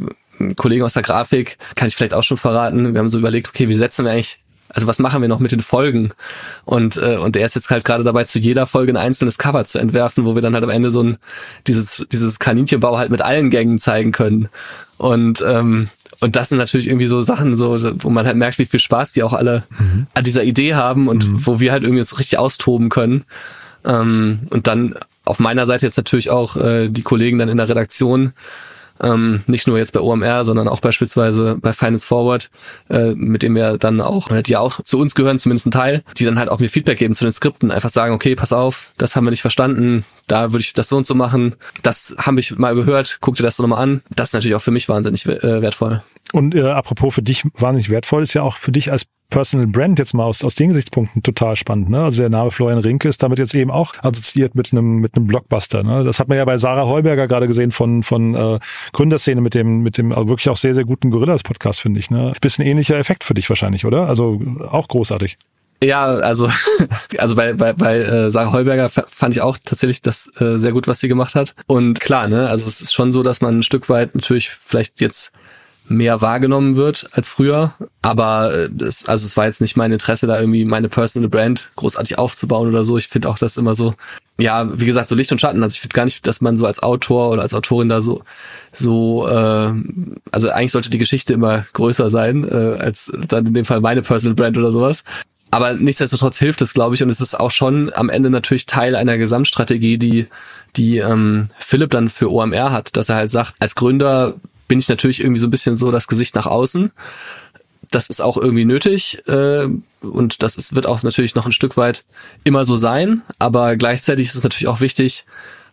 Kollegen 0.55 0.83
aus 0.83 0.93
der 0.93 1.03
Grafik, 1.03 1.57
kann 1.75 1.87
ich 1.87 1.95
vielleicht 1.95 2.13
auch 2.13 2.23
schon 2.23 2.37
verraten. 2.37 2.93
Wir 2.93 2.99
haben 2.99 3.09
so 3.09 3.19
überlegt, 3.19 3.49
okay, 3.49 3.69
wie 3.69 3.75
setzen 3.75 4.05
wir 4.05 4.11
eigentlich 4.11 4.39
also 4.73 4.87
was 4.87 4.99
machen 4.99 5.21
wir 5.21 5.29
noch 5.29 5.39
mit 5.39 5.51
den 5.51 5.61
Folgen? 5.61 6.09
Und, 6.65 6.97
äh, 6.97 7.17
und 7.17 7.37
er 7.37 7.45
ist 7.45 7.53
jetzt 7.55 7.69
halt 7.69 7.85
gerade 7.85 8.03
dabei, 8.03 8.23
zu 8.23 8.39
jeder 8.39 8.65
Folge 8.65 8.91
ein 8.91 8.97
einzelnes 8.97 9.37
Cover 9.37 9.65
zu 9.65 9.77
entwerfen, 9.77 10.25
wo 10.25 10.35
wir 10.35 10.41
dann 10.41 10.55
halt 10.55 10.63
am 10.63 10.71
Ende 10.71 10.89
so 10.89 11.03
ein, 11.03 11.17
dieses, 11.67 12.05
dieses 12.11 12.39
Kaninchenbau 12.39 12.97
halt 12.97 13.11
mit 13.11 13.21
allen 13.21 13.51
Gängen 13.51 13.77
zeigen 13.77 14.11
können. 14.11 14.49
Und, 14.97 15.43
ähm, 15.47 15.89
und 16.21 16.35
das 16.35 16.49
sind 16.49 16.57
natürlich 16.57 16.87
irgendwie 16.87 17.05
so 17.05 17.21
Sachen, 17.21 17.55
so, 17.55 17.77
wo 18.03 18.09
man 18.09 18.25
halt 18.25 18.37
merkt, 18.37 18.57
wie 18.57 18.65
viel 18.65 18.79
Spaß 18.79 19.11
die 19.11 19.23
auch 19.23 19.33
alle 19.33 19.63
mhm. 19.77 20.07
an 20.15 20.23
dieser 20.23 20.43
Idee 20.43 20.73
haben 20.73 21.07
und 21.07 21.27
mhm. 21.27 21.45
wo 21.45 21.59
wir 21.59 21.71
halt 21.71 21.83
irgendwie 21.83 22.03
so 22.03 22.15
richtig 22.15 22.39
austoben 22.39 22.89
können. 22.89 23.25
Ähm, 23.85 24.47
und 24.49 24.65
dann 24.65 24.95
auf 25.25 25.39
meiner 25.39 25.65
Seite 25.65 25.85
jetzt 25.85 25.97
natürlich 25.97 26.31
auch 26.31 26.57
äh, 26.57 26.89
die 26.89 27.03
Kollegen 27.03 27.37
dann 27.37 27.49
in 27.49 27.57
der 27.57 27.69
Redaktion, 27.69 28.33
ähm, 29.03 29.43
nicht 29.47 29.67
nur 29.67 29.77
jetzt 29.77 29.93
bei 29.93 29.99
OMR, 29.99 30.45
sondern 30.45 30.67
auch 30.67 30.79
beispielsweise 30.79 31.57
bei 31.61 31.73
Finance 31.73 32.07
Forward, 32.07 32.49
äh, 32.89 33.13
mit 33.15 33.43
dem 33.43 33.55
wir 33.55 33.77
dann 33.77 34.01
auch, 34.01 34.29
die 34.41 34.57
auch 34.57 34.81
zu 34.83 34.99
uns 34.99 35.15
gehören, 35.15 35.39
zumindest 35.39 35.67
ein 35.67 35.71
Teil, 35.71 36.03
die 36.17 36.25
dann 36.25 36.39
halt 36.39 36.49
auch 36.49 36.59
mir 36.59 36.69
Feedback 36.69 36.99
geben 36.99 37.13
zu 37.13 37.23
den 37.23 37.33
Skripten, 37.33 37.71
einfach 37.71 37.89
sagen, 37.89 38.13
okay, 38.13 38.35
pass 38.35 38.53
auf, 38.53 38.87
das 38.97 39.15
haben 39.15 39.25
wir 39.25 39.31
nicht 39.31 39.41
verstanden, 39.41 40.05
da 40.27 40.51
würde 40.51 40.61
ich 40.61 40.73
das 40.73 40.89
so 40.89 40.97
und 40.97 41.05
so 41.07 41.15
machen, 41.15 41.55
das 41.81 42.15
habe 42.17 42.39
ich 42.39 42.57
mal 42.57 42.75
gehört, 42.75 43.17
guck 43.21 43.35
dir 43.35 43.43
das 43.43 43.57
so 43.57 43.63
nochmal 43.63 43.83
an. 43.83 44.01
Das 44.15 44.29
ist 44.29 44.33
natürlich 44.33 44.55
auch 44.55 44.61
für 44.61 44.71
mich 44.71 44.89
wahnsinnig 44.89 45.25
äh, 45.25 45.61
wertvoll. 45.61 46.01
Und 46.33 46.55
äh, 46.55 46.63
apropos 46.63 47.13
für 47.13 47.21
dich 47.21 47.45
wahnsinnig 47.53 47.91
wertvoll, 47.91 48.23
ist 48.23 48.33
ja 48.33 48.41
auch 48.41 48.57
für 48.57 48.71
dich 48.71 48.91
als 48.91 49.05
Personal 49.29 49.67
Brand 49.67 49.99
jetzt 49.99 50.13
mal 50.13 50.25
aus, 50.25 50.43
aus 50.43 50.55
den 50.55 50.69
Gesichtspunkten 50.69 51.21
total 51.21 51.55
spannend. 51.55 51.91
Ne? 51.91 52.03
Also 52.03 52.21
der 52.21 52.29
Name 52.29 52.49
Florian 52.49 52.79
Rinke 52.79 53.07
ist 53.07 53.21
damit 53.21 53.37
jetzt 53.37 53.53
eben 53.53 53.69
auch 53.69 53.93
assoziiert 54.01 54.55
mit 54.55 54.71
einem 54.71 54.97
mit 54.97 55.15
einem 55.15 55.27
Blockbuster. 55.27 55.83
Ne? 55.83 56.03
Das 56.03 56.19
hat 56.19 56.29
man 56.29 56.39
ja 56.39 56.45
bei 56.45 56.57
Sarah 56.57 56.87
Heuberger 56.87 57.27
gerade 57.27 57.45
gesehen 57.45 57.71
von 57.71 58.01
von 58.01 58.33
äh, 58.33 58.59
Gründerszene 58.93 59.41
mit 59.41 59.53
dem 59.53 59.81
mit 59.83 59.99
dem 59.99 60.11
also 60.11 60.27
wirklich 60.27 60.49
auch 60.49 60.57
sehr 60.57 60.73
sehr 60.73 60.85
guten 60.85 61.11
Gorillas 61.11 61.43
Podcast 61.43 61.81
finde 61.81 61.99
ich. 61.99 62.09
Ne? 62.09 62.33
Bisschen 62.41 62.65
ähnlicher 62.65 62.97
Effekt 62.97 63.23
für 63.23 63.35
dich 63.35 63.47
wahrscheinlich, 63.47 63.85
oder? 63.85 64.07
Also 64.07 64.41
auch 64.71 64.87
großartig. 64.87 65.37
Ja, 65.83 66.05
also 66.05 66.49
also 67.19 67.35
bei 67.35 67.53
bei, 67.53 67.73
bei 67.73 67.99
äh, 67.99 68.31
Sarah 68.31 68.53
Heuberger 68.53 68.89
fand 68.89 69.35
ich 69.35 69.41
auch 69.41 69.59
tatsächlich 69.63 70.01
das 70.01 70.31
äh, 70.39 70.57
sehr 70.57 70.71
gut, 70.71 70.87
was 70.87 70.99
sie 70.99 71.07
gemacht 71.07 71.35
hat. 71.35 71.53
Und 71.67 71.99
klar, 71.99 72.27
ne, 72.27 72.49
also 72.49 72.67
es 72.67 72.81
ist 72.81 72.93
schon 72.93 73.11
so, 73.11 73.21
dass 73.21 73.41
man 73.41 73.59
ein 73.59 73.63
Stück 73.63 73.87
weit 73.87 74.15
natürlich 74.15 74.49
vielleicht 74.49 74.99
jetzt 74.99 75.31
mehr 75.87 76.21
wahrgenommen 76.21 76.75
wird 76.75 77.09
als 77.11 77.29
früher. 77.29 77.73
Aber 78.01 78.69
das, 78.69 79.03
äh, 79.03 79.11
also 79.11 79.25
es 79.25 79.37
war 79.37 79.45
jetzt 79.45 79.61
nicht 79.61 79.77
mein 79.77 79.91
Interesse, 79.91 80.27
da 80.27 80.39
irgendwie 80.39 80.65
meine 80.65 80.89
Personal 80.89 81.29
Brand 81.29 81.71
großartig 81.75 82.17
aufzubauen 82.17 82.69
oder 82.69 82.85
so. 82.85 82.97
Ich 82.97 83.07
finde 83.07 83.29
auch 83.29 83.37
das 83.37 83.57
immer 83.57 83.75
so, 83.75 83.93
ja, 84.37 84.67
wie 84.79 84.85
gesagt, 84.85 85.07
so 85.07 85.15
Licht 85.15 85.31
und 85.31 85.39
Schatten. 85.39 85.61
Also 85.61 85.73
ich 85.73 85.81
finde 85.81 85.93
gar 85.93 86.05
nicht, 86.05 86.25
dass 86.25 86.41
man 86.41 86.57
so 86.57 86.65
als 86.65 86.81
Autor 86.81 87.31
oder 87.31 87.41
als 87.41 87.53
Autorin 87.53 87.89
da 87.89 88.01
so, 88.01 88.23
so, 88.71 89.27
äh, 89.27 89.73
also 90.31 90.49
eigentlich 90.49 90.71
sollte 90.71 90.89
die 90.89 90.97
Geschichte 90.97 91.33
immer 91.33 91.65
größer 91.73 92.09
sein, 92.09 92.47
äh, 92.47 92.77
als 92.79 93.11
dann 93.27 93.47
in 93.47 93.53
dem 93.53 93.65
Fall 93.65 93.81
meine 93.81 94.01
Personal 94.01 94.35
Brand 94.35 94.57
oder 94.57 94.71
sowas. 94.71 95.03
Aber 95.51 95.73
nichtsdestotrotz 95.73 96.39
hilft 96.39 96.63
es, 96.63 96.73
glaube 96.73 96.95
ich, 96.95 97.03
und 97.03 97.09
es 97.09 97.21
ist 97.21 97.39
auch 97.39 97.51
schon 97.51 97.91
am 97.93 98.09
Ende 98.09 98.31
natürlich 98.31 98.65
Teil 98.65 98.95
einer 98.95 99.19
Gesamtstrategie, 99.19 99.99
die 99.99 100.27
die 100.75 100.97
ähm, 100.97 101.49
Philipp 101.59 101.91
dann 101.91 102.09
für 102.09 102.31
OMR 102.31 102.71
hat, 102.71 102.97
dass 102.97 103.09
er 103.09 103.15
halt 103.15 103.31
sagt, 103.31 103.53
als 103.59 103.75
Gründer 103.75 104.33
bin 104.67 104.79
ich 104.79 104.89
natürlich 104.89 105.19
irgendwie 105.19 105.39
so 105.39 105.47
ein 105.47 105.51
bisschen 105.51 105.75
so 105.75 105.91
das 105.91 106.07
Gesicht 106.07 106.35
nach 106.35 106.45
außen. 106.45 106.91
Das 107.91 108.07
ist 108.07 108.21
auch 108.21 108.37
irgendwie 108.37 108.65
nötig 108.65 109.27
äh, 109.27 109.67
und 110.01 110.41
das 110.41 110.55
ist, 110.55 110.73
wird 110.73 110.87
auch 110.87 111.03
natürlich 111.03 111.35
noch 111.35 111.45
ein 111.45 111.51
Stück 111.51 111.77
weit 111.77 112.05
immer 112.43 112.65
so 112.65 112.75
sein, 112.75 113.21
aber 113.39 113.75
gleichzeitig 113.75 114.29
ist 114.29 114.35
es 114.35 114.43
natürlich 114.43 114.67
auch 114.67 114.81
wichtig, 114.81 115.25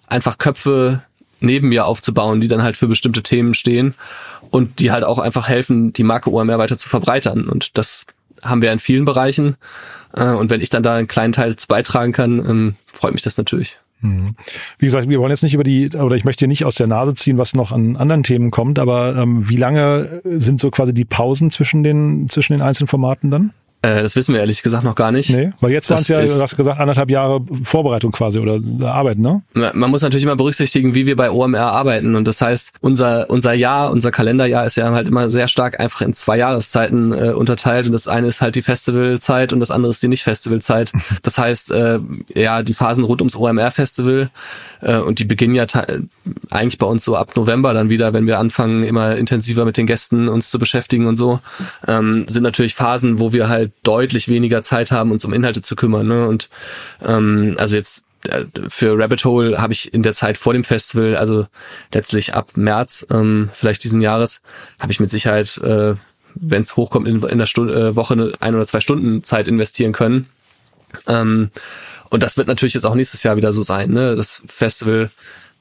einfach 0.06 0.36
Köpfe 0.36 1.02
neben 1.40 1.68
mir 1.68 1.86
aufzubauen, 1.86 2.40
die 2.40 2.48
dann 2.48 2.62
halt 2.62 2.76
für 2.76 2.88
bestimmte 2.88 3.22
Themen 3.22 3.54
stehen 3.54 3.94
und 4.50 4.80
die 4.80 4.90
halt 4.90 5.04
auch 5.04 5.18
einfach 5.18 5.48
helfen, 5.48 5.92
die 5.92 6.02
Marke 6.02 6.30
OMR 6.30 6.58
weiter 6.58 6.76
zu 6.76 6.88
verbreitern. 6.88 7.48
Und 7.48 7.78
das 7.78 8.06
haben 8.42 8.62
wir 8.62 8.72
in 8.72 8.78
vielen 8.78 9.04
Bereichen. 9.04 9.56
Äh, 10.14 10.32
und 10.32 10.50
wenn 10.50 10.60
ich 10.60 10.70
dann 10.70 10.82
da 10.82 10.96
einen 10.96 11.08
kleinen 11.08 11.32
Teil 11.32 11.56
beitragen 11.68 12.12
kann, 12.12 12.38
ähm, 12.38 12.74
freut 12.92 13.12
mich 13.12 13.22
das 13.22 13.36
natürlich. 13.38 13.78
Mhm. 14.00 14.34
Wie 14.78 14.86
gesagt, 14.86 15.08
wir 15.08 15.18
wollen 15.20 15.30
jetzt 15.30 15.42
nicht 15.42 15.54
über 15.54 15.64
die, 15.64 15.90
oder 15.90 16.16
ich 16.16 16.24
möchte 16.24 16.40
hier 16.40 16.48
nicht 16.48 16.64
aus 16.64 16.74
der 16.74 16.86
Nase 16.86 17.14
ziehen, 17.14 17.38
was 17.38 17.54
noch 17.54 17.72
an 17.72 17.96
anderen 17.96 18.22
Themen 18.22 18.50
kommt, 18.50 18.78
aber 18.78 19.16
ähm, 19.16 19.48
wie 19.48 19.56
lange 19.56 20.22
sind 20.24 20.60
so 20.60 20.70
quasi 20.70 20.94
die 20.94 21.04
Pausen 21.04 21.50
zwischen 21.50 21.82
den, 21.82 22.28
zwischen 22.28 22.54
den 22.54 22.62
einzelnen 22.62 22.88
Formaten 22.88 23.30
dann? 23.30 23.52
Äh, 23.82 24.02
das 24.02 24.14
wissen 24.14 24.34
wir 24.34 24.40
ehrlich 24.40 24.62
gesagt 24.62 24.84
noch 24.84 24.94
gar 24.94 25.10
nicht. 25.10 25.30
Nee, 25.30 25.52
weil 25.60 25.70
jetzt 25.70 25.88
waren 25.88 26.00
es 26.00 26.08
ja, 26.08 26.22
du 26.22 26.40
hast 26.40 26.56
gesagt, 26.56 26.78
anderthalb 26.78 27.10
Jahre 27.10 27.40
Vorbereitung 27.64 28.12
quasi 28.12 28.38
oder 28.38 28.60
Arbeit, 28.92 29.18
ne? 29.18 29.42
Man 29.54 29.90
muss 29.90 30.02
natürlich 30.02 30.24
immer 30.24 30.36
berücksichtigen, 30.36 30.94
wie 30.94 31.06
wir 31.06 31.16
bei 31.16 31.30
OMR 31.30 31.72
arbeiten. 31.72 32.14
Und 32.14 32.26
das 32.26 32.42
heißt, 32.42 32.72
unser, 32.80 33.30
unser 33.30 33.54
Jahr, 33.54 33.90
unser 33.90 34.10
Kalenderjahr 34.10 34.66
ist 34.66 34.76
ja 34.76 34.90
halt 34.90 35.08
immer 35.08 35.30
sehr 35.30 35.48
stark 35.48 35.80
einfach 35.80 36.02
in 36.02 36.12
zwei 36.12 36.36
Jahreszeiten 36.36 37.12
äh, 37.12 37.30
unterteilt. 37.30 37.86
Und 37.86 37.92
das 37.92 38.06
eine 38.06 38.26
ist 38.26 38.42
halt 38.42 38.54
die 38.54 38.62
Festivalzeit 38.62 39.54
und 39.54 39.60
das 39.60 39.70
andere 39.70 39.90
ist 39.90 40.02
die 40.02 40.08
Nicht-Festivalzeit. 40.08 40.92
Das 41.22 41.38
heißt, 41.38 41.70
äh, 41.70 41.98
ja, 42.34 42.62
die 42.62 42.72
Phasen 42.72 43.04
rund 43.04 43.20
ums 43.20 43.36
OMR-Festival 43.36 44.30
äh, 44.80 44.96
und 44.98 45.18
die 45.18 45.24
beginnen 45.24 45.54
ja 45.54 45.66
eigentlich 46.50 46.78
bei 46.78 46.86
uns 46.86 47.04
so 47.04 47.16
ab 47.16 47.36
November 47.36 47.74
dann 47.74 47.90
wieder, 47.90 48.12
wenn 48.12 48.26
wir 48.26 48.38
anfangen, 48.38 48.84
immer 48.84 49.16
intensiver 49.16 49.64
mit 49.64 49.76
den 49.76 49.86
Gästen 49.86 50.28
uns 50.28 50.50
zu 50.50 50.58
beschäftigen 50.58 51.06
und 51.06 51.16
so, 51.16 51.40
ähm, 51.86 52.24
sind 52.28 52.42
natürlich 52.42 52.74
Phasen, 52.74 53.20
wo 53.20 53.32
wir 53.32 53.48
halt 53.48 53.69
deutlich 53.82 54.28
weniger 54.28 54.62
Zeit 54.62 54.90
haben, 54.90 55.10
uns 55.10 55.24
um 55.24 55.32
Inhalte 55.32 55.62
zu 55.62 55.76
kümmern. 55.76 56.06
Ne? 56.06 56.26
Und 56.26 56.48
ähm, 57.04 57.54
also 57.58 57.76
jetzt 57.76 58.04
äh, 58.24 58.44
für 58.68 58.98
Rabbit 58.98 59.24
Hole 59.24 59.60
habe 59.60 59.72
ich 59.72 59.92
in 59.92 60.02
der 60.02 60.14
Zeit 60.14 60.38
vor 60.38 60.52
dem 60.52 60.64
Festival, 60.64 61.16
also 61.16 61.46
letztlich 61.92 62.34
ab 62.34 62.52
März 62.54 63.06
ähm, 63.10 63.50
vielleicht 63.52 63.84
diesen 63.84 64.00
Jahres, 64.00 64.42
habe 64.78 64.92
ich 64.92 65.00
mit 65.00 65.10
Sicherheit, 65.10 65.58
äh, 65.58 65.94
wenn 66.34 66.62
es 66.62 66.76
hochkommt, 66.76 67.08
in, 67.08 67.22
in 67.22 67.38
der 67.38 67.46
Stunde, 67.46 67.74
äh, 67.74 67.96
Woche 67.96 68.14
eine 68.14 68.32
ein 68.40 68.54
oder 68.54 68.66
zwei 68.66 68.80
Stunden 68.80 69.24
Zeit 69.24 69.48
investieren 69.48 69.92
können. 69.92 70.26
Ähm, 71.06 71.50
und 72.10 72.22
das 72.22 72.36
wird 72.36 72.48
natürlich 72.48 72.74
jetzt 72.74 72.84
auch 72.84 72.94
nächstes 72.94 73.22
Jahr 73.22 73.36
wieder 73.36 73.52
so 73.52 73.62
sein. 73.62 73.90
Ne? 73.90 74.16
Das 74.16 74.42
Festival 74.46 75.10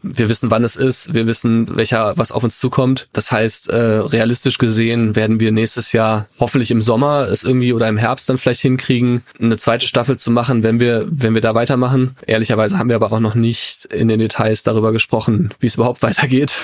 wir 0.02 0.30
wissen, 0.30 0.50
wann 0.50 0.64
es 0.64 0.76
ist, 0.76 1.14
wir 1.14 1.28
wissen, 1.28 1.76
welcher 1.76 2.18
was 2.18 2.32
auf 2.32 2.44
uns 2.44 2.60
zukommt. 2.60 3.10
Das 3.14 3.32
heißt, 3.32 3.70
äh, 3.70 3.76
realistisch 3.76 4.58
gesehen 4.58 5.16
werden 5.16 5.40
wir 5.40 5.52
nächstes 5.52 5.92
Jahr 5.92 6.28
hoffentlich 6.40 6.72
im 6.72 6.82
Sommer 6.82 7.28
es 7.28 7.44
irgendwie 7.44 7.74
oder 7.74 7.88
im 7.88 7.98
Herbst 7.98 8.30
dann 8.30 8.38
vielleicht 8.38 8.62
hinkriegen, 8.62 9.24
eine 9.40 9.58
zweite 9.58 9.88
Staffel 9.88 10.18
zu 10.18 10.32
machen, 10.32 10.64
wenn 10.64 10.80
wir 10.80 11.08
wenn 11.10 11.34
wir 11.34 11.42
da 11.42 11.54
weitermachen. 11.56 12.16
Ehrlicherweise 12.26 12.78
haben 12.78 12.90
wir 12.90 12.96
aber 12.96 13.12
auch 13.12 13.20
noch 13.20 13.36
nicht 13.36 13.86
in 13.86 14.08
den 14.08 14.20
Details 14.20 14.64
darüber 14.64 14.92
gesprochen, 14.92 15.54
wie 15.60 15.68
es 15.68 15.76
überhaupt 15.76 16.02
weitergeht, 16.02 16.58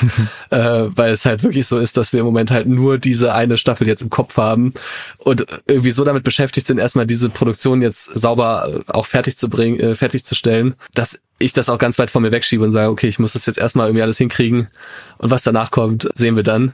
äh, 0.50 0.58
weil 0.58 1.12
es 1.12 1.26
halt 1.26 1.44
wirklich 1.44 1.68
so 1.68 1.78
ist, 1.78 1.98
dass 1.98 2.14
wir 2.14 2.22
im 2.22 2.26
Moment 2.26 2.52
halt 2.52 2.68
nur 2.68 2.98
diese 2.98 3.34
eine 3.34 3.58
Staffel 3.58 3.88
jetzt 3.88 4.02
im 4.02 4.10
Kopf 4.10 4.38
haben 4.38 4.74
und 5.18 5.46
irgendwie 5.68 5.92
so 5.92 6.04
damit 6.04 6.24
beschäftigt 6.24 6.68
sind, 6.68 6.78
erstmal 6.78 7.06
diese 7.06 7.30
Produktion 7.30 7.82
jetzt 7.82 8.06
sauber 8.18 8.82
auch 8.88 9.06
fertig 9.06 9.38
zu 9.38 9.50
bringen, 9.50 9.80
äh, 9.80 9.96
fertigzusellen, 9.96 10.76
dass 10.94 11.20
ich 11.38 11.54
das 11.54 11.70
auch 11.70 11.78
ganz 11.78 12.00
weit 12.00 12.12
von 12.12 12.22
mir 12.24 12.32
wegschiebe 12.32 12.64
und 12.64 12.72
sage, 12.72 12.90
okay, 12.90 13.08
ich 13.08 13.20
muss 13.20 13.34
das 13.34 13.46
jetzt 13.46 13.58
erstmal 13.58 13.88
irgendwie 13.88 14.04
alles 14.04 14.18
hinkriegen 14.18 14.70
und 15.18 15.32
was 15.32 15.44
danach 15.44 15.72
kommt, 15.72 16.10
sehen 16.16 16.36
wir 16.36 16.44
dann. 16.44 16.74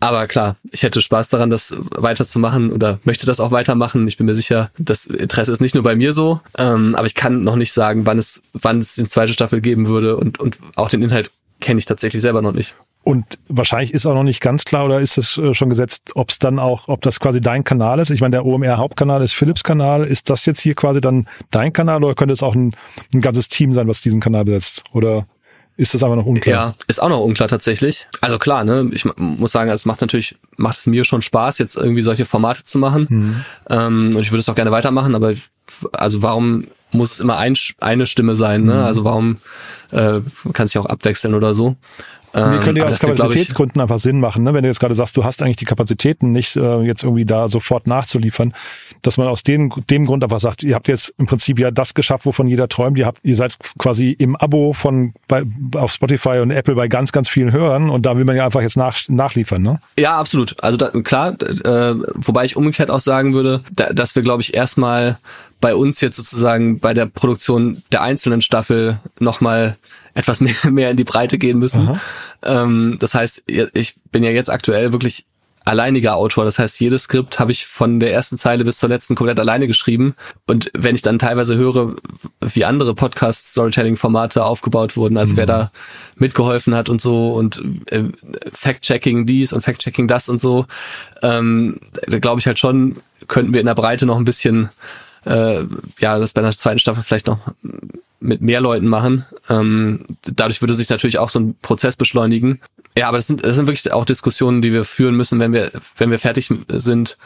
Aber 0.00 0.26
klar, 0.26 0.56
ich 0.70 0.82
hätte 0.82 1.00
Spaß 1.00 1.30
daran, 1.30 1.48
das 1.48 1.74
weiterzumachen 1.96 2.72
oder 2.72 2.98
möchte 3.04 3.24
das 3.24 3.40
auch 3.40 3.52
weitermachen. 3.52 4.06
Ich 4.06 4.18
bin 4.18 4.26
mir 4.26 4.34
sicher, 4.34 4.70
das 4.76 5.06
Interesse 5.06 5.52
ist 5.52 5.62
nicht 5.62 5.74
nur 5.74 5.82
bei 5.82 5.96
mir 5.96 6.12
so, 6.12 6.40
ähm, 6.58 6.94
aber 6.94 7.06
ich 7.06 7.14
kann 7.14 7.42
noch 7.42 7.56
nicht 7.56 7.72
sagen, 7.72 8.04
wann 8.04 8.18
es, 8.18 8.42
wann 8.52 8.80
es 8.80 8.96
die 8.96 9.08
zweite 9.08 9.32
Staffel 9.32 9.62
geben 9.62 9.88
würde 9.88 10.16
und, 10.16 10.40
und 10.40 10.58
auch 10.74 10.90
den 10.90 11.02
Inhalt 11.02 11.30
kenne 11.60 11.78
ich 11.78 11.86
tatsächlich 11.86 12.20
selber 12.20 12.42
noch 12.42 12.52
nicht. 12.52 12.74
Und 13.04 13.38
wahrscheinlich 13.50 13.92
ist 13.92 14.06
auch 14.06 14.14
noch 14.14 14.22
nicht 14.22 14.40
ganz 14.40 14.64
klar 14.64 14.86
oder 14.86 14.98
ist 14.98 15.18
es 15.18 15.36
äh, 15.36 15.52
schon 15.52 15.68
gesetzt, 15.68 16.12
ob 16.14 16.30
es 16.30 16.38
dann 16.38 16.58
auch, 16.58 16.88
ob 16.88 17.02
das 17.02 17.20
quasi 17.20 17.40
dein 17.42 17.62
Kanal 17.62 17.98
ist. 17.98 18.10
Ich 18.10 18.22
meine, 18.22 18.32
der 18.32 18.46
OMR 18.46 18.78
Hauptkanal 18.78 19.22
ist 19.22 19.34
Philips 19.34 19.62
Kanal. 19.62 20.04
Ist 20.04 20.30
das 20.30 20.46
jetzt 20.46 20.60
hier 20.60 20.74
quasi 20.74 21.02
dann 21.02 21.28
dein 21.50 21.74
Kanal 21.74 22.02
oder 22.02 22.14
könnte 22.14 22.32
es 22.32 22.42
auch 22.42 22.54
ein, 22.54 22.74
ein 23.12 23.20
ganzes 23.20 23.48
Team 23.48 23.74
sein, 23.74 23.88
was 23.88 24.00
diesen 24.00 24.20
Kanal 24.20 24.46
besetzt? 24.46 24.84
Oder 24.92 25.26
ist 25.76 25.92
das 25.92 26.02
aber 26.02 26.16
noch 26.16 26.24
unklar? 26.24 26.68
Ja, 26.68 26.74
ist 26.86 27.02
auch 27.02 27.10
noch 27.10 27.20
unklar 27.20 27.48
tatsächlich. 27.48 28.08
Also 28.22 28.38
klar, 28.38 28.64
ne, 28.64 28.88
ich 28.92 29.04
muss 29.16 29.52
sagen, 29.52 29.70
es 29.70 29.84
macht 29.84 30.00
natürlich, 30.00 30.36
macht 30.56 30.78
es 30.78 30.86
mir 30.86 31.04
schon 31.04 31.20
Spaß, 31.20 31.58
jetzt 31.58 31.76
irgendwie 31.76 32.02
solche 32.02 32.24
Formate 32.24 32.64
zu 32.64 32.78
machen. 32.78 33.06
Mhm. 33.10 33.44
Ähm, 33.68 34.16
und 34.16 34.22
ich 34.22 34.32
würde 34.32 34.40
es 34.40 34.48
auch 34.48 34.54
gerne 34.54 34.70
weitermachen, 34.70 35.14
aber 35.14 35.34
also 35.92 36.22
warum 36.22 36.68
muss 36.92 37.12
es 37.12 37.20
immer 37.20 37.36
ein, 37.36 37.54
eine 37.80 38.06
Stimme 38.06 38.34
sein, 38.34 38.64
ne? 38.64 38.74
Mhm. 38.74 38.84
Also 38.84 39.04
warum 39.04 39.36
äh, 39.90 40.20
kann 40.54 40.68
sich 40.68 40.78
auch 40.78 40.86
abwechseln 40.86 41.34
oder 41.34 41.54
so. 41.54 41.76
Ähm, 42.34 42.60
könnte 42.60 42.80
ja 42.80 42.86
aus 42.86 42.98
Kapazitätsgründen 42.98 43.80
einfach 43.80 43.98
Sinn 43.98 44.18
machen, 44.18 44.42
ne? 44.42 44.52
wenn 44.54 44.62
du 44.62 44.68
jetzt 44.68 44.80
gerade 44.80 44.94
sagst, 44.94 45.16
du 45.16 45.24
hast 45.24 45.42
eigentlich 45.42 45.56
die 45.56 45.64
Kapazitäten 45.64 46.32
nicht, 46.32 46.56
äh, 46.56 46.80
jetzt 46.80 47.04
irgendwie 47.04 47.24
da 47.24 47.48
sofort 47.48 47.86
nachzuliefern, 47.86 48.54
dass 49.02 49.18
man 49.18 49.28
aus 49.28 49.42
dem, 49.42 49.72
dem 49.88 50.06
Grund 50.06 50.24
einfach 50.24 50.40
sagt, 50.40 50.62
ihr 50.62 50.74
habt 50.74 50.88
jetzt 50.88 51.14
im 51.18 51.26
Prinzip 51.26 51.58
ja 51.58 51.70
das 51.70 51.94
geschafft, 51.94 52.26
wovon 52.26 52.48
jeder 52.48 52.68
träumt. 52.68 52.98
Ihr 52.98 53.06
habt, 53.06 53.20
ihr 53.22 53.36
seid 53.36 53.56
quasi 53.78 54.10
im 54.10 54.34
Abo 54.36 54.72
von 54.72 55.12
bei, 55.28 55.44
auf 55.76 55.92
Spotify 55.92 56.40
und 56.40 56.50
Apple 56.50 56.74
bei 56.74 56.88
ganz, 56.88 57.12
ganz 57.12 57.28
vielen 57.28 57.52
Hörern 57.52 57.88
und 57.88 58.04
da 58.04 58.16
will 58.16 58.24
man 58.24 58.34
ja 58.34 58.44
einfach 58.44 58.62
jetzt 58.62 58.76
nach, 58.76 58.98
nachliefern, 59.08 59.62
ne? 59.62 59.80
Ja, 59.98 60.18
absolut. 60.18 60.56
Also 60.62 60.76
da, 60.76 60.88
klar, 60.88 61.36
äh, 61.40 61.94
wobei 62.14 62.44
ich 62.44 62.56
umgekehrt 62.56 62.90
auch 62.90 63.00
sagen 63.00 63.34
würde, 63.34 63.62
da, 63.72 63.92
dass 63.92 64.16
wir, 64.16 64.22
glaube 64.22 64.42
ich, 64.42 64.54
erstmal 64.54 65.18
bei 65.60 65.74
uns 65.74 66.00
jetzt 66.00 66.16
sozusagen 66.16 66.78
bei 66.80 66.94
der 66.94 67.06
Produktion 67.06 67.82
der 67.92 68.02
einzelnen 68.02 68.42
Staffel 68.42 68.98
nochmal 69.18 69.76
etwas 70.14 70.40
mehr, 70.40 70.54
mehr 70.70 70.90
in 70.90 70.96
die 70.96 71.04
Breite 71.04 71.38
gehen 71.38 71.58
müssen. 71.58 72.00
Ähm, 72.42 72.96
das 73.00 73.14
heißt, 73.14 73.44
ich 73.46 73.94
bin 74.10 74.22
ja 74.22 74.30
jetzt 74.30 74.50
aktuell 74.50 74.92
wirklich 74.92 75.24
alleiniger 75.64 76.16
Autor. 76.16 76.44
Das 76.44 76.58
heißt, 76.58 76.78
jedes 76.80 77.04
Skript 77.04 77.40
habe 77.40 77.52
ich 77.52 77.66
von 77.66 77.98
der 77.98 78.12
ersten 78.12 78.38
Zeile 78.38 78.64
bis 78.64 78.78
zur 78.78 78.90
letzten 78.90 79.14
komplett 79.14 79.40
alleine 79.40 79.66
geschrieben. 79.66 80.14
Und 80.46 80.70
wenn 80.74 80.94
ich 80.94 81.02
dann 81.02 81.18
teilweise 81.18 81.56
höre, 81.56 81.94
wie 82.40 82.64
andere 82.64 82.94
Podcast-Storytelling-Formate 82.94 84.44
aufgebaut 84.44 84.96
wurden, 84.96 85.16
also 85.16 85.32
mhm. 85.32 85.36
wer 85.38 85.46
da 85.46 85.72
mitgeholfen 86.16 86.74
hat 86.74 86.88
und 86.88 87.00
so 87.00 87.32
und 87.32 87.62
äh, 87.86 88.04
Fact-Checking 88.52 89.24
dies 89.24 89.52
und 89.52 89.62
Fact-Checking 89.62 90.06
das 90.06 90.28
und 90.28 90.40
so, 90.40 90.66
ähm, 91.22 91.80
da 92.06 92.18
glaube 92.18 92.40
ich 92.40 92.46
halt 92.46 92.58
schon, 92.58 92.96
könnten 93.26 93.54
wir 93.54 93.60
in 93.60 93.66
der 93.66 93.74
Breite 93.74 94.04
noch 94.04 94.18
ein 94.18 94.26
bisschen, 94.26 94.68
äh, 95.26 95.64
ja, 95.98 96.18
das 96.18 96.32
bei 96.32 96.40
einer 96.40 96.52
zweiten 96.52 96.78
Staffel 96.78 97.02
vielleicht 97.02 97.26
noch 97.26 97.40
mit 98.20 98.40
mehr 98.40 98.60
Leuten 98.60 98.86
machen. 98.86 99.26
Ähm, 99.48 100.06
dadurch 100.22 100.62
würde 100.62 100.74
sich 100.74 100.88
natürlich 100.88 101.18
auch 101.18 101.28
so 101.28 101.38
ein 101.38 101.56
Prozess 101.60 101.96
beschleunigen. 101.96 102.60
Ja, 102.96 103.08
aber 103.08 103.18
das 103.18 103.26
sind, 103.26 103.44
das 103.44 103.56
sind 103.56 103.66
wirklich 103.66 103.92
auch 103.92 104.04
Diskussionen, 104.04 104.62
die 104.62 104.72
wir 104.72 104.84
führen 104.84 105.16
müssen, 105.16 105.40
wenn 105.40 105.52
wir, 105.52 105.70
wenn 105.96 106.10
wir 106.10 106.18
fertig 106.18 106.48
sind 106.68 107.18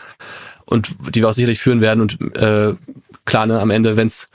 und 0.64 0.90
die 1.14 1.20
wir 1.20 1.28
auch 1.28 1.34
sicherlich 1.34 1.61
führen 1.61 1.80
werden. 1.80 2.01
Und 2.01 2.36
äh, 2.36 2.74
klar, 3.24 3.46
ne, 3.46 3.61
am 3.61 3.70
Ende, 3.70 3.96
wenn's 3.96 4.28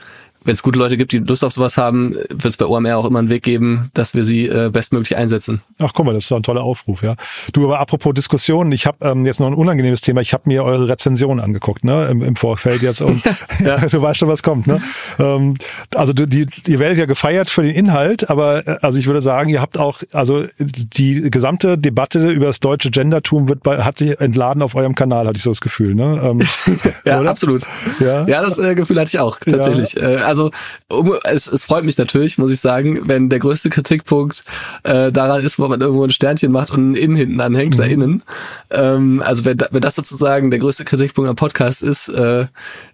wenn 0.46 0.54
es 0.54 0.64
gute 0.64 0.80
Leute 0.80 0.98
gibt, 0.98 1.12
die 1.12 1.20
Lust 1.20 1.44
auf 1.44 1.54
sowas 1.54 1.78
haben, 1.78 2.14
wird 2.14 2.46
es 2.46 2.58
bei 2.58 2.66
OMR 2.66 2.98
auch 2.98 3.06
immer 3.06 3.20
einen 3.20 3.30
Weg 3.30 3.44
geben, 3.44 3.90
dass 3.94 4.14
wir 4.14 4.24
sie 4.24 4.48
äh, 4.48 4.70
bestmöglich 4.72 5.16
einsetzen. 5.16 5.62
Ach 5.80 5.92
guck 5.94 6.06
mal, 6.06 6.14
das 6.14 6.24
ist 6.24 6.32
doch 6.32 6.38
ein 6.38 6.44
toller 6.44 6.64
Aufruf, 6.64 7.04
ja. 7.04 7.16
Du, 7.52 7.64
aber 7.66 7.80
apropos 7.80 8.14
Diskussionen, 8.14 8.72
ich 8.72 8.86
habe 8.86 8.98
ähm, 9.02 9.26
jetzt 9.26 9.40
noch 9.40 9.48
ein 9.48 9.54
unangenehmes 9.54 10.02
Thema. 10.02 10.22
Ich 10.22 10.34
habe 10.34 10.44
mir 10.46 10.64
eure 10.64 10.88
Rezension 10.88 11.40
angeguckt, 11.40 11.84
ne, 11.84 12.08
im, 12.08 12.22
im 12.22 12.36
Vorfeld 12.36 12.82
jetzt. 12.82 13.02
Und 13.02 13.24
ja. 13.60 13.78
du 13.88 14.02
weißt 14.02 14.20
schon, 14.20 14.30
was 14.30 14.44
kommt, 14.44 14.68
ne? 14.68 14.82
Ähm, 15.20 15.56
also 15.96 16.14
du, 16.14 16.28
die, 16.28 16.46
ihr 16.68 16.80
werdet 16.80 16.98
ja 16.98 17.06
gefeiert 17.06 17.50
für 17.50 17.64
den 17.64 17.74
Inhalt, 17.74 18.30
aber 18.30 18.68
äh, 18.68 18.78
also 18.82 19.00
ich 19.00 19.08
würde 19.08 19.22
sagen, 19.22 19.50
ihr 19.50 19.62
habt 19.62 19.78
auch, 19.78 20.02
also 20.12 20.46
die 20.60 21.30
gesamte 21.30 21.78
Debatte 21.78 22.30
über 22.32 22.48
das 22.48 22.60
deutsche 22.60 22.92
Gendertum 22.92 23.50
wird 23.50 23.64
bei, 23.64 23.84
hat 23.84 23.98
sich 23.98 24.20
entladen 24.20 24.62
auf 24.62 24.76
eurem 24.76 24.96
Kanal, 24.96 25.28
hatte 25.28 25.38
ich 25.38 25.44
so 25.44 25.52
das 25.52 25.62
Gefühl, 25.62 25.96
ne? 25.96 26.20
Ähm, 26.24 26.42
ja, 27.06 27.20
oder? 27.20 27.30
absolut. 27.30 27.64
Ja, 28.00 28.26
ja 28.28 28.42
das 28.42 28.58
äh, 28.58 28.76
Gefühl 28.76 29.00
hatte 29.00 29.10
ich 29.10 29.20
auch 29.20 29.38
tatsächlich. 29.40 29.94
Ja. 29.94 30.02
Äh, 30.02 30.22
also 30.34 30.50
um, 30.90 31.14
es, 31.26 31.46
es 31.48 31.64
freut 31.64 31.86
mich 31.86 31.96
natürlich, 31.98 32.40
muss 32.40 32.52
ich 32.52 32.60
sagen, 32.60 33.08
wenn 33.08 33.30
der 33.30 33.38
größte 33.38 33.70
Kritikpunkt 33.70 34.44
äh, 34.82 35.12
daran 35.12 35.44
ist, 35.44 35.60
wo 35.60 35.68
man 35.68 35.80
irgendwo 35.80 36.04
ein 36.04 36.10
Sternchen 36.10 36.52
macht 36.52 36.72
und 36.72 36.92
ein 36.92 36.96
Innen 36.96 37.16
hinten 37.16 37.40
anhängt 37.40 37.76
mhm. 37.76 37.80
oder 37.80 37.90
innen. 37.90 38.24
Ähm, 38.72 39.22
also 39.24 39.46
wenn, 39.46 39.60
wenn 39.70 39.82
das 39.82 39.94
sozusagen 39.94 40.50
der 40.50 40.60
größte 40.60 40.86
Kritikpunkt 40.86 41.30
am 41.30 41.36
Podcast 41.36 41.84
ist, 41.84 42.10
äh, 42.10 42.48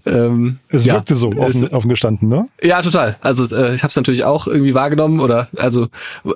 ähm, 0.05 0.59
es 0.67 0.83
ja, 0.83 0.95
wirkte 0.95 1.15
so 1.15 1.29
offen, 1.29 1.63
ist, 1.63 1.71
offen 1.71 1.89
gestanden, 1.89 2.27
ne? 2.27 2.49
Ja, 2.61 2.81
total. 2.81 3.15
Also 3.21 3.43
äh, 3.55 3.73
ich 3.73 3.83
habe 3.83 3.89
es 3.89 3.95
natürlich 3.95 4.25
auch 4.25 4.47
irgendwie 4.47 4.73
wahrgenommen 4.73 5.21
oder 5.21 5.47
also 5.57 5.87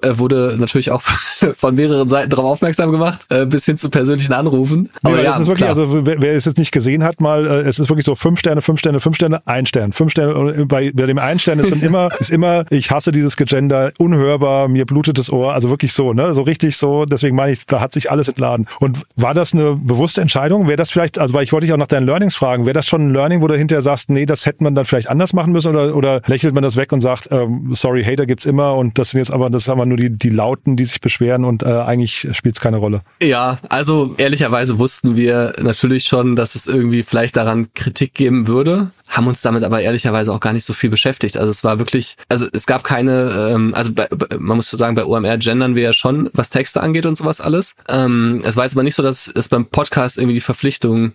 äh, 0.02 0.18
wurde 0.18 0.56
natürlich 0.58 0.92
auch 0.92 1.02
von 1.58 1.76
mehreren 1.76 2.08
Seiten 2.08 2.30
darauf 2.30 2.46
aufmerksam 2.46 2.92
gemacht, 2.92 3.26
äh, 3.30 3.46
bis 3.46 3.66
hin 3.66 3.78
zu 3.78 3.90
persönlichen 3.90 4.32
Anrufen. 4.32 4.90
Aber 5.04 5.18
ja, 5.18 5.24
ja 5.24 5.32
es 5.32 5.40
ist 5.40 5.48
wirklich, 5.48 5.68
klar. 5.68 5.78
also 5.78 6.06
wer, 6.06 6.22
wer 6.22 6.34
es 6.34 6.46
jetzt 6.46 6.58
nicht 6.58 6.72
gesehen 6.72 7.04
hat, 7.04 7.20
mal, 7.20 7.46
äh, 7.46 7.68
es 7.68 7.80
ist 7.80 7.90
wirklich 7.90 8.06
so 8.06 8.16
fünf 8.16 8.40
Sterne, 8.40 8.62
fünf 8.62 8.80
Sterne, 8.80 9.02
fünf 9.02 9.18
Sterne, 9.18 9.46
ein 9.46 9.66
Stern, 9.66 9.92
fünf 9.92 10.12
Sterne. 10.12 10.66
Bei, 10.66 10.92
bei 10.94 11.06
dem 11.06 11.18
einen 11.18 11.40
Stern 11.40 11.60
ist 11.60 11.72
dann 11.72 11.82
immer, 11.82 12.10
ist 12.20 12.32
immer, 12.32 12.66
ich 12.70 12.92
hasse 12.92 13.12
dieses 13.12 13.36
Gegender, 13.36 13.92
unhörbar, 13.98 14.68
mir 14.68 14.86
blutet 14.86 15.18
das 15.18 15.32
Ohr, 15.32 15.54
also 15.54 15.70
wirklich 15.70 15.94
so, 15.94 16.14
ne, 16.14 16.34
so 16.34 16.44
richtig 16.44 16.78
so. 16.78 17.06
Deswegen 17.06 17.36
meine 17.36 17.52
ich, 17.52 17.66
da 17.66 17.82
hat 17.82 17.94
sich 17.94 18.12
alles 18.12 18.28
entladen. 18.28 18.68
Und 18.80 19.00
war 19.16 19.34
das 19.34 19.54
eine 19.54 19.76
bewusste 19.76 20.22
Entscheidung? 20.22 20.68
Wäre 20.68 20.78
das 20.78 20.92
vielleicht, 20.92 21.18
also 21.18 21.34
weil 21.34 21.44
ich 21.44 21.52
wollte 21.52 21.66
dich 21.66 21.74
auch 21.74 21.78
nach 21.78 21.88
deinen 21.88 22.06
Learnings 22.06 22.36
fragen, 22.36 22.66
wäre 22.66 22.74
das 22.74 22.86
schon 22.86 23.08
ein 23.08 23.14
Learning, 23.14 23.42
wo 23.42 23.48
du 23.48 23.58
hinterher 23.58 23.82
sagst, 23.82 24.10
nee, 24.10 24.26
das 24.26 24.46
hätte 24.46 24.64
man 24.64 24.76
dann 24.76 24.86
vielleicht 24.86 25.10
anders 25.10 25.34
machen 25.34 25.52
müssen 25.52 25.70
oder, 25.70 25.96
oder 25.96 26.22
lächelt 26.28 26.54
man 26.54 26.64
das 26.64 26.76
weg 26.76 26.92
und 26.92 27.02
sagt, 27.02 27.30
ähm, 27.32 27.70
sorry, 27.74 28.04
Hater 28.04 28.26
gibt's 28.26 28.46
immer 28.46 28.76
und 28.76 29.00
das 29.00 29.12
sind 29.12 29.20
jetzt 29.20 29.32
aber, 29.32 29.50
das 29.50 29.66
sind 29.66 29.74
aber 29.74 29.86
nur 29.86 29.98
die, 29.98 30.12
die 30.12 30.30
Lauten, 30.30 30.76
die 30.76 30.86
sich 30.86 31.02
beschweren 31.02 31.46
und 31.46 31.64
äh, 31.64 31.68
eigentlich 31.68 32.28
spielt 32.32 32.56
es 32.56 32.62
keine 32.62 32.78
Rolle. 32.78 33.02
Ja, 33.22 33.58
also 33.70 34.14
ehrlicherweise 34.18 34.78
wussten 34.78 35.18
wir 35.18 35.54
natürlich 35.62 36.06
schon, 36.06 36.36
dass 36.36 36.56
es 36.56 36.68
irgendwie 36.68 37.04
vielleicht 37.04 37.38
daran 37.38 37.74
Kritik 37.74 38.14
geben 38.14 38.48
würde 38.48 38.92
haben 39.14 39.28
uns 39.28 39.42
damit 39.42 39.64
aber 39.64 39.82
ehrlicherweise 39.82 40.34
auch 40.34 40.40
gar 40.40 40.54
nicht 40.54 40.66
so 40.66 40.74
viel 40.74 40.90
beschäftigt. 40.90 41.38
Also 41.38 41.52
es 41.52 41.64
war 41.64 41.78
wirklich, 41.78 42.18
also 42.30 42.48
es 42.52 42.66
gab 42.66 42.84
keine, 42.84 43.52
ähm, 43.52 43.74
also 43.76 43.94
bei, 43.94 44.08
man 44.40 44.58
muss 44.58 44.70
so 44.70 44.76
sagen, 44.76 44.96
bei 44.96 45.06
OMR 45.06 45.38
gendern 45.38 45.76
wir 45.76 45.84
ja 45.84 45.94
schon, 45.94 46.32
was 46.34 46.50
Texte 46.50 46.82
angeht 46.82 47.06
und 47.06 47.16
sowas 47.16 47.40
alles. 47.40 47.76
Ähm, 47.88 48.42
es 48.44 48.58
war 48.58 48.64
jetzt 48.64 48.74
aber 48.74 48.84
nicht 48.84 48.96
so, 48.96 49.04
dass 49.04 49.28
es 49.28 49.50
beim 49.50 49.68
Podcast 49.68 50.18
irgendwie 50.18 50.34
die 50.34 50.42
Verpflichtung 50.42 51.14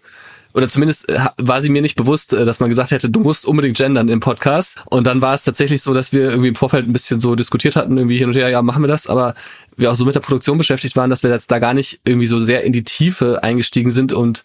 oder 0.55 0.69
zumindest 0.69 1.09
äh, 1.09 1.19
war 1.37 1.61
sie 1.61 1.69
mir 1.69 1.83
nicht 1.83 1.97
bewusst, 1.97 2.33
äh, 2.33 2.45
dass 2.45 2.61
man 2.61 2.69
gesagt 2.69 2.91
hätte, 2.91 3.11
du 3.11 3.21
musst 3.21 3.47
unbedingt 3.47 3.77
gendern 3.77 4.09
im 4.09 4.21
Podcast. 4.21 4.77
Und 4.87 5.07
dann 5.07 5.21
war 5.21 5.35
es 5.35 5.45
tatsächlich 5.45 5.83
so, 5.83 5.93
dass 5.93 6.13
wir 6.13 6.31
irgendwie 6.31 6.49
im 6.49 6.55
Vorfeld 6.55 6.89
ein 6.89 6.93
bisschen 6.93 7.21
so 7.21 7.35
diskutiert 7.35 7.77
hatten, 7.77 7.97
irgendwie 7.97 8.19
hin 8.19 8.29
und 8.29 8.35
her, 8.35 8.49
ja, 8.49 8.63
machen 8.63 8.83
wir 8.83 8.89
das, 8.89 9.07
aber 9.07 9.35
wir 9.77 9.93
auch 9.93 9.95
so 9.95 10.05
mit 10.05 10.15
der 10.15 10.21
Produktion 10.21 10.57
beschäftigt 10.57 10.97
waren, 10.97 11.11
dass 11.11 11.23
wir 11.23 11.31
jetzt 11.31 11.51
da 11.51 11.59
gar 11.59 11.75
nicht 11.75 12.01
irgendwie 12.05 12.27
so 12.27 12.41
sehr 12.41 12.65
in 12.65 12.73
die 12.73 12.85
Tiefe 12.85 13.43
eingestiegen 13.43 13.91
sind 13.91 14.13
und 14.13 14.43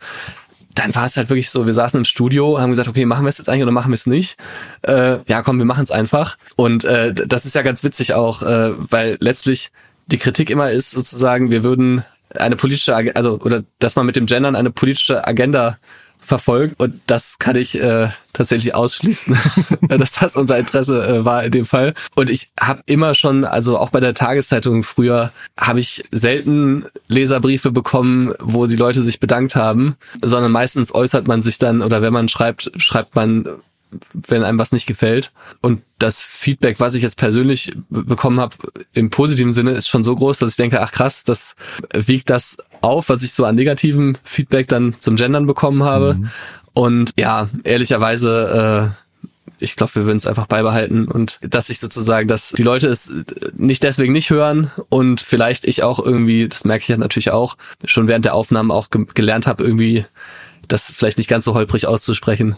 dann 0.76 0.94
war 0.96 1.06
es 1.06 1.18
halt 1.18 1.30
wirklich 1.30 1.50
so, 1.50 1.66
wir 1.66 1.74
saßen 1.74 2.00
im 2.00 2.06
Studio, 2.06 2.60
haben 2.60 2.72
gesagt, 2.72 2.88
okay, 2.88 3.06
machen 3.06 3.26
wir 3.26 3.30
es 3.30 3.38
jetzt 3.38 3.50
eigentlich 3.50 3.64
oder 3.64 3.72
machen 3.72 3.92
wir 3.92 3.96
es 3.96 4.08
nicht? 4.08 4.38
Äh, 4.82 5.20
ja, 5.28 5.42
komm, 5.42 5.58
wir 5.58 5.66
machen 5.66 5.84
es 5.84 5.92
einfach. 5.92 6.38
Und 6.56 6.84
äh, 6.84 7.14
das 7.14 7.46
ist 7.46 7.56
ja 7.56 7.62
ganz 7.62 7.84
witzig 7.84 8.14
auch, 8.14 8.42
äh, 8.42 8.72
weil 8.90 9.18
letztlich 9.20 9.72
die 10.08 10.18
Kritik 10.18 10.50
immer 10.50 10.72
ist 10.72 10.92
sozusagen, 10.92 11.52
wir 11.52 11.64
würden 11.64 12.04
eine 12.36 12.56
politische, 12.56 12.96
also 13.16 13.40
oder 13.40 13.64
dass 13.80 13.96
man 13.96 14.06
mit 14.06 14.16
dem 14.16 14.26
Gendern 14.26 14.56
eine 14.56 14.72
politische 14.72 15.28
Agenda 15.28 15.78
verfolgt 16.26 16.80
und 16.80 17.00
das 17.08 17.38
kann 17.40 17.56
ich 17.56 17.80
äh, 17.80 18.10
tatsächlich 18.34 18.76
ausschließen, 18.76 19.38
dass 19.90 20.14
das 20.14 20.36
unser 20.36 20.58
Interesse 20.58 21.06
äh, 21.06 21.26
war 21.26 21.44
in 21.44 21.52
dem 21.52 21.66
Fall. 21.66 21.94
Und 22.16 22.30
ich 22.30 22.52
habe 22.60 22.82
immer 22.86 23.14
schon, 23.16 23.46
also 23.46 23.78
auch 23.78 23.90
bei 23.90 24.00
der 24.00 24.14
Tageszeitung 24.14 24.84
früher, 24.84 25.32
habe 25.60 25.80
ich 25.80 26.04
selten 26.12 26.86
Leserbriefe 27.08 27.72
bekommen, 27.72 28.34
wo 28.40 28.66
die 28.66 28.76
Leute 28.76 29.02
sich 29.02 29.20
bedankt 29.20 29.56
haben, 29.56 29.96
sondern 30.24 30.52
meistens 30.52 30.94
äußert 30.94 31.28
man 31.28 31.42
sich 31.42 31.60
dann 31.60 31.82
oder 31.82 32.02
wenn 32.02 32.14
man 32.14 32.28
schreibt, 32.28 32.72
schreibt 32.78 33.16
man 33.16 33.48
wenn 34.14 34.44
einem 34.44 34.60
was 34.60 34.72
nicht 34.72 34.86
gefällt. 34.86 35.32
Und 35.62 35.82
das 36.00 36.22
Feedback, 36.22 36.80
was 36.80 36.96
ich 36.96 37.04
jetzt 37.04 37.18
persönlich 37.18 37.74
bekommen 37.90 38.40
habe, 38.40 38.56
im 38.94 39.10
positiven 39.10 39.54
Sinne, 39.54 39.72
ist 39.72 39.88
schon 39.88 40.04
so 40.04 40.16
groß, 40.16 40.40
dass 40.40 40.52
ich 40.52 40.58
denke, 40.58 40.82
ach 40.82 40.92
krass, 40.92 41.24
das 41.24 41.56
wiegt 41.94 42.30
das 42.30 42.58
auf, 42.82 43.10
was 43.10 43.24
ich 43.24 43.34
so 43.34 43.46
an 43.46 43.56
negativem 43.56 44.18
Feedback 44.24 44.68
dann 44.68 44.96
zum 45.00 45.16
Gendern 45.16 45.48
bekommen 45.48 45.84
habe. 45.84 46.16
Mhm. 46.16 46.30
Und 46.74 47.12
ja, 47.18 47.50
ehrlicherweise, 47.64 48.94
äh, 48.94 49.54
ich 49.60 49.76
glaube, 49.76 49.96
wir 49.96 50.06
würden 50.06 50.18
es 50.18 50.28
einfach 50.28 50.48
beibehalten 50.48 51.08
und 51.08 51.40
dass 51.42 51.70
ich 51.70 51.80
sozusagen, 51.80 52.28
dass 52.28 52.50
die 52.50 52.64
Leute 52.64 52.88
es 52.88 53.12
nicht 53.56 53.84
deswegen 53.84 54.12
nicht 54.12 54.30
hören 54.30 54.72
und 54.90 55.22
vielleicht 55.22 55.66
ich 55.66 55.84
auch 55.84 56.00
irgendwie, 56.00 56.50
das 56.50 56.66
merke 56.66 56.82
ich 56.82 56.90
ja 56.90 56.98
natürlich 56.98 57.32
auch, 57.32 57.56
schon 57.86 58.08
während 58.08 58.26
der 58.26 58.36
Aufnahmen 58.36 58.72
auch 58.72 58.90
ge 58.90 59.06
gelernt 59.14 59.48
habe, 59.48 59.64
irgendwie 59.64 60.06
das 60.68 60.92
vielleicht 60.92 61.18
nicht 61.18 61.30
ganz 61.30 61.46
so 61.46 61.54
holprig 61.54 61.88
auszusprechen. 61.88 62.56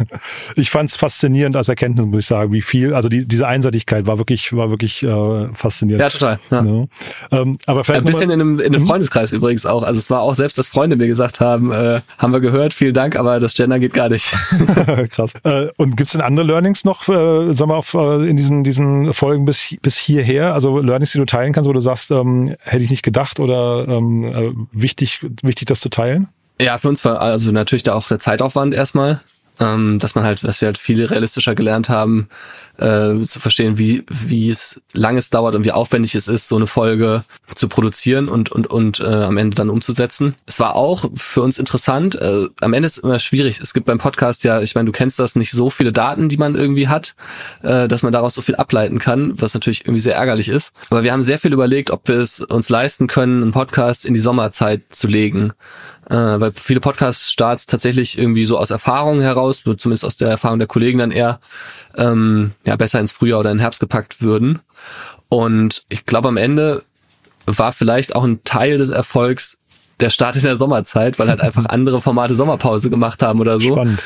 ich 0.56 0.70
fand 0.70 0.90
es 0.90 0.96
faszinierend 0.96 1.56
als 1.56 1.68
Erkenntnis, 1.68 2.06
muss 2.06 2.20
ich 2.20 2.26
sagen, 2.26 2.52
wie 2.52 2.62
viel, 2.62 2.94
also 2.94 3.08
die, 3.08 3.26
diese 3.26 3.46
Einseitigkeit 3.46 4.06
war 4.06 4.18
wirklich, 4.18 4.54
war 4.54 4.70
wirklich 4.70 5.02
äh, 5.02 5.48
faszinierend. 5.54 6.00
Ja, 6.00 6.08
total. 6.08 6.38
Ja. 6.50 6.64
Ja. 6.64 7.40
Ähm, 7.40 7.58
aber 7.66 7.84
vielleicht 7.84 8.00
Ein 8.00 8.06
bisschen 8.06 8.30
in 8.30 8.40
einem, 8.40 8.60
in 8.60 8.66
einem 8.66 8.82
mhm. 8.82 8.86
Freundeskreis 8.86 9.32
übrigens 9.32 9.66
auch. 9.66 9.82
Also 9.82 9.98
es 9.98 10.10
war 10.10 10.20
auch 10.22 10.34
selbst, 10.34 10.58
dass 10.58 10.68
Freunde 10.68 10.96
mir 10.96 11.06
gesagt 11.06 11.40
haben, 11.40 11.72
äh, 11.72 12.00
haben 12.18 12.32
wir 12.32 12.40
gehört, 12.40 12.74
vielen 12.74 12.94
Dank, 12.94 13.16
aber 13.16 13.40
das 13.40 13.54
Gender 13.54 13.78
geht 13.78 13.94
gar 13.94 14.08
nicht. 14.08 14.32
Krass. 15.10 15.32
Äh, 15.44 15.68
und 15.76 15.96
gibt's 15.96 16.12
denn 16.12 16.20
andere 16.20 16.46
Learnings 16.46 16.84
noch, 16.84 17.08
äh, 17.08 17.54
sag 17.54 17.68
mal, 17.68 17.76
auf, 17.76 17.94
äh, 17.94 18.28
in 18.28 18.36
diesen, 18.36 18.64
diesen 18.64 19.12
Folgen 19.14 19.44
bis, 19.44 19.76
bis 19.82 19.96
hierher? 19.96 20.54
Also 20.54 20.78
Learnings, 20.78 21.12
die 21.12 21.18
du 21.18 21.24
teilen 21.24 21.52
kannst, 21.52 21.68
wo 21.68 21.72
du 21.72 21.80
sagst, 21.80 22.10
ähm, 22.10 22.54
hätte 22.60 22.84
ich 22.84 22.90
nicht 22.90 23.02
gedacht 23.02 23.40
oder 23.40 23.86
ähm, 23.88 24.24
äh, 24.24 24.52
wichtig, 24.72 25.20
wichtig, 25.42 25.66
das 25.66 25.80
zu 25.80 25.88
teilen? 25.88 26.28
Ja, 26.60 26.76
für 26.76 26.88
uns 26.88 27.04
war 27.06 27.20
also 27.20 27.52
natürlich 27.52 27.84
da 27.84 27.94
auch 27.94 28.08
der 28.08 28.18
Zeitaufwand 28.18 28.74
erstmal, 28.74 29.20
ähm, 29.60 29.98
dass 29.98 30.14
man 30.14 30.24
halt, 30.24 30.44
dass 30.44 30.60
wir 30.60 30.66
halt 30.66 30.76
viel 30.78 31.02
realistischer 31.02 31.54
gelernt 31.54 31.88
haben, 31.88 32.28
äh, 32.76 33.22
zu 33.22 33.40
verstehen, 33.40 33.78
wie, 33.78 34.04
wie 34.08 34.50
es 34.50 34.80
lang 34.92 35.16
es 35.16 35.30
dauert 35.30 35.54
und 35.54 35.64
wie 35.64 35.72
aufwendig 35.72 36.14
es 36.14 36.28
ist, 36.28 36.48
so 36.48 36.56
eine 36.56 36.66
Folge 36.66 37.24
zu 37.54 37.68
produzieren 37.68 38.28
und, 38.28 38.50
und, 38.52 38.66
und 38.66 39.00
äh, 39.00 39.04
am 39.04 39.38
Ende 39.38 39.54
dann 39.54 39.70
umzusetzen. 39.70 40.34
Es 40.46 40.60
war 40.60 40.76
auch 40.76 41.10
für 41.14 41.40
uns 41.40 41.58
interessant. 41.58 42.14
Äh, 42.14 42.48
am 42.60 42.72
Ende 42.74 42.86
ist 42.86 42.98
es 42.98 43.04
immer 43.04 43.18
schwierig. 43.18 43.60
Es 43.60 43.72
gibt 43.72 43.86
beim 43.86 43.98
Podcast 43.98 44.44
ja, 44.44 44.60
ich 44.60 44.74
meine, 44.74 44.86
du 44.86 44.92
kennst 44.92 45.18
das, 45.18 45.36
nicht 45.36 45.52
so 45.52 45.70
viele 45.70 45.92
Daten, 45.92 46.28
die 46.28 46.36
man 46.36 46.56
irgendwie 46.56 46.88
hat, 46.88 47.14
äh, 47.62 47.88
dass 47.88 48.02
man 48.02 48.12
daraus 48.12 48.34
so 48.34 48.42
viel 48.42 48.56
ableiten 48.56 48.98
kann, 48.98 49.40
was 49.40 49.54
natürlich 49.54 49.82
irgendwie 49.82 50.00
sehr 50.00 50.16
ärgerlich 50.16 50.48
ist. 50.50 50.72
Aber 50.90 51.04
wir 51.04 51.12
haben 51.12 51.22
sehr 51.22 51.38
viel 51.38 51.52
überlegt, 51.52 51.90
ob 51.90 52.08
wir 52.08 52.18
es 52.18 52.40
uns 52.40 52.68
leisten 52.68 53.06
können, 53.06 53.42
einen 53.42 53.52
Podcast 53.52 54.04
in 54.04 54.12
die 54.12 54.20
Sommerzeit 54.20 54.82
zu 54.90 55.06
legen 55.06 55.52
äh, 56.10 56.40
weil 56.40 56.52
viele 56.52 56.80
Podcast-Starts 56.80 57.66
tatsächlich 57.66 58.18
irgendwie 58.18 58.44
so 58.44 58.58
aus 58.58 58.70
Erfahrung 58.70 59.20
heraus, 59.20 59.62
zumindest 59.62 60.04
aus 60.04 60.16
der 60.16 60.28
Erfahrung 60.28 60.58
der 60.58 60.66
Kollegen 60.68 60.98
dann 60.98 61.12
eher 61.12 61.38
ähm, 61.96 62.52
ja 62.64 62.74
besser 62.76 62.98
ins 62.98 63.12
Frühjahr 63.12 63.40
oder 63.40 63.52
in 63.52 63.58
den 63.58 63.62
Herbst 63.62 63.80
gepackt 63.80 64.20
würden. 64.20 64.58
Und 65.28 65.84
ich 65.88 66.06
glaube, 66.06 66.28
am 66.28 66.36
Ende 66.36 66.82
war 67.46 67.72
vielleicht 67.72 68.16
auch 68.16 68.24
ein 68.24 68.42
Teil 68.42 68.76
des 68.76 68.90
Erfolgs 68.90 69.56
der 70.00 70.10
Start 70.10 70.34
in 70.34 70.42
der 70.42 70.56
Sommerzeit, 70.56 71.18
weil 71.18 71.28
halt 71.28 71.40
einfach 71.40 71.64
andere 71.68 72.00
Formate 72.00 72.34
Sommerpause 72.34 72.90
gemacht 72.90 73.22
haben 73.22 73.40
oder 73.40 73.60
so. 73.60 73.72
Spannend. 73.72 74.02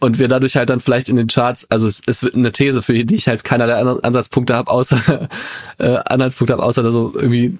Und 0.00 0.18
wir 0.18 0.28
dadurch 0.28 0.56
halt 0.56 0.68
dann 0.68 0.80
vielleicht 0.80 1.08
in 1.08 1.16
den 1.16 1.28
Charts, 1.28 1.70
also 1.70 1.86
es, 1.86 2.22
wird 2.22 2.34
eine 2.34 2.52
These, 2.52 2.82
für 2.82 2.92
die 2.92 3.14
ich 3.14 3.28
halt 3.28 3.44
keinerlei 3.44 3.76
Ansatzpunkte 3.76 4.54
habe, 4.54 4.70
außer 4.70 5.28
äh, 5.78 5.96
Anhaltspunkte 6.04 6.52
habe, 6.52 6.64
außer 6.64 6.82
da 6.82 6.90
so 6.90 7.14
irgendwie 7.16 7.56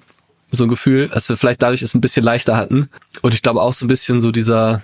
so 0.51 0.63
ein 0.65 0.69
Gefühl, 0.69 1.09
dass 1.09 1.29
wir 1.29 1.37
vielleicht 1.37 1.61
dadurch 1.61 1.81
es 1.81 1.93
ein 1.93 2.01
bisschen 2.01 2.23
leichter 2.23 2.55
hatten. 2.55 2.89
Und 3.21 3.33
ich 3.33 3.41
glaube 3.41 3.61
auch 3.61 3.73
so 3.73 3.85
ein 3.85 3.89
bisschen 3.89 4.21
so 4.21 4.31
dieser, 4.31 4.83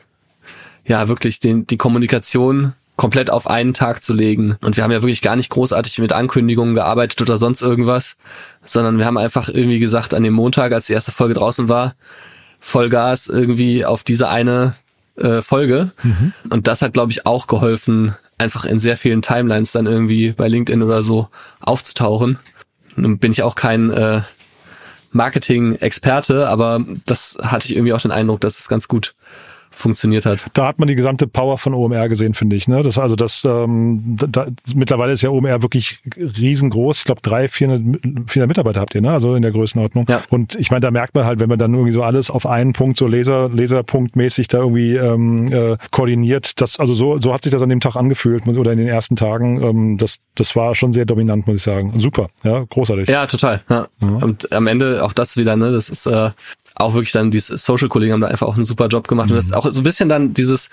ja, 0.86 1.08
wirklich 1.08 1.40
den, 1.40 1.66
die 1.68 1.78
Kommunikation 1.78 2.74
komplett 2.96 3.32
auf 3.32 3.48
einen 3.48 3.74
Tag 3.74 4.04
zu 4.04 4.14
legen. 4.14 4.58
Und 4.62 4.78
wir 4.78 4.84
haben 4.84 4.92
ja 4.92 5.02
wirklich 5.02 5.22
gar 5.22 5.36
nicht 5.36 5.50
großartig 5.50 5.98
mit 6.00 6.14
Ankündigungen 6.14 6.76
gearbeitet 6.76 7.22
oder 7.22 7.38
sonst 7.38 7.62
irgendwas, 7.62 8.18
sondern 8.66 8.98
wir 8.98 9.06
haben 9.06 9.18
einfach 9.18 9.50
irgendwie 9.50 9.80
gesagt, 9.80 10.14
an 10.14 10.24
dem 10.24 10.34
Montag, 10.34 10.72
als 10.74 10.88
die 10.88 10.94
erste 10.94 11.12
Folge 11.12 11.34
draußen 11.34 11.70
war, 11.70 11.96
Vollgas 12.60 13.28
irgendwie 13.28 13.84
auf 13.84 14.04
diese 14.04 14.30
eine 14.30 14.76
äh, 15.16 15.42
Folge. 15.42 15.92
Mhm. 16.04 16.34
Und 16.50 16.68
das 16.68 16.82
hat, 16.82 16.94
glaube 16.94 17.12
ich, 17.12 17.26
auch 17.26 17.48
geholfen, 17.48 18.16
einfach 18.38 18.66
in 18.66 18.80
sehr 18.80 18.98
vielen 18.98 19.22
Timelines 19.22 19.72
dann 19.72 19.86
irgendwie 19.86 20.32
bei 20.32 20.48
LinkedIn 20.48 20.84
oder 20.84 21.04
so 21.04 21.30
aufzutauchen. 21.60 22.38
Nun 22.96 23.18
bin 23.18 23.32
ich 23.32 23.42
auch 23.42 23.56
kein 23.56 23.90
äh, 23.90 24.22
Marketing-Experte, 25.14 26.48
aber 26.48 26.84
das 27.06 27.38
hatte 27.42 27.68
ich 27.68 27.76
irgendwie 27.76 27.94
auch 27.94 28.02
den 28.02 28.12
Eindruck, 28.12 28.42
dass 28.42 28.60
es 28.60 28.68
ganz 28.68 28.88
gut 28.88 29.16
funktioniert 29.76 30.26
hat. 30.26 30.48
Da 30.54 30.68
hat 30.68 30.80
man 30.80 30.88
die 30.88 30.96
gesamte 30.96 31.28
Power 31.28 31.58
von 31.58 31.74
OMR 31.74 32.10
gesehen, 32.10 32.34
finde 32.34 32.56
ich. 32.56 32.68
Ne? 32.68 32.84
Das 32.84 32.98
also 32.98 33.16
das 33.16 33.44
ähm, 33.46 34.18
da, 34.18 34.48
mittlerweile 34.74 35.14
ist 35.14 35.22
ja 35.22 35.30
OMR 35.30 35.62
wirklich 35.62 36.00
riesengroß. 36.18 37.00
Ich 37.00 37.06
glaube 37.06 37.22
drei, 37.22 37.48
400, 37.48 38.02
400 38.28 38.48
Mitarbeiter 38.48 38.80
habt 38.80 38.96
ihr, 38.96 39.02
ne? 39.02 39.12
Also 39.12 39.36
in 39.36 39.42
der 39.42 39.52
Größenordnung. 39.52 40.06
Ja. 40.08 40.22
Und 40.30 40.56
ich 40.56 40.72
meine, 40.72 40.82
da 40.82 40.92
merkt 40.92 41.16
man 41.16 41.26
halt, 41.26 41.40
wenn 41.40 41.50
man 41.50 41.60
dann 41.60 41.74
irgendwie 41.74 41.92
so 41.92 42.04
alles 42.04 42.30
auf 42.30 42.46
einen 42.46 42.74
Punkt 42.74 42.98
so 42.98 43.08
Laser 43.08 43.50
Laserpunktmäßig 43.50 44.48
da 44.48 44.60
irgendwie 44.60 44.96
ähm, 44.96 45.52
äh, 45.52 45.78
koordiniert. 45.92 46.62
Das 46.62 46.80
also 46.80 46.94
so 46.94 47.20
so 47.20 47.34
hat 47.34 47.44
sich 47.44 47.52
das 47.52 47.62
an 47.62 47.70
dem 47.70 47.80
Tag 47.80 47.96
angefühlt 47.96 48.48
oder 48.48 48.72
in 48.72 48.78
den 48.78 48.88
ersten 48.88 49.16
Tagen. 49.16 49.62
Ähm, 49.62 49.98
das 49.98 50.20
das 50.36 50.56
war 50.56 50.76
schon 50.76 50.94
sehr 50.94 51.06
dominant, 51.06 51.48
muss 51.48 51.58
ich 51.58 51.64
sagen. 51.64 51.94
Super, 52.00 52.30
ja, 52.44 52.64
großartig. 52.64 53.10
Ja, 53.10 53.28
total. 53.28 53.62
Ja. 53.70 53.88
Mhm. 54.00 54.16
Und 54.18 54.52
am 54.52 54.68
Ende 54.68 55.04
auch 55.04 55.14
das 55.14 55.38
wieder, 55.38 55.56
ne? 55.56 55.72
Das 55.72 55.90
ist 55.90 56.06
äh, 56.06 56.32
auch 56.76 56.94
wirklich 56.94 57.12
dann 57.12 57.32
die 57.32 57.40
Social-Kollegen 57.40 58.14
haben 58.14 58.22
da 58.22 58.28
einfach 58.28 58.48
auch 58.48 58.56
einen 58.56 58.66
super 58.66 58.88
Job 58.88 59.08
gemacht. 59.08 59.28
Mhm. 59.28 59.34
Und 59.34 59.38
das 59.38 59.46
ist 59.46 59.56
auch 59.56 59.72
so 59.72 59.82
ein 59.82 59.84
bisschen 59.84 60.10
dann 60.10 60.34
dieses, 60.34 60.70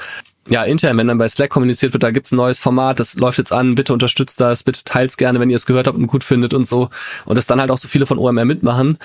ja, 0.49 0.65
intern, 0.65 0.97
wenn 0.97 1.07
dann 1.07 1.19
bei 1.19 1.29
Slack 1.29 1.51
kommuniziert 1.51 1.93
wird, 1.93 2.03
da 2.03 2.11
gibt's 2.11 2.33
ein 2.33 2.37
neues 2.37 2.59
Format, 2.59 3.01
das 3.01 3.17
läuft 3.19 3.39
jetzt 3.39 3.53
an, 3.53 3.75
bitte 3.75 3.93
unterstützt 3.93 4.41
das, 4.41 4.63
bitte 4.63 4.85
teilt's 4.85 5.17
gerne, 5.17 5.41
wenn 5.41 5.51
ihr 5.51 5.57
es 5.57 5.67
gehört 5.67 5.87
habt 5.87 5.99
und 5.99 6.07
gut 6.07 6.25
findet 6.25 6.55
und 6.55 6.67
so. 6.67 6.91
Und 7.27 7.37
das 7.37 7.47
dann 7.47 7.61
halt 7.61 7.71
auch 7.71 7.79
so 7.79 7.89
viele 7.89 8.07
von 8.07 8.19
OMR 8.19 8.45
mitmachen, 8.45 8.99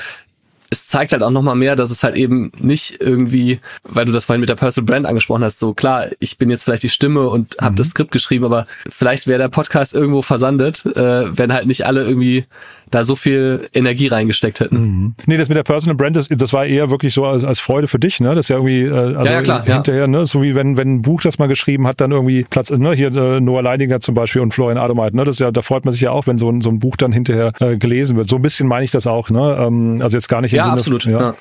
es 0.69 0.87
zeigt 0.87 1.11
halt 1.11 1.23
auch 1.23 1.31
nochmal 1.31 1.55
mehr, 1.55 1.75
dass 1.75 1.91
es 1.91 2.03
halt 2.03 2.15
eben 2.15 2.51
nicht 2.57 2.99
irgendwie, 2.99 3.59
weil 3.83 4.05
du 4.05 4.11
das 4.11 4.25
vorhin 4.25 4.41
mit 4.41 4.49
der 4.49 4.55
Personal 4.55 4.85
Brand 4.85 5.05
angesprochen 5.05 5.43
hast, 5.43 5.59
so 5.59 5.73
klar, 5.73 6.07
ich 6.19 6.37
bin 6.37 6.49
jetzt 6.49 6.63
vielleicht 6.63 6.83
die 6.83 6.89
Stimme 6.89 7.29
und 7.29 7.57
habe 7.61 7.73
mhm. 7.73 7.77
das 7.77 7.89
Skript 7.89 8.11
geschrieben, 8.11 8.45
aber 8.45 8.65
vielleicht 8.89 9.27
wäre 9.27 9.39
der 9.39 9.49
Podcast 9.49 9.93
irgendwo 9.93 10.21
versandet, 10.21 10.85
äh, 10.85 11.37
wenn 11.37 11.53
halt 11.53 11.67
nicht 11.67 11.85
alle 11.85 12.03
irgendwie 12.03 12.45
da 12.91 13.03
so 13.03 13.15
viel 13.15 13.67
Energie 13.73 14.07
reingesteckt 14.07 14.59
hätten. 14.59 14.77
Mhm. 14.77 15.13
Nee, 15.25 15.37
das 15.37 15.49
mit 15.49 15.57
der 15.57 15.63
Personal 15.63 15.95
Brand, 15.95 16.15
das, 16.15 16.27
das 16.29 16.53
war 16.53 16.65
eher 16.65 16.89
wirklich 16.89 17.13
so 17.13 17.25
als, 17.25 17.43
als 17.43 17.59
Freude 17.59 17.87
für 17.87 17.99
dich, 17.99 18.19
ne? 18.19 18.35
Das 18.35 18.45
ist 18.45 18.49
ja 18.49 18.57
irgendwie, 18.57 18.81
äh, 18.81 18.91
also 18.91 19.29
ja, 19.29 19.31
ja, 19.31 19.41
klar, 19.41 19.65
hinterher, 19.65 20.01
ja. 20.01 20.07
ne? 20.07 20.25
So 20.25 20.41
wie 20.41 20.55
wenn, 20.55 20.77
wenn 20.77 20.95
ein 20.95 21.01
Buch 21.01 21.21
das 21.21 21.39
mal 21.39 21.47
geschrieben 21.47 21.87
hat, 21.87 22.01
dann 22.01 22.11
irgendwie 22.11 22.43
Platz, 22.43 22.69
ne? 22.71 22.93
Hier 22.93 23.15
äh, 23.15 23.39
Noah 23.39 23.63
Leidinger 23.63 23.99
zum 23.99 24.15
Beispiel 24.15 24.41
und 24.41 24.53
Florian 24.53 24.77
Adomeit, 24.77 25.13
ne? 25.13 25.23
Das 25.23 25.35
ist 25.35 25.39
ja, 25.39 25.51
da 25.51 25.61
freut 25.61 25.85
man 25.85 25.93
sich 25.93 26.01
ja 26.01 26.11
auch, 26.11 26.27
wenn 26.27 26.37
so 26.37 26.49
ein, 26.49 26.61
so 26.61 26.69
ein 26.69 26.79
Buch 26.79 26.95
dann 26.95 27.11
hinterher 27.11 27.51
äh, 27.59 27.77
gelesen 27.77 28.17
wird. 28.17 28.29
So 28.29 28.37
ein 28.37 28.41
bisschen 28.41 28.67
meine 28.67 28.85
ich 28.85 28.91
das 28.91 29.07
auch, 29.07 29.29
ne? 29.29 29.57
Ähm, 29.59 29.99
also 30.01 30.17
jetzt 30.17 30.29
gar 30.29 30.41
nicht 30.41 30.53
im 30.53 30.57
ja, 30.57 30.63
Sinne, 30.63 30.73
absolut, 30.75 31.05
ja. 31.05 31.19
ja. 31.19 31.35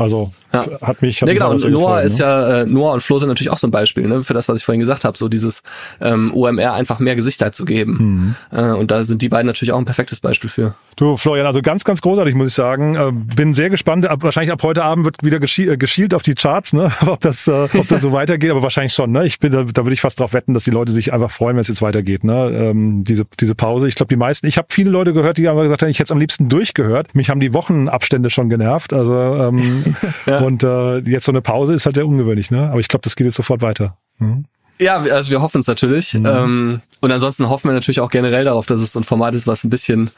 Also 0.00 0.32
ja. 0.52 0.64
hat 0.82 1.02
mich. 1.02 1.20
Hat 1.20 1.28
ja, 1.28 1.34
genau. 1.34 1.52
Mich 1.52 1.64
und 1.64 1.72
Noah 1.72 1.96
gefreut, 1.96 2.04
ist 2.04 2.18
ne? 2.18 2.24
ja, 2.24 2.60
äh, 2.62 2.66
Noah 2.66 2.94
und 2.94 3.02
Flo 3.02 3.18
sind 3.18 3.28
natürlich 3.28 3.50
auch 3.50 3.58
so 3.58 3.66
ein 3.66 3.70
Beispiel, 3.70 4.06
ne, 4.06 4.24
für 4.24 4.34
das, 4.34 4.48
was 4.48 4.60
ich 4.60 4.64
vorhin 4.64 4.80
gesagt 4.80 5.04
habe, 5.04 5.16
so 5.16 5.28
dieses 5.28 5.62
ähm, 6.00 6.32
OMR 6.34 6.72
einfach 6.72 6.98
mehr 6.98 7.16
Gesichtheit 7.16 7.54
zu 7.54 7.64
geben. 7.64 8.34
Mhm. 8.50 8.58
Äh, 8.58 8.72
und 8.72 8.90
da 8.90 9.02
sind 9.02 9.22
die 9.22 9.28
beiden 9.28 9.46
natürlich 9.46 9.72
auch 9.72 9.78
ein 9.78 9.84
perfektes 9.84 10.20
Beispiel 10.20 10.48
für. 10.48 10.74
Du, 10.96 11.16
Florian, 11.16 11.46
also 11.46 11.62
ganz, 11.62 11.84
ganz 11.84 12.00
großartig, 12.00 12.34
muss 12.34 12.48
ich 12.48 12.54
sagen. 12.54 12.94
Äh, 12.94 13.12
bin 13.12 13.54
sehr 13.54 13.70
gespannt. 13.70 14.06
Ab, 14.06 14.22
wahrscheinlich 14.22 14.52
ab 14.52 14.62
heute 14.62 14.84
Abend 14.84 15.04
wird 15.04 15.16
wieder 15.22 15.38
geschie 15.38 15.68
äh, 15.68 15.76
geschielt 15.76 16.14
auf 16.14 16.22
die 16.22 16.34
Charts, 16.34 16.72
ne? 16.72 16.90
ob 17.06 17.20
das, 17.20 17.46
äh, 17.46 17.68
ob 17.74 17.88
das 17.88 18.02
so 18.02 18.12
weitergeht, 18.12 18.50
aber 18.50 18.62
wahrscheinlich 18.62 18.94
schon. 18.94 19.12
Ne? 19.12 19.26
Ich 19.26 19.38
bin, 19.38 19.52
da, 19.52 19.64
da 19.64 19.84
würde 19.84 19.92
ich 19.92 20.00
fast 20.00 20.20
drauf 20.20 20.32
wetten, 20.32 20.54
dass 20.54 20.64
die 20.64 20.70
Leute 20.70 20.92
sich 20.92 21.12
einfach 21.12 21.30
freuen, 21.30 21.56
wenn 21.56 21.62
es 21.62 21.68
jetzt 21.68 21.82
weitergeht. 21.82 22.24
Ne? 22.24 22.50
Ähm, 22.50 23.04
diese, 23.04 23.26
diese 23.38 23.54
Pause. 23.54 23.88
Ich 23.88 23.94
glaube, 23.94 24.08
die 24.08 24.16
meisten, 24.16 24.46
ich 24.46 24.58
habe 24.58 24.68
viele 24.70 24.90
Leute 24.90 25.12
gehört, 25.12 25.38
die 25.38 25.48
haben 25.48 25.60
gesagt, 25.60 25.82
ich 25.82 25.98
hätte 25.98 26.04
es 26.04 26.12
am 26.12 26.18
liebsten 26.18 26.48
durchgehört. 26.48 27.14
Mich 27.14 27.30
haben 27.30 27.40
die 27.40 27.54
Wochenabstände 27.54 28.30
schon 28.30 28.48
genervt. 28.48 28.92
Also 28.92 29.14
ähm, 29.14 29.89
ja. 30.26 30.38
und 30.38 30.62
äh, 30.62 30.98
jetzt 30.98 31.24
so 31.24 31.32
eine 31.32 31.42
Pause 31.42 31.74
ist 31.74 31.86
halt 31.86 31.96
sehr 31.96 32.06
ungewöhnlich, 32.06 32.50
ne? 32.50 32.68
Aber 32.70 32.80
ich 32.80 32.88
glaube, 32.88 33.02
das 33.02 33.16
geht 33.16 33.26
jetzt 33.26 33.36
sofort 33.36 33.62
weiter. 33.62 33.96
Mhm. 34.18 34.44
Ja, 34.78 34.96
also 34.96 35.30
wir 35.30 35.42
hoffen 35.42 35.60
es 35.60 35.66
natürlich. 35.66 36.14
Mhm. 36.14 36.26
Ähm, 36.26 36.80
und 37.00 37.12
ansonsten 37.12 37.48
hoffen 37.48 37.68
wir 37.68 37.74
natürlich 37.74 38.00
auch 38.00 38.10
generell 38.10 38.44
darauf, 38.44 38.66
dass 38.66 38.80
es 38.80 38.92
so 38.92 39.00
ein 39.00 39.04
Format 39.04 39.34
ist, 39.34 39.46
was 39.46 39.62
ein 39.64 39.70
bisschen 39.70 40.10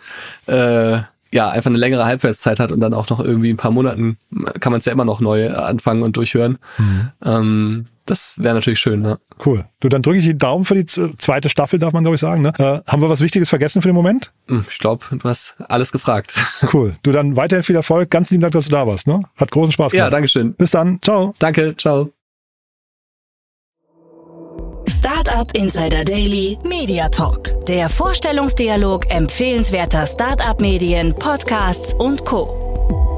äh, 0.46 0.98
ja 1.32 1.48
einfach 1.48 1.70
eine 1.70 1.78
längere 1.78 2.04
Halbwertszeit 2.04 2.60
hat 2.60 2.72
und 2.72 2.80
dann 2.80 2.94
auch 2.94 3.08
noch 3.08 3.20
irgendwie 3.20 3.50
ein 3.50 3.56
paar 3.56 3.70
Monaten 3.70 4.18
kann 4.60 4.70
man 4.70 4.78
es 4.78 4.84
ja 4.84 4.92
immer 4.92 5.04
noch 5.04 5.20
neu 5.20 5.52
anfangen 5.52 6.02
und 6.02 6.16
durchhören. 6.16 6.58
Mhm. 6.78 7.08
Ähm, 7.24 7.84
das 8.06 8.34
wäre 8.36 8.54
natürlich 8.54 8.78
schön, 8.78 9.04
ja. 9.04 9.18
Cool. 9.44 9.66
Du, 9.80 9.88
dann 9.88 10.02
drücke 10.02 10.18
ich 10.18 10.24
die 10.24 10.36
Daumen 10.36 10.64
für 10.64 10.74
die 10.74 10.84
zweite 10.84 11.48
Staffel, 11.48 11.78
darf 11.78 11.92
man 11.92 12.04
glaube 12.04 12.14
ich 12.16 12.20
sagen. 12.20 12.42
Ne? 12.42 12.52
Äh, 12.58 12.90
haben 12.90 13.02
wir 13.02 13.08
was 13.08 13.20
Wichtiges 13.20 13.48
vergessen 13.48 13.82
für 13.82 13.88
den 13.88 13.94
Moment? 13.94 14.32
Hm, 14.48 14.64
ich 14.68 14.78
glaube, 14.78 15.04
du 15.10 15.28
hast 15.28 15.56
alles 15.68 15.92
gefragt. 15.92 16.34
Cool. 16.72 16.94
Du 17.02 17.12
dann 17.12 17.36
weiterhin 17.36 17.62
viel 17.62 17.76
Erfolg. 17.76 18.10
Ganz 18.10 18.30
lieben 18.30 18.40
Dank, 18.40 18.52
dass 18.52 18.66
du 18.66 18.70
da 18.70 18.86
warst. 18.86 19.06
Ne? 19.06 19.22
Hat 19.36 19.50
großen 19.50 19.72
Spaß 19.72 19.92
gemacht. 19.92 20.06
Ja, 20.06 20.10
Dankeschön. 20.10 20.54
Bis 20.54 20.70
dann. 20.70 21.00
Ciao. 21.02 21.34
Danke. 21.38 21.76
Ciao. 21.76 22.10
Startup 24.88 25.54
Insider 25.54 26.04
Daily 26.04 26.58
Media 26.64 27.08
Talk. 27.08 27.64
Der 27.66 27.88
Vorstellungsdialog 27.88 29.10
empfehlenswerter 29.10 30.06
Startup-Medien, 30.06 31.14
Podcasts 31.14 31.94
und 31.94 32.24
Co. 32.24 33.11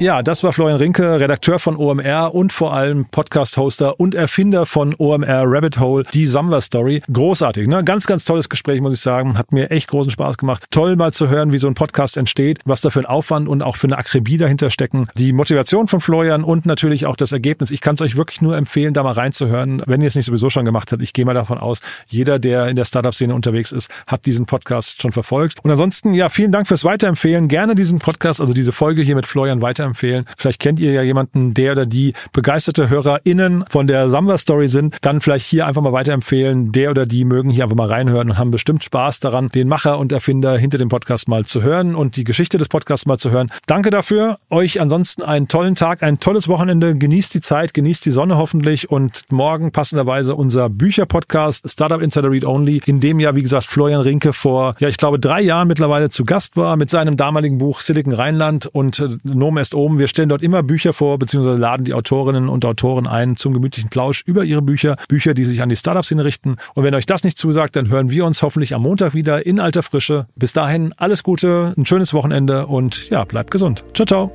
Ja, 0.00 0.24
das 0.24 0.42
war 0.42 0.52
Florian 0.52 0.78
Rinke, 0.78 1.20
Redakteur 1.20 1.60
von 1.60 1.76
OMR 1.76 2.34
und 2.34 2.52
vor 2.52 2.74
allem 2.74 3.04
Podcast-Hoster 3.04 4.00
und 4.00 4.16
Erfinder 4.16 4.66
von 4.66 4.92
OMR 4.98 5.44
Rabbit 5.46 5.78
Hole, 5.78 6.02
die 6.12 6.26
Summer 6.26 6.60
Story. 6.60 7.00
Großartig, 7.12 7.68
ne? 7.68 7.84
Ganz, 7.84 8.04
ganz 8.06 8.24
tolles 8.24 8.48
Gespräch, 8.48 8.80
muss 8.80 8.92
ich 8.92 9.00
sagen. 9.00 9.38
Hat 9.38 9.52
mir 9.52 9.70
echt 9.70 9.88
großen 9.88 10.10
Spaß 10.10 10.36
gemacht. 10.36 10.64
Toll 10.72 10.96
mal 10.96 11.12
zu 11.12 11.28
hören, 11.28 11.52
wie 11.52 11.58
so 11.58 11.68
ein 11.68 11.74
Podcast 11.74 12.16
entsteht, 12.16 12.58
was 12.64 12.80
da 12.80 12.90
für 12.90 12.98
ein 12.98 13.06
Aufwand 13.06 13.48
und 13.48 13.62
auch 13.62 13.76
für 13.76 13.86
eine 13.86 13.96
Akribie 13.96 14.36
dahinter 14.36 14.68
stecken. 14.68 15.06
Die 15.16 15.32
Motivation 15.32 15.86
von 15.86 16.00
Florian 16.00 16.42
und 16.42 16.66
natürlich 16.66 17.06
auch 17.06 17.14
das 17.14 17.30
Ergebnis. 17.30 17.70
Ich 17.70 17.80
kann 17.80 17.94
es 17.94 18.00
euch 18.00 18.16
wirklich 18.16 18.42
nur 18.42 18.56
empfehlen, 18.56 18.94
da 18.94 19.04
mal 19.04 19.12
reinzuhören, 19.12 19.80
wenn 19.86 20.00
ihr 20.00 20.08
es 20.08 20.16
nicht 20.16 20.26
sowieso 20.26 20.50
schon 20.50 20.64
gemacht 20.64 20.90
habt. 20.90 21.02
Ich 21.02 21.12
gehe 21.12 21.24
mal 21.24 21.34
davon 21.34 21.58
aus, 21.58 21.82
jeder, 22.08 22.40
der 22.40 22.66
in 22.66 22.74
der 22.74 22.84
Startup-Szene 22.84 23.32
unterwegs 23.32 23.70
ist, 23.70 23.88
hat 24.08 24.26
diesen 24.26 24.46
Podcast 24.46 25.00
schon 25.00 25.12
verfolgt. 25.12 25.64
Und 25.64 25.70
ansonsten, 25.70 26.14
ja, 26.14 26.30
vielen 26.30 26.50
Dank 26.50 26.66
fürs 26.66 26.82
Weiterempfehlen. 26.82 27.46
Gerne 27.46 27.76
diesen 27.76 28.00
Podcast, 28.00 28.40
also 28.40 28.52
diese 28.52 28.72
Folge 28.72 29.00
hier 29.00 29.14
mit 29.14 29.26
Florian 29.26 29.62
weiterempfehlen 29.62 29.83
weiterempfehlen. 29.84 30.24
Vielleicht 30.36 30.60
kennt 30.60 30.80
ihr 30.80 30.92
ja 30.92 31.02
jemanden, 31.02 31.54
der 31.54 31.72
oder 31.72 31.86
die 31.86 32.14
begeisterte 32.32 32.88
HörerInnen 32.88 33.64
von 33.68 33.86
der 33.86 34.10
Samba 34.10 34.38
Story 34.38 34.68
sind. 34.68 34.96
Dann 35.02 35.20
vielleicht 35.20 35.46
hier 35.46 35.66
einfach 35.66 35.82
mal 35.82 35.92
weiterempfehlen. 35.92 36.72
Der 36.72 36.90
oder 36.90 37.06
die 37.06 37.24
mögen 37.24 37.50
hier 37.50 37.64
einfach 37.64 37.76
mal 37.76 37.88
reinhören 37.88 38.30
und 38.30 38.38
haben 38.38 38.50
bestimmt 38.50 38.82
Spaß 38.84 39.20
daran, 39.20 39.48
den 39.48 39.68
Macher 39.68 39.98
und 39.98 40.12
Erfinder 40.12 40.56
hinter 40.56 40.78
dem 40.78 40.88
Podcast 40.88 41.28
mal 41.28 41.44
zu 41.44 41.62
hören 41.62 41.94
und 41.94 42.16
die 42.16 42.24
Geschichte 42.24 42.58
des 42.58 42.68
Podcasts 42.68 43.06
mal 43.06 43.18
zu 43.18 43.30
hören. 43.30 43.50
Danke 43.66 43.90
dafür. 43.90 44.38
Euch 44.50 44.80
ansonsten 44.80 45.22
einen 45.22 45.48
tollen 45.48 45.74
Tag, 45.74 46.02
ein 46.02 46.20
tolles 46.20 46.48
Wochenende. 46.48 46.96
Genießt 46.96 47.34
die 47.34 47.40
Zeit, 47.40 47.74
genießt 47.74 48.04
die 48.06 48.10
Sonne 48.10 48.36
hoffentlich 48.36 48.90
und 48.90 49.24
morgen 49.30 49.72
passenderweise 49.72 50.34
unser 50.34 50.68
Bücherpodcast 50.70 51.68
Startup 51.68 52.00
Insider 52.00 52.30
Read 52.30 52.44
Only, 52.44 52.80
in 52.86 53.00
dem 53.00 53.20
ja, 53.20 53.34
wie 53.34 53.42
gesagt, 53.42 53.66
Florian 53.66 54.00
Rinke 54.00 54.32
vor, 54.32 54.74
ja, 54.78 54.88
ich 54.88 54.96
glaube, 54.96 55.18
drei 55.18 55.40
Jahren 55.40 55.68
mittlerweile 55.68 56.08
zu 56.08 56.24
Gast 56.24 56.56
war 56.56 56.76
mit 56.76 56.90
seinem 56.90 57.16
damaligen 57.16 57.58
Buch 57.58 57.80
Silicon 57.80 58.12
Rheinland 58.12 58.66
und 58.66 58.98
äh, 58.98 59.08
Nome 59.24 59.60
oben. 59.74 59.98
Wir 59.98 60.08
stellen 60.08 60.28
dort 60.28 60.42
immer 60.42 60.62
Bücher 60.62 60.92
vor, 60.92 61.18
beziehungsweise 61.18 61.56
laden 61.56 61.84
die 61.84 61.94
Autorinnen 61.94 62.48
und 62.48 62.64
Autoren 62.64 63.06
ein 63.06 63.36
zum 63.36 63.52
gemütlichen 63.52 63.90
Plausch 63.90 64.22
über 64.26 64.44
ihre 64.44 64.62
Bücher. 64.62 64.96
Bücher, 65.08 65.34
die 65.34 65.44
sich 65.44 65.62
an 65.62 65.68
die 65.68 65.76
Startup-Szene 65.76 66.24
richten. 66.24 66.56
Und 66.74 66.84
wenn 66.84 66.94
euch 66.94 67.06
das 67.06 67.24
nicht 67.24 67.38
zusagt, 67.38 67.76
dann 67.76 67.88
hören 67.88 68.10
wir 68.10 68.24
uns 68.24 68.42
hoffentlich 68.42 68.74
am 68.74 68.82
Montag 68.82 69.14
wieder 69.14 69.46
in 69.46 69.60
alter 69.60 69.82
Frische. 69.82 70.26
Bis 70.36 70.52
dahin 70.52 70.92
alles 70.96 71.22
Gute, 71.22 71.74
ein 71.76 71.86
schönes 71.86 72.14
Wochenende 72.14 72.66
und 72.66 73.10
ja, 73.10 73.24
bleibt 73.24 73.50
gesund. 73.50 73.84
Ciao, 73.94 74.06
ciao. 74.06 74.32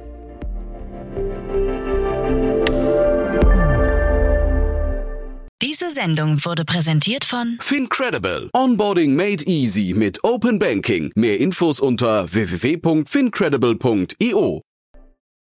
Diese 5.61 5.91
Sendung 5.91 6.45
wurde 6.45 6.63
präsentiert 6.63 7.25
von 7.25 7.57
Fincredible. 7.59 8.49
Onboarding 8.53 9.13
made 9.15 9.43
easy 9.45 9.93
mit 9.93 10.23
Open 10.23 10.57
Banking. 10.57 11.11
Mehr 11.15 11.37
Infos 11.39 11.81
unter 11.81 12.31
www.fincredible.io. 12.31 14.61